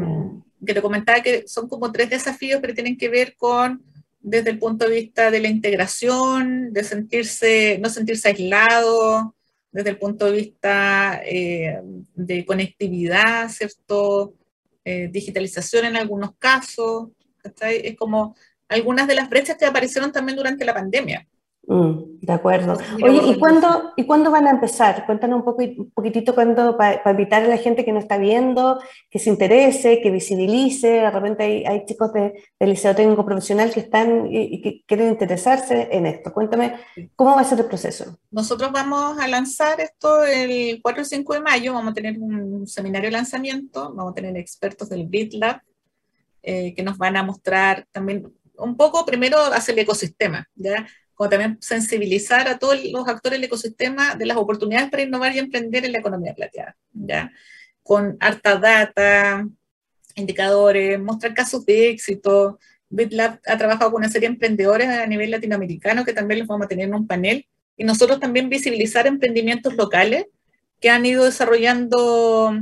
que 0.65 0.73
te 0.75 0.81
comentaba 0.81 1.21
que 1.21 1.47
son 1.47 1.67
como 1.67 1.91
tres 1.91 2.09
desafíos 2.11 2.61
que 2.61 2.73
tienen 2.73 2.97
que 2.97 3.09
ver 3.09 3.35
con 3.35 3.81
desde 4.21 4.51
el 4.51 4.59
punto 4.59 4.87
de 4.87 4.95
vista 4.95 5.31
de 5.31 5.39
la 5.39 5.47
integración, 5.47 6.71
de 6.73 6.83
sentirse, 6.83 7.79
no 7.81 7.89
sentirse 7.89 8.29
aislado, 8.29 9.35
desde 9.71 9.91
el 9.91 9.97
punto 9.97 10.25
de 10.25 10.31
vista 10.33 11.21
eh, 11.25 11.79
de 12.13 12.45
conectividad, 12.45 13.49
¿cierto? 13.49 14.35
Eh, 14.83 15.09
digitalización 15.11 15.85
en 15.85 15.95
algunos 15.95 16.35
casos, 16.37 17.09
es 17.61 17.95
como 17.95 18.35
algunas 18.67 19.07
de 19.07 19.15
las 19.15 19.29
brechas 19.29 19.57
que 19.57 19.65
aparecieron 19.65 20.11
también 20.11 20.37
durante 20.37 20.65
la 20.65 20.73
pandemia. 20.73 21.27
Mm, 21.67 22.19
de 22.21 22.33
acuerdo. 22.33 22.75
Oye, 23.03 23.21
¿y 23.27 23.37
cuándo, 23.37 23.93
¿y 23.95 24.05
cuándo 24.05 24.31
van 24.31 24.47
a 24.47 24.51
empezar? 24.51 25.05
Cuéntanos 25.05 25.39
un, 25.39 25.45
poco, 25.45 25.61
un 25.63 25.91
poquitito 25.91 26.33
cuándo, 26.33 26.75
para 26.75 27.11
invitar 27.11 27.43
a 27.43 27.47
la 27.47 27.57
gente 27.57 27.85
que 27.85 27.91
no 27.91 27.99
está 27.99 28.17
viendo, 28.17 28.81
que 29.09 29.19
se 29.19 29.29
interese, 29.29 30.01
que 30.01 30.09
visibilice. 30.09 30.87
De 30.87 31.11
repente 31.11 31.43
hay, 31.43 31.63
hay 31.65 31.85
chicos 31.85 32.11
de, 32.13 32.33
del 32.59 32.69
Liceo 32.69 32.95
Técnico 32.95 33.25
Profesional 33.25 33.71
que 33.71 33.81
están 33.81 34.27
y, 34.31 34.61
que 34.61 34.83
quieren 34.87 35.09
interesarse 35.09 35.87
en 35.91 36.07
esto. 36.07 36.33
Cuéntame, 36.33 36.77
¿cómo 37.15 37.35
va 37.35 37.41
a 37.41 37.45
ser 37.45 37.59
el 37.59 37.65
proceso? 37.65 38.17
Nosotros 38.31 38.71
vamos 38.71 39.19
a 39.19 39.27
lanzar 39.27 39.79
esto 39.79 40.23
el 40.23 40.81
4 40.81 41.03
y 41.03 41.05
5 41.05 41.33
de 41.35 41.41
mayo. 41.41 41.73
Vamos 41.73 41.91
a 41.91 41.95
tener 41.95 42.17
un 42.19 42.67
seminario 42.67 43.09
de 43.09 43.17
lanzamiento. 43.17 43.93
Vamos 43.93 44.11
a 44.11 44.15
tener 44.15 44.35
expertos 44.35 44.89
del 44.89 45.05
BitLab 45.05 45.61
eh, 46.41 46.73
que 46.73 46.81
nos 46.81 46.97
van 46.97 47.17
a 47.17 47.23
mostrar 47.23 47.85
también 47.91 48.33
un 48.57 48.77
poco, 48.77 49.05
primero, 49.05 49.37
hacer 49.37 49.73
el 49.73 49.79
ecosistema, 49.79 50.47
¿ya? 50.55 50.87
Como 51.21 51.29
también 51.29 51.59
sensibilizar 51.61 52.47
a 52.47 52.57
todos 52.57 52.83
los 52.83 53.07
actores 53.07 53.37
del 53.37 53.43
ecosistema 53.43 54.15
de 54.15 54.25
las 54.25 54.37
oportunidades 54.37 54.89
para 54.89 55.03
innovar 55.03 55.35
y 55.35 55.37
emprender 55.37 55.85
en 55.85 55.91
la 55.91 55.99
economía 55.99 56.33
plateada, 56.33 56.75
¿ya? 56.93 57.31
Con 57.83 58.17
harta 58.19 58.55
data, 58.55 59.47
indicadores, 60.15 60.99
mostrar 60.99 61.35
casos 61.35 61.63
de 61.63 61.91
éxito. 61.91 62.57
BitLab 62.89 63.39
ha 63.45 63.55
trabajado 63.55 63.91
con 63.91 63.99
una 63.99 64.09
serie 64.09 64.29
de 64.29 64.33
emprendedores 64.33 64.87
a 64.87 65.05
nivel 65.05 65.29
latinoamericano 65.29 66.03
que 66.03 66.13
también 66.13 66.39
los 66.39 66.47
vamos 66.47 66.65
a 66.65 66.69
tener 66.69 66.87
en 66.87 66.95
un 66.95 67.05
panel. 67.05 67.45
Y 67.77 67.83
nosotros 67.83 68.19
también 68.19 68.49
visibilizar 68.49 69.05
emprendimientos 69.05 69.75
locales 69.75 70.25
que 70.79 70.89
han 70.89 71.05
ido 71.05 71.25
desarrollando 71.25 72.59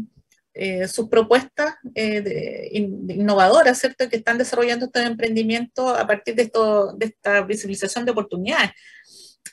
eh, 0.61 0.89
sus 0.89 1.07
propuestas 1.07 1.75
eh, 1.95 2.69
innovadoras, 2.73 3.79
¿cierto? 3.79 4.09
Que 4.09 4.17
están 4.17 4.37
desarrollando 4.37 4.87
este 4.87 5.03
emprendimiento 5.03 5.87
a 5.87 6.05
partir 6.05 6.35
de, 6.35 6.51
de 6.97 7.05
esta 7.05 7.43
visibilización 7.43 8.03
de 8.03 8.11
oportunidades. 8.11 8.71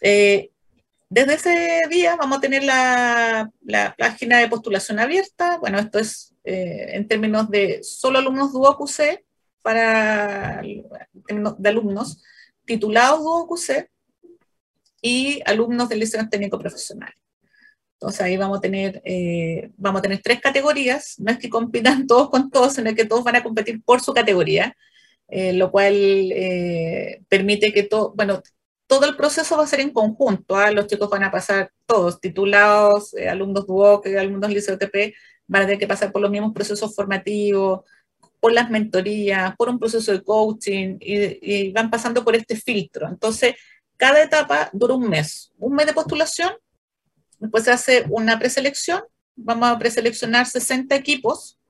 Eh, 0.01 0.51
desde 1.09 1.35
ese 1.35 1.83
día 1.91 2.16
vamos 2.16 2.39
a 2.39 2.41
tener 2.41 2.64
la, 2.64 3.53
página 3.97 4.39
de 4.41 4.49
postulación 4.49 4.99
abierta. 4.99 5.59
Bueno, 5.59 5.78
esto 5.78 6.01
es 6.01 6.35
en 6.43 7.07
términos 7.07 7.49
de 7.51 7.85
solo 7.85 8.18
alumnos 8.18 8.53
DuoQC 8.53 9.24
para 9.62 10.61
de 10.61 11.68
alumnos 11.68 12.20
titulados 12.64 13.20
DuoQC 13.20 13.89
y 15.03 15.41
alumnos 15.47 15.89
del 15.89 16.01
liceo 16.01 16.28
técnico 16.28 16.59
profesional. 17.99 18.07
Entonces 18.07 18.20
ahí 18.20 18.36
vamos 18.36 18.59
a 18.59 18.61
tener, 18.61 19.03
eh, 19.05 19.70
vamos 19.76 20.01
a 20.01 20.03
tener 20.03 20.20
tres 20.22 20.40
categorías, 20.40 21.14
no 21.18 21.32
es 21.32 21.38
que 21.38 21.49
compitan 21.51 22.07
todos 22.07 22.30
con 22.30 22.51
todos, 22.51 22.74
sino 22.74 22.94
que 22.94 23.05
todos 23.05 23.24
van 23.24 23.36
a 23.36 23.42
competir 23.42 23.82
por 23.82 24.01
su 24.01 24.12
categoría, 24.14 24.76
eh, 25.28 25.53
lo 25.53 25.70
cual 25.70 25.94
eh, 25.94 27.22
permite 27.28 27.72
que 27.72 27.82
todo, 27.84 28.12
bueno, 28.14 28.42
todo 28.86 29.07
el 29.07 29.16
proceso 29.16 29.57
va 29.57 29.64
a 29.64 29.66
ser 29.66 29.80
en 29.80 29.90
conjunto, 29.92 30.57
¿ah? 30.57 30.70
los 30.70 30.86
chicos 30.86 31.11
van 31.11 31.24
a 31.24 31.30
pasar 31.30 31.72
todos, 31.86 32.20
titulados, 32.20 33.14
alumnos 33.14 33.66
DUOC, 33.66 34.07
alumnos 34.18 34.51
Liceo 34.51 34.78
TP, 34.78 35.14
van 35.49 35.62
a 35.62 35.66
tener 35.66 35.78
que 35.80 35.88
pasar 35.88 36.12
por 36.12 36.22
los 36.22 36.30
mismos 36.30 36.53
procesos 36.53 36.94
formativos, 36.94 37.80
por 38.40 38.53
las 38.53 38.70
mentorías, 38.70 39.57
por 39.57 39.68
un 39.70 39.78
proceso 39.78 40.12
de 40.12 40.22
coaching, 40.22 40.99
y, 41.01 41.66
y 41.68 41.72
van 41.72 41.90
pasando 41.90 42.24
por 42.24 42.36
este 42.36 42.55
filtro. 42.57 43.09
Entonces, 43.09 43.55
cada 43.97 44.22
etapa 44.22 44.70
dura 44.72 44.94
un 44.94 45.09
mes, 45.09 45.53
un 45.59 45.74
mes 45.74 45.86
de 45.86 45.94
postulación 45.94 46.53
Después 47.47 47.62
se 47.62 47.70
hace 47.70 48.05
una 48.11 48.40
preselección, 48.40 49.03
vamos 49.36 49.68
a 49.68 49.78
preseleccionar 49.78 50.47
60 50.47 50.97
equipos, 50.97 51.61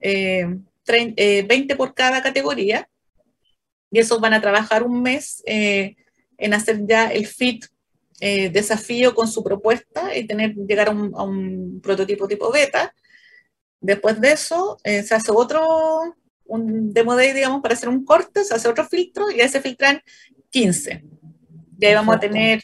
20 0.00 0.70
eh, 0.86 1.16
eh, 1.16 1.76
por 1.76 1.92
cada 1.92 2.22
categoría, 2.22 2.88
y 3.90 3.98
esos 3.98 4.20
van 4.20 4.32
a 4.32 4.40
trabajar 4.40 4.84
un 4.84 5.02
mes 5.02 5.42
eh, 5.44 5.96
en 6.38 6.54
hacer 6.54 6.86
ya 6.86 7.10
el 7.10 7.26
fit 7.26 7.64
desafío 8.20 9.12
con 9.12 9.26
su 9.26 9.42
propuesta 9.42 10.16
y 10.16 10.24
tener, 10.24 10.54
llegar 10.54 10.88
a 10.88 10.92
un, 10.92 11.80
prototipo 11.82 12.28
tipo 12.28 12.50
beta. 12.52 12.94
Después 13.80 14.20
de 14.20 14.32
eso, 14.32 14.78
se 14.84 15.14
hace 15.14 15.32
otro, 15.32 16.14
un 16.44 16.94
demo 16.94 17.16
day, 17.16 17.32
digamos, 17.32 17.60
para 17.60 17.74
hacer 17.74 17.88
un 17.88 18.04
corte, 18.04 18.44
se 18.44 18.54
hace 18.54 18.68
otro 18.68 18.86
filtro 18.86 19.30
y 19.30 19.40
ahí 19.40 19.48
se 19.48 19.60
filtran 19.60 20.00
15. 20.50 21.04
Y 21.80 21.84
ahí 21.84 21.94
vamos 21.94 22.16
a 22.16 22.20
tener 22.20 22.62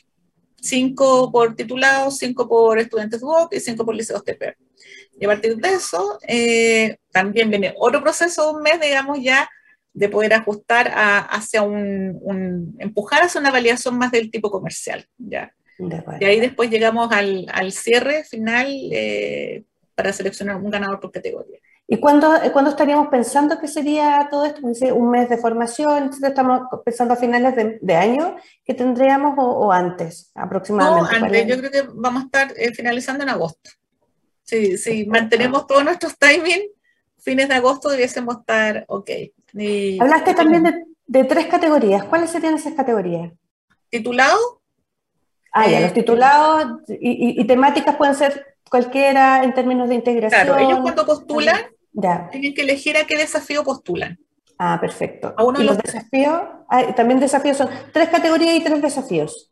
cinco 0.60 1.30
por 1.32 1.54
titulados, 1.54 2.18
cinco 2.18 2.48
por 2.48 2.78
estudiantes 2.78 3.20
DUOC 3.20 3.54
y 3.54 3.60
cinco 3.60 3.84
por 3.84 3.94
liceos 3.94 4.24
TP. 4.24 4.56
Y 5.18 5.24
a 5.24 5.28
partir 5.28 5.56
de 5.56 5.68
eso, 5.68 6.18
eh, 6.26 6.96
también 7.10 7.50
viene 7.50 7.74
otro 7.78 8.02
proceso, 8.02 8.52
un 8.52 8.62
mes, 8.62 8.80
digamos, 8.80 9.18
ya 9.22 9.48
de 9.92 10.08
poder 10.08 10.32
ajustar 10.34 10.90
hacia 10.94 11.62
un, 11.62 12.76
empujar 12.78 13.22
hacia 13.22 13.40
una 13.40 13.50
validación 13.50 13.98
más 13.98 14.12
del 14.12 14.30
tipo 14.30 14.50
comercial, 14.50 15.06
¿ya? 15.18 15.54
Y 16.20 16.24
ahí 16.24 16.40
después 16.40 16.70
llegamos 16.70 17.10
al, 17.10 17.46
al 17.52 17.72
cierre 17.72 18.24
final, 18.24 18.68
eh, 18.92 19.64
para 20.00 20.12
seleccionar 20.14 20.56
un 20.56 20.70
ganador 20.70 20.98
por 20.98 21.12
categoría. 21.12 21.58
¿Y 21.92 21.96
cuándo, 21.96 22.30
cuándo 22.52 22.70
estaríamos 22.70 23.08
pensando 23.08 23.58
que 23.58 23.66
sería 23.66 24.28
todo 24.30 24.44
esto? 24.44 24.60
¿Un 24.94 25.10
mes 25.10 25.28
de 25.28 25.38
formación? 25.38 26.12
¿Estamos 26.22 26.60
pensando 26.84 27.14
a 27.14 27.16
finales 27.16 27.52
de, 27.82 27.96
año 27.96 28.36
que 28.64 28.74
tendríamos 28.74 29.34
o, 29.36 29.72
antes 29.72 30.30
aproximadamente? 30.36 31.18
No, 31.18 31.26
antes. 31.26 31.46
Yo 31.48 31.58
creo 31.58 31.70
que 31.72 31.90
vamos 31.92 32.22
a 32.22 32.26
estar 32.26 32.54
eh, 32.56 32.72
finalizando 32.72 33.24
en 33.24 33.30
agosto. 33.30 33.70
Si 34.44 34.78
sí, 34.78 35.04
mantenemos 35.06 35.66
todos 35.66 35.82
nuestros 35.82 36.16
timing, 36.16 36.60
fines 37.18 37.48
de 37.48 37.54
agosto 37.56 37.88
debiésemos 37.88 38.36
estar 38.36 38.84
ok. 38.86 39.10
Hablaste 39.98 40.34
también 40.34 40.86
de, 41.08 41.24
tres 41.24 41.48
categorías. 41.48 42.04
¿Cuáles 42.04 42.30
serían 42.30 42.54
esas 42.54 42.74
categorías? 42.74 43.32
Titulado. 43.88 44.62
Ah, 45.52 45.68
ya, 45.68 45.80
los 45.80 45.90
eh, 45.90 45.94
titulados 45.94 46.82
y, 46.86 47.44
temáticas 47.48 47.96
pueden 47.96 48.14
ser 48.14 48.46
cualquiera 48.70 49.42
en 49.42 49.54
términos 49.54 49.88
de 49.88 49.96
integración. 49.96 50.46
Claro, 50.46 50.64
ellos 50.64 50.78
cuando 50.82 51.04
postulan 51.04 51.58
tienen 52.30 52.54
que 52.54 52.62
elegir 52.62 52.96
a 52.96 53.04
qué 53.04 53.16
desafío 53.16 53.64
postulan. 53.64 54.18
Ah, 54.58 54.78
perfecto. 54.80 55.34
A 55.36 55.44
uno 55.44 55.60
¿Y 55.60 55.64
los 55.64 55.78
desafíos? 55.78 56.42
también 56.94 57.18
desafíos 57.18 57.56
son 57.56 57.68
tres 57.92 58.08
categorías 58.08 58.54
y 58.54 58.62
tres 58.62 58.82
desafíos. 58.82 59.50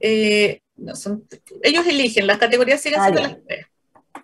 Eh, 0.00 0.60
no, 0.76 0.94
son, 0.94 1.24
ellos 1.62 1.86
eligen, 1.86 2.26
las 2.26 2.38
categorías 2.38 2.80
siguen 2.80 3.00
ah, 3.00 3.04
siendo 3.04 3.22
las 3.22 3.36
tres. 3.46 3.66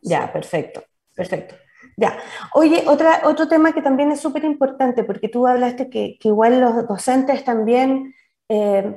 Ya, 0.03 0.33
perfecto, 0.33 0.85
perfecto. 1.15 1.57
Ya. 1.97 2.19
Oye, 2.55 2.85
otra, 2.87 3.23
otro 3.25 3.49
tema 3.49 3.73
que 3.73 3.83
también 3.83 4.11
es 4.11 4.21
súper 4.21 4.45
importante, 4.45 5.05
porque 5.05 5.29
tú 5.29 5.47
hablaste 5.47 5.91
que, 5.91 6.17
que, 6.19 6.29
igual 6.29 6.61
los 6.61 6.89
docentes 6.89 7.45
también 7.45 8.15
eh, 8.49 8.97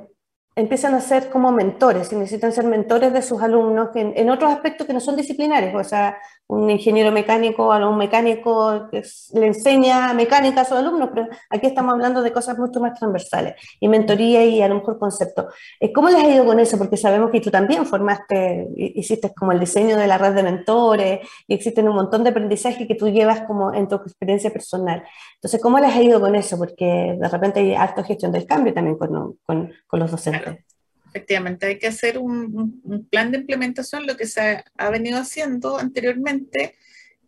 empiezan 0.55 0.93
a 0.93 1.01
ser 1.01 1.29
como 1.29 1.51
mentores 1.51 2.11
y 2.11 2.15
necesitan 2.15 2.51
ser 2.51 2.65
mentores 2.65 3.11
de 3.11 3.21
sus 3.21 3.41
alumnos 3.41 3.89
en, 3.95 4.29
otros 4.29 4.51
aspectos 4.51 4.85
que 4.85 4.93
no 4.93 4.99
son 4.99 5.15
disciplinares, 5.15 5.73
o 5.73 5.83
sea, 5.83 6.17
un 6.53 6.69
ingeniero 6.69 7.11
mecánico 7.11 7.67
o 7.67 7.89
un 7.89 7.97
mecánico 7.97 8.87
que 8.91 9.03
le 9.33 9.47
enseña 9.47 10.13
mecánica 10.13 10.61
a 10.61 10.65
sus 10.65 10.77
alumnos, 10.77 11.09
pero 11.13 11.27
aquí 11.49 11.67
estamos 11.67 11.93
hablando 11.93 12.21
de 12.21 12.31
cosas 12.31 12.57
mucho 12.57 12.79
más 12.79 12.97
transversales 12.97 13.55
y 13.79 13.87
mentoría 13.87 14.45
y 14.45 14.61
a 14.61 14.67
lo 14.67 14.75
mejor 14.75 14.99
concepto. 14.99 15.49
Eh, 15.79 15.91
¿Cómo 15.91 16.09
les 16.09 16.23
ha 16.23 16.29
ido 16.29 16.45
con 16.45 16.59
eso? 16.59 16.77
Porque 16.77 16.97
sabemos 16.97 17.31
que 17.31 17.41
tú 17.41 17.49
también 17.51 17.85
formaste, 17.85 18.67
hiciste 18.75 19.33
como 19.33 19.51
el 19.51 19.59
diseño 19.59 19.97
de 19.97 20.07
la 20.07 20.17
red 20.17 20.33
de 20.33 20.43
mentores 20.43 21.19
y 21.47 21.55
existen 21.55 21.87
un 21.89 21.95
montón 21.95 22.23
de 22.23 22.29
aprendizaje 22.29 22.87
que 22.87 22.95
tú 22.95 23.09
llevas 23.09 23.41
como 23.41 23.73
en 23.73 23.87
tu 23.87 23.95
experiencia 23.95 24.51
personal. 24.51 25.03
Entonces, 25.35 25.61
¿cómo 25.61 25.79
les 25.79 25.95
ha 25.95 26.01
ido 26.01 26.19
con 26.19 26.35
eso? 26.35 26.57
Porque 26.57 27.17
de 27.19 27.27
repente 27.27 27.59
hay 27.59 27.75
alta 27.75 28.03
gestión 28.03 28.31
del 28.31 28.45
cambio 28.45 28.73
también 28.73 28.97
con, 28.97 29.37
con, 29.45 29.71
con 29.87 29.99
los 29.99 30.11
docentes. 30.11 30.72
Efectivamente, 31.13 31.67
hay 31.67 31.77
que 31.77 31.87
hacer 31.87 32.17
un, 32.17 33.07
plan 33.11 33.31
de 33.31 33.37
implementación. 33.37 34.07
Lo 34.07 34.17
que 34.17 34.25
se 34.25 34.63
ha, 34.75 34.89
venido 34.89 35.19
haciendo 35.19 35.77
anteriormente 35.77 36.73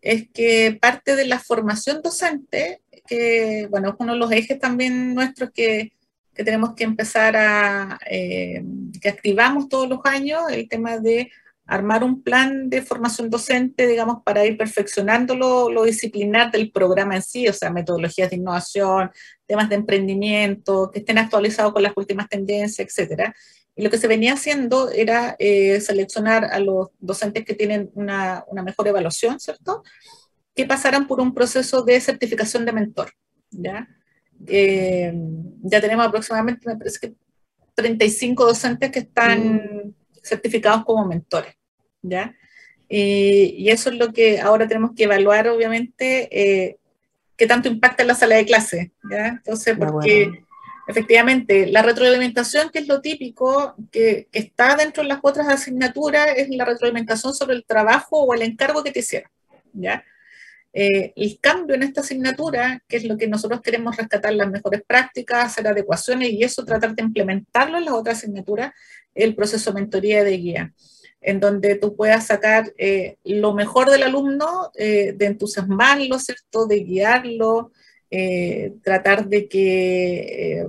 es 0.02 0.28
que 0.34 0.76
parte 0.82 1.16
de 1.16 1.26
la 1.26 1.38
formación 1.38 2.02
docente, 2.02 2.82
que 3.06 3.68
bueno, 3.70 3.90
es 3.90 3.96
uno 4.00 4.14
de 4.14 4.20
los 4.20 4.32
ejes 4.32 4.60
también 4.60 5.14
nuestros 5.14 5.52
que, 5.52 5.92
tenemos 6.34 6.74
que 6.74 6.84
empezar 6.84 7.38
a, 7.38 8.00
eh, 8.10 8.64
que 9.00 9.10
activamos 9.10 9.70
todos 9.70 9.88
los 9.88 10.00
años, 10.04 10.42
el 10.50 10.68
tema 10.68 10.98
de 10.98 11.32
armar 11.68 12.04
un 12.04 12.24
plan 12.24 12.70
de 12.70 12.82
formación 12.82 13.30
docente, 13.30 13.88
digamos, 13.88 14.22
para 14.24 14.46
ir 14.46 14.58
perfeccionando 14.58 15.36
lo, 15.36 15.70
lo, 15.70 15.84
disciplinar 15.84 16.52
del 16.52 16.72
programa 16.72 17.16
en 17.16 17.22
sí, 17.22 17.48
o 17.48 17.54
sea, 17.54 17.70
metodologías 17.72 18.30
de 18.30 18.36
innovación, 18.36 19.12
temas 19.48 19.70
de 19.70 19.76
emprendimiento, 19.76 20.92
que 20.92 21.00
estén 21.00 21.18
actualizados 21.18 21.72
con 21.74 21.84
las 21.84 21.94
últimas 21.96 22.28
tendencias, 22.28 22.88
etcétera. 22.88 23.34
Y 23.76 23.84
lo 23.84 23.90
que 23.90 23.98
se 23.98 24.08
venía 24.08 24.34
haciendo 24.34 24.90
era 24.90 25.36
eh, 25.38 25.82
seleccionar 25.82 26.46
a 26.46 26.60
los 26.60 26.90
docentes 27.00 27.44
que 27.44 27.54
tienen 27.54 27.92
una, 27.94 28.46
una, 28.48 28.64
mejor 28.64 28.88
evaluación, 28.88 29.40
¿cierto? 29.40 29.84
Que 30.56 30.66
pasaran 30.66 31.08
por 31.08 31.20
un 31.20 31.34
proceso 31.34 31.84
de 31.84 32.00
certificación 32.00 32.66
de 32.66 32.72
mentor, 32.72 33.12
¿ya? 33.52 33.88
Eh, 34.48 35.14
ya 35.64 35.82
tenemos 35.82 36.06
aproximadamente, 36.06 36.68
me 36.68 36.78
parece 36.78 37.00
que 37.00 37.14
35 37.74 38.46
docentes 38.46 38.92
que 38.92 39.00
están 39.00 39.56
mm. 39.56 39.94
certificados 40.24 40.86
como 40.86 41.06
mentores, 41.06 41.56
¿ya? 42.02 42.36
y 42.88 43.68
eso 43.72 43.90
es 43.90 43.96
lo 43.98 44.14
que 44.14 44.40
ahora 44.40 44.68
tenemos 44.68 44.92
que 44.96 45.06
evaluar, 45.06 45.48
obviamente, 45.48 46.30
eh, 46.32 46.78
qué 47.36 47.48
tanto 47.48 47.68
impacta 47.68 48.04
en 48.04 48.08
la 48.08 48.16
sala 48.16 48.36
de 48.36 48.46
clase, 48.46 48.92
¿ya? 49.10 49.28
Entonces, 49.28 49.78
porque 49.78 50.45
efectivamente 50.88 51.68
la 51.68 51.82
retroalimentación, 51.82 52.70
que 52.70 52.80
es 52.80 52.88
lo 52.88 53.02
típico, 53.02 53.76
que, 53.92 54.28
está 54.32 54.76
dentro 54.76 55.04
de 55.04 55.10
las 55.10 55.20
otras 55.22 55.48
asignaturas, 55.48 56.28
es 56.36 56.50
la 56.50 56.66
retroalimentación 56.66 57.34
sobre 57.34 57.56
el 57.56 57.66
trabajo 57.66 58.24
o 58.24 58.34
el 58.34 58.42
encargo 58.42 58.84
que 58.84 58.92
te 58.92 59.00
hicieron, 59.00 59.30
¿ya? 59.74 60.04
Eh, 60.74 61.14
el 61.16 61.40
cambio 61.40 61.76
en 61.76 61.84
esta 61.84 62.02
asignatura, 62.02 62.84
que 62.88 62.98
es 62.98 63.06
lo 63.06 63.18
que 63.18 63.28
nosotros 63.28 63.62
queremos 63.62 63.96
rescatar, 63.96 64.34
las 64.34 64.52
mejores 64.52 64.84
prácticas, 64.86 65.46
hacer 65.46 65.68
adecuaciones 65.68 66.32
y 66.32 66.44
eso 66.44 66.66
tratar 66.66 66.94
de 66.94 67.04
implementarlo 67.04 67.78
en 67.78 67.86
las 67.86 67.94
otras 67.94 68.18
asignaturas, 68.18 68.74
el 69.14 69.36
proceso 69.36 69.72
de 69.72 69.82
mentoría 69.82 70.24
de 70.24 70.38
guía 70.38 70.74
en 71.26 71.40
donde 71.40 71.76
tú 71.76 71.96
puedas 71.96 72.28
sacar 72.28 72.72
eh, 72.78 73.18
lo 73.24 73.54
mejor 73.54 73.90
del 73.90 74.04
alumno, 74.04 74.72
eh, 74.76 75.14
de 75.16 75.26
entusiasmarlo, 75.26 76.20
¿cierto? 76.20 76.68
De 76.68 76.82
guiarlo, 76.82 77.72
eh, 78.18 78.74
tratar 78.84 79.28
de 79.28 79.48
que 79.48 80.66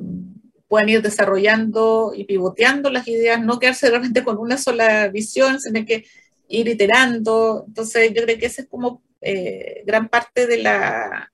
puedan 0.69 0.89
ir 0.89 1.03
desarrollando 1.03 2.13
y 2.15 2.25
pivoteando 2.25 2.91
las 2.91 3.07
ideas, 3.07 3.41
no 3.41 3.59
quedarse 3.59 3.89
realmente 3.89 4.25
con 4.25 4.39
una 4.39 4.59
sola 4.59 5.09
visión, 5.09 5.61
sino 5.61 5.85
que 5.85 6.05
ir 6.49 6.69
iterando. 6.69 7.65
Entonces, 7.69 8.13
yo 8.13 8.23
creo 8.23 8.39
que 8.39 8.47
ese 8.47 8.63
es 8.63 8.69
como 8.69 9.03
gran 9.85 10.09
parte 10.09 10.47
de 10.47 10.59
la, 10.59 11.33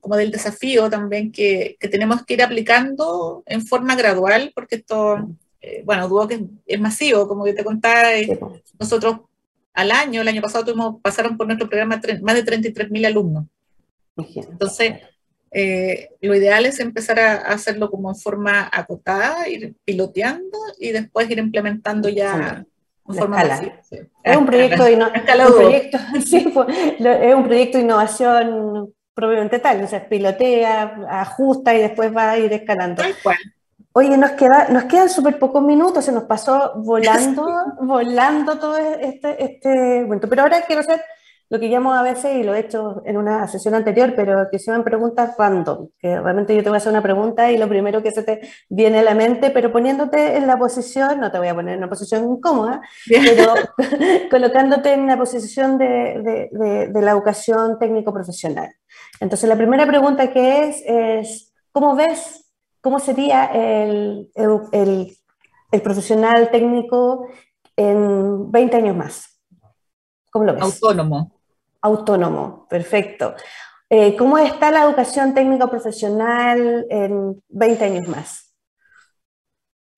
como 0.00 0.16
del 0.16 0.32
desafío 0.32 0.90
también 0.90 1.30
que, 1.30 1.76
que, 1.78 1.88
tenemos 1.88 2.24
que 2.24 2.34
ir 2.34 2.42
aplicando 2.42 3.44
en 3.46 3.64
forma 3.64 3.94
gradual, 3.94 4.50
porque 4.54 4.76
esto 4.76 5.28
eh, 5.62 5.82
bueno, 5.84 6.08
dudo 6.08 6.26
que 6.26 6.46
es, 6.66 6.80
masivo, 6.80 7.28
como 7.28 7.46
yo 7.46 7.54
te 7.54 7.64
contaba, 7.64 8.14
eh, 8.14 8.38
nosotros 8.78 9.20
al 9.74 9.90
año, 9.90 10.22
el 10.22 10.28
año 10.28 10.40
pasado 10.40 10.64
tuvimos, 10.64 11.00
pasaron 11.02 11.36
por 11.36 11.46
nuestro 11.46 11.68
programa 11.68 12.00
más 12.22 12.34
de 12.34 12.44
33.000 12.44 13.06
alumnos. 13.06 13.44
Entonces, 14.16 15.00
eh, 15.50 16.10
lo 16.20 16.34
ideal 16.34 16.64
es 16.66 16.78
empezar 16.78 17.18
a, 17.18 17.34
hacerlo 17.34 17.90
como 17.90 18.10
en 18.10 18.16
forma 18.16 18.68
acotada, 18.72 19.48
ir 19.48 19.74
piloteando 19.84 20.58
y 20.78 20.90
después 20.90 21.28
ir 21.30 21.38
implementando 21.38 22.08
ya 22.08 22.64
en 23.08 23.14
forma 23.14 23.42
Es 24.22 24.36
un 24.36 24.46
proyecto, 24.46 24.84
de 24.84 24.92
es 26.14 27.34
un 27.34 27.44
proyecto 27.44 27.78
de 27.78 27.84
innovación 27.84 28.94
propiamente 29.12 29.58
tal, 29.58 29.82
o 29.82 29.88
sea, 29.88 30.08
pilotea, 30.08 31.06
ajusta 31.10 31.74
y 31.74 31.82
después 31.82 32.14
va 32.14 32.30
a 32.30 32.38
ir 32.38 32.52
escalando. 32.52 33.02
Oye, 33.92 34.16
nos, 34.16 34.30
queda, 34.32 34.68
nos 34.70 34.84
quedan 34.84 35.08
súper 35.08 35.38
pocos 35.38 35.62
minutos, 35.62 36.04
se 36.04 36.12
nos 36.12 36.24
pasó 36.24 36.74
volando, 36.76 37.44
volando 37.80 38.56
todo 38.58 38.78
este, 38.78 39.42
este 39.44 40.02
momento. 40.02 40.28
Pero 40.28 40.42
ahora 40.42 40.62
quiero 40.62 40.82
hacer 40.82 41.02
lo 41.50 41.60
que 41.60 41.68
llamo 41.68 41.92
a 41.92 42.02
veces, 42.02 42.36
y 42.36 42.42
lo 42.42 42.54
he 42.54 42.60
hecho 42.60 43.02
en 43.04 43.18
una 43.18 43.46
sesión 43.48 43.74
anterior, 43.74 44.14
pero 44.16 44.48
que 44.50 44.58
se 44.58 44.70
llaman 44.70 44.84
preguntas 44.84 45.34
random, 45.36 45.88
que 45.98 46.18
realmente 46.18 46.56
yo 46.56 46.62
te 46.62 46.70
voy 46.70 46.76
a 46.76 46.78
hacer 46.78 46.92
una 46.92 47.02
pregunta 47.02 47.50
y 47.50 47.58
lo 47.58 47.68
primero 47.68 48.02
que 48.02 48.12
se 48.12 48.22
te 48.22 48.40
viene 48.68 49.00
a 49.00 49.02
la 49.02 49.14
mente, 49.14 49.50
pero 49.50 49.70
poniéndote 49.70 50.36
en 50.36 50.46
la 50.46 50.56
posición, 50.56 51.20
no 51.20 51.30
te 51.30 51.38
voy 51.38 51.48
a 51.48 51.54
poner 51.54 51.74
en 51.74 51.80
una 51.80 51.88
posición 51.88 52.24
incómoda, 52.24 52.80
pero 53.06 53.54
colocándote 54.30 54.94
en 54.94 55.06
la 55.06 55.18
posición 55.18 55.76
de, 55.76 56.48
de, 56.52 56.88
de 56.88 57.02
la 57.02 57.10
educación 57.10 57.78
técnico-profesional. 57.78 58.72
Entonces, 59.20 59.48
la 59.48 59.56
primera 59.56 59.86
pregunta 59.86 60.32
que 60.32 60.68
es, 60.68 60.82
es, 60.86 61.52
¿cómo 61.72 61.94
ves 61.94 62.46
¿Cómo 62.80 62.98
sería 62.98 63.44
el, 63.46 64.30
el, 64.34 65.82
profesional 65.82 66.50
técnico 66.50 67.28
en 67.76 68.50
20 68.50 68.76
años 68.76 68.96
más? 68.96 69.40
¿Cómo 70.30 70.46
lo 70.46 70.54
ves? 70.54 70.62
Autónomo. 70.62 71.39
Autónomo, 71.82 72.66
perfecto. 72.68 73.34
Eh, 73.88 74.16
¿Cómo 74.16 74.38
está 74.38 74.70
la 74.70 74.84
educación 74.84 75.34
técnica 75.34 75.68
profesional 75.68 76.86
en 76.90 77.42
20 77.48 77.84
años 77.84 78.08
más? 78.08 78.54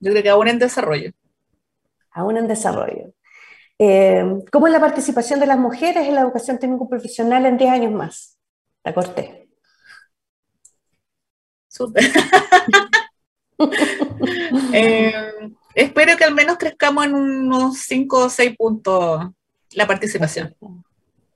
Yo 0.01 0.11
creo 0.13 0.23
que 0.23 0.31
aún 0.31 0.49
en 0.49 0.59
desarrollo. 0.59 1.11
Aún 2.11 2.37
en 2.37 2.49
desarrollo. 2.49 3.13
Eh, 3.79 4.25
¿Cómo 4.51 4.67
es 4.67 4.73
la 4.73 4.81
participación 4.81 5.41
de 5.41 5.47
las 5.47 5.59
mujeres 5.59 6.07
en 6.07 6.15
la 6.15 6.21
educación 6.23 6.59
técnico 6.59 6.89
profesional 6.89 7.47
en 7.47 7.59
10 7.59 7.71
años 7.71 7.93
más? 7.93 8.39
La 8.85 8.95
corté. 8.95 9.49
Eh, 14.73 15.13
espero 15.75 16.17
que 16.17 16.25
al 16.25 16.35
menos 16.35 16.59
crezcamos 16.59 17.05
en 17.05 17.15
unos 17.15 17.79
5 17.79 18.25
o 18.25 18.29
6 18.29 18.57
puntos 18.57 19.29
la 19.71 19.87
participación. 19.87 20.57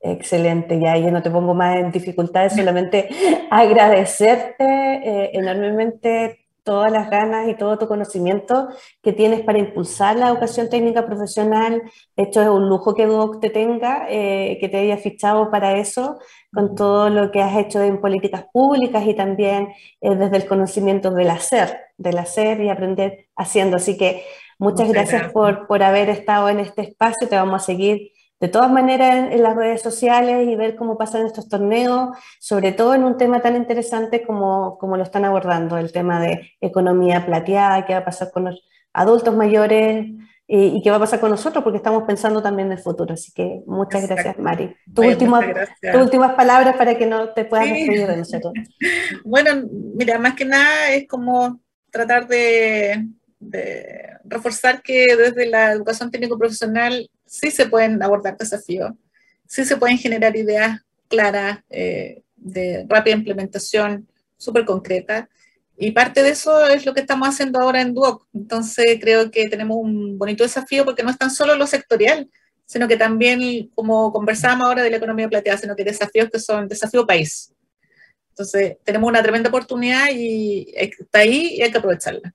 Excelente, 0.08 0.78
ya 0.78 0.96
yo 0.98 1.10
no 1.10 1.20
te 1.20 1.30
pongo 1.32 1.52
más 1.54 1.76
en 1.78 1.90
dificultades, 1.90 2.54
solamente 2.54 3.08
agradecerte 3.50 4.64
eh, 4.64 5.30
enormemente 5.32 6.46
todas 6.62 6.92
las 6.92 7.10
ganas 7.10 7.48
y 7.48 7.54
todo 7.54 7.78
tu 7.78 7.88
conocimiento 7.88 8.68
que 9.02 9.12
tienes 9.12 9.40
para 9.40 9.58
impulsar 9.58 10.16
la 10.16 10.28
educación 10.28 10.68
técnica 10.68 11.06
profesional. 11.06 11.82
Hecho, 12.16 12.42
es 12.42 12.48
un 12.48 12.68
lujo 12.68 12.94
que 12.94 13.06
Duoc 13.06 13.40
te 13.40 13.50
tenga, 13.50 14.06
eh, 14.08 14.58
que 14.60 14.68
te 14.68 14.78
haya 14.78 14.96
fichado 14.96 15.50
para 15.50 15.76
eso, 15.76 16.18
con 16.52 16.74
todo 16.76 17.08
lo 17.10 17.30
que 17.32 17.42
has 17.42 17.56
hecho 17.56 17.82
en 17.82 18.00
políticas 18.00 18.46
públicas 18.52 19.04
y 19.06 19.14
también 19.14 19.68
eh, 20.00 20.14
desde 20.14 20.36
el 20.36 20.46
conocimiento 20.46 21.10
del 21.10 21.30
hacer, 21.30 21.78
del 21.98 22.18
hacer 22.18 22.60
y 22.60 22.68
aprender 22.68 23.26
haciendo. 23.36 23.76
Así 23.76 23.96
que 23.96 24.24
muchas, 24.58 24.88
gracias, 24.88 25.32
Por, 25.32 25.66
por 25.66 25.82
haber 25.82 26.10
estado 26.10 26.48
en 26.48 26.60
este 26.60 26.82
espacio. 26.82 27.28
Te 27.28 27.36
vamos 27.36 27.62
a 27.62 27.66
seguir 27.66 28.12
de 28.38 28.48
todas 28.48 28.70
maneras 28.70 29.32
en, 29.32 29.42
las 29.42 29.56
redes 29.56 29.80
sociales 29.80 30.46
y 30.46 30.56
ver 30.56 30.76
cómo 30.76 30.98
pasan 30.98 31.26
estos 31.26 31.48
torneos, 31.48 32.16
sobre 32.38 32.72
todo 32.72 32.94
en 32.94 33.04
un 33.04 33.16
tema 33.16 33.40
tan 33.40 33.56
interesante 33.56 34.22
como, 34.22 34.76
como 34.78 34.96
lo 34.96 35.02
están 35.02 35.24
abordando, 35.24 35.78
el 35.78 35.92
tema 35.92 36.20
de 36.20 36.52
economía 36.60 37.24
plateada, 37.24 37.86
qué 37.86 37.94
va 37.94 38.00
a 38.00 38.04
pasar 38.04 38.30
con 38.30 38.44
los 38.44 38.68
adultos 38.92 39.34
mayores 39.34 40.06
y, 40.48 40.80
qué 40.82 40.90
va 40.90 40.96
a 40.96 41.00
pasar 41.00 41.18
con 41.18 41.30
nosotros, 41.30 41.64
porque 41.64 41.78
estamos 41.78 42.04
pensando 42.04 42.42
también 42.42 42.66
en 42.66 42.78
el 42.78 42.82
futuro. 42.82 43.14
Así 43.14 43.32
que 43.32 43.62
muchas 43.66 44.06
gracias, 44.06 44.38
Mari. 44.38 44.76
Tus 44.94 45.06
últimas, 45.06 46.34
palabras 46.34 46.76
para 46.76 46.96
que 46.96 47.06
no 47.06 47.30
te 47.30 47.44
puedas 47.46 47.66
despedir 47.66 48.06
de 48.06 48.16
nosotros. 48.18 48.52
bueno, 49.24 49.66
mira, 49.94 50.18
más 50.18 50.34
que 50.34 50.44
nada 50.44 50.90
es 50.90 51.08
como 51.08 51.60
tratar 51.90 52.28
de, 52.28 53.06
de 53.40 54.15
reforzar 54.28 54.82
que 54.82 55.16
desde 55.16 55.46
la 55.46 55.72
educación 55.72 56.10
técnico-profesional 56.10 57.10
sí 57.24 57.50
se 57.50 57.66
pueden 57.66 58.02
abordar 58.02 58.36
desafíos, 58.36 58.92
sí 59.46 59.64
se 59.64 59.76
pueden 59.76 59.98
generar 59.98 60.36
ideas 60.36 60.80
claras, 61.08 61.60
eh, 61.70 62.22
de 62.36 62.86
rápida 62.88 63.16
implementación, 63.16 64.08
súper 64.36 64.64
concreta. 64.64 65.28
Y 65.76 65.90
parte 65.90 66.22
de 66.22 66.30
eso 66.30 66.66
es 66.66 66.86
lo 66.86 66.94
que 66.94 67.00
estamos 67.00 67.28
haciendo 67.28 67.60
ahora 67.60 67.80
en 67.80 67.92
Duoc. 67.92 68.26
Entonces 68.32 68.98
creo 69.00 69.30
que 69.30 69.48
tenemos 69.48 69.76
un 69.78 70.16
bonito 70.18 70.44
desafío 70.44 70.84
porque 70.84 71.02
no 71.02 71.10
es 71.10 71.18
tan 71.18 71.30
solo 71.30 71.56
lo 71.56 71.66
sectorial, 71.66 72.30
sino 72.64 72.88
que 72.88 72.96
también, 72.96 73.70
como 73.74 74.12
conversábamos 74.12 74.66
ahora 74.66 74.82
de 74.82 74.90
la 74.90 74.96
economía 74.96 75.28
plateada, 75.28 75.58
sino 75.58 75.76
que 75.76 75.84
desafíos 75.84 76.30
que 76.30 76.38
son 76.38 76.68
desafío 76.68 77.06
país. 77.06 77.52
Entonces 78.30 78.76
tenemos 78.84 79.08
una 79.08 79.22
tremenda 79.22 79.48
oportunidad 79.48 80.08
y 80.12 80.72
está 80.74 81.20
ahí 81.20 81.56
y 81.56 81.62
hay 81.62 81.70
que 81.70 81.78
aprovecharla. 81.78 82.34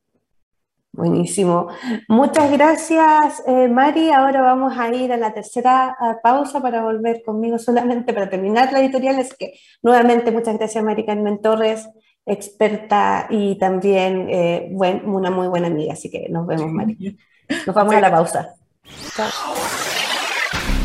Buenísimo. 0.93 1.69
Muchas 2.09 2.51
gracias, 2.51 3.41
eh, 3.47 3.69
Mari. 3.69 4.11
Ahora 4.11 4.41
vamos 4.41 4.77
a 4.77 4.93
ir 4.93 5.13
a 5.13 5.17
la 5.17 5.33
tercera 5.33 5.95
pausa 6.21 6.61
para 6.61 6.83
volver 6.83 7.23
conmigo 7.23 7.57
solamente 7.57 8.13
para 8.13 8.29
terminar 8.29 8.73
la 8.73 8.81
editorial. 8.81 9.17
Es 9.19 9.33
que 9.33 9.53
nuevamente 9.81 10.31
muchas 10.31 10.57
gracias, 10.57 10.83
Mari 10.83 11.05
Carmen 11.05 11.41
Torres, 11.41 11.87
experta 12.25 13.27
y 13.29 13.57
también 13.57 14.27
eh, 14.29 14.69
una 14.73 15.31
muy 15.31 15.47
buena 15.47 15.67
amiga. 15.67 15.93
Así 15.93 16.09
que 16.09 16.27
nos 16.29 16.45
vemos, 16.45 16.69
Mari. 16.71 17.17
Nos 17.65 17.75
vamos 17.75 17.95
a 17.95 18.01
la 18.01 18.11
pausa. 18.11 18.53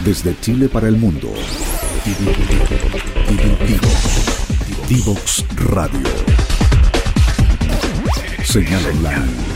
Desde 0.05 0.39
Chile 0.41 0.69
para 0.69 0.87
el 0.87 0.97
mundo. 0.97 1.29
Divox 4.89 5.45
Radio. 5.57 6.09
Señal 8.45 8.87
online 8.87 9.56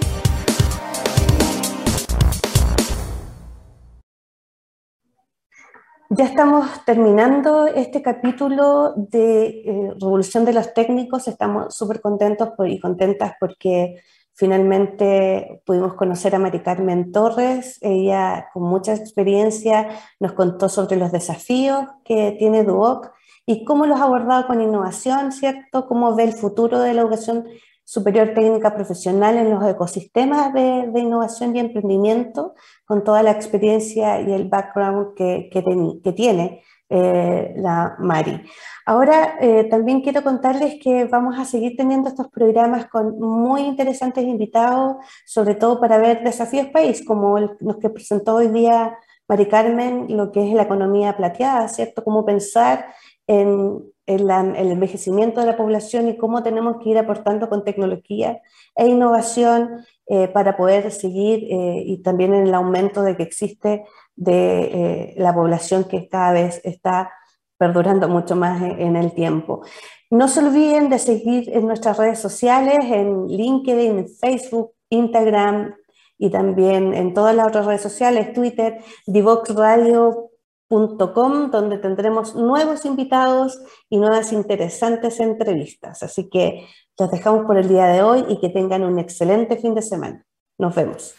Ya 6.13 6.25
estamos 6.25 6.67
terminando 6.83 7.67
este 7.67 8.01
capítulo 8.01 8.93
de 8.97 9.45
eh, 9.45 9.93
Revolución 9.93 10.43
de 10.43 10.51
los 10.51 10.73
Técnicos. 10.73 11.29
Estamos 11.29 11.73
súper 11.73 12.01
contentos 12.01 12.49
y 12.67 12.81
contentas 12.81 13.35
porque 13.39 13.95
finalmente 14.33 15.61
pudimos 15.65 15.93
conocer 15.93 16.35
a 16.35 16.39
Mari 16.39 16.59
Carmen 16.59 17.13
Torres. 17.13 17.77
Ella, 17.79 18.49
con 18.53 18.63
mucha 18.63 18.93
experiencia, 18.93 19.87
nos 20.19 20.33
contó 20.33 20.67
sobre 20.67 20.97
los 20.97 21.13
desafíos 21.13 21.85
que 22.03 22.35
tiene 22.37 22.65
Duoc 22.65 23.13
y 23.45 23.63
cómo 23.63 23.85
los 23.85 24.01
ha 24.01 24.03
abordado 24.03 24.47
con 24.47 24.59
innovación, 24.59 25.31
¿cierto? 25.31 25.87
Cómo 25.87 26.13
ve 26.13 26.25
el 26.25 26.33
futuro 26.33 26.81
de 26.81 26.93
la 26.93 27.03
educación 27.03 27.45
superior 27.91 28.33
técnica 28.33 28.73
profesional 28.73 29.35
en 29.35 29.49
los 29.49 29.61
ecosistemas 29.65 30.53
de, 30.53 30.89
innovación 30.95 31.53
y 31.53 31.59
emprendimiento, 31.59 32.55
con 32.85 33.03
toda 33.03 33.21
la 33.21 33.31
experiencia 33.31 34.21
y 34.21 34.31
el 34.31 34.47
background 34.47 35.13
que, 35.13 36.13
tiene 36.15 36.63
eh, 36.87 37.53
la 37.57 37.97
Mari. 37.99 38.43
Ahora 38.85 39.35
eh, 39.41 39.65
también 39.65 39.99
quiero 39.99 40.23
contarles 40.23 40.75
que 40.81 41.03
vamos 41.03 41.37
a 41.37 41.43
seguir 41.43 41.75
teniendo 41.75 42.07
estos 42.07 42.29
programas 42.29 42.85
con 42.85 43.19
muy 43.19 43.63
interesantes 43.63 44.23
invitados, 44.23 44.95
sobre 45.25 45.55
todo 45.55 45.81
para 45.81 45.97
ver 45.97 46.23
desafíos 46.23 46.67
país, 46.67 47.03
como 47.05 47.39
los 47.39 47.75
que 47.81 47.89
presentó 47.89 48.35
hoy 48.35 48.47
día 48.47 48.97
Mari 49.27 49.49
Carmen, 49.49 50.05
lo 50.15 50.31
que 50.31 50.47
es 50.47 50.53
la 50.53 50.63
economía 50.63 51.17
plateada, 51.17 51.67
¿cierto? 51.67 52.05
Cómo 52.05 52.23
pensar 52.23 52.85
en 53.27 53.90
el, 54.05 54.29
envejecimiento 54.29 55.39
de 55.39 55.47
la 55.47 55.57
población 55.57 56.07
y 56.07 56.17
cómo 56.17 56.43
tenemos 56.43 56.77
que 56.81 56.89
ir 56.89 56.97
aportando 56.97 57.49
con 57.49 57.63
tecnología 57.63 58.41
e 58.75 58.87
innovación 58.87 59.85
eh, 60.07 60.27
para 60.27 60.57
poder 60.57 60.91
seguir 60.91 61.45
eh, 61.49 61.83
y 61.85 62.01
también 62.01 62.33
en 62.33 62.47
el 62.47 62.53
aumento 62.53 63.03
de 63.03 63.15
que 63.15 63.23
existe 63.23 63.85
de 64.15 64.61
eh, 64.63 65.13
la 65.17 65.33
población 65.33 65.85
que 65.85 66.07
cada 66.09 66.31
vez 66.33 66.61
está 66.63 67.11
perdurando 67.57 68.09
mucho 68.09 68.35
más 68.35 68.61
en, 68.61 68.95
el 68.95 69.13
tiempo. 69.13 69.61
No 70.09 70.27
se 70.27 70.39
olviden 70.39 70.89
de 70.89 70.97
seguir 70.97 71.49
en 71.55 71.67
nuestras 71.67 71.97
redes 71.97 72.17
sociales, 72.17 72.79
en 72.85 73.27
LinkedIn, 73.27 74.07
Facebook, 74.19 74.71
Instagram 74.89 75.75
y 76.17 76.31
también 76.31 76.95
en 76.95 77.13
todas 77.13 77.35
las 77.35 77.47
otras 77.47 77.67
redes 77.67 77.81
sociales, 77.81 78.33
Twitter, 78.33 78.79
Divox 79.05 79.53
Radio 79.53 80.30
donde 80.71 81.77
tendremos 81.77 82.33
nuevos 82.33 82.85
invitados 82.85 83.61
y 83.89 83.97
nuevas 83.97 84.31
interesantes 84.31 85.19
entrevistas. 85.19 86.01
Así 86.01 86.29
que 86.29 86.65
los 86.97 87.11
dejamos 87.11 87.45
por 87.45 87.57
el 87.57 87.67
día 87.67 87.87
de 87.87 88.01
hoy 88.01 88.25
y 88.29 88.39
que 88.39 88.49
tengan 88.49 88.83
un 88.83 88.97
excelente 88.97 89.57
fin 89.57 89.75
de 89.75 89.81
semana. 89.81 90.25
Nos 90.57 90.73
vemos. 90.73 91.15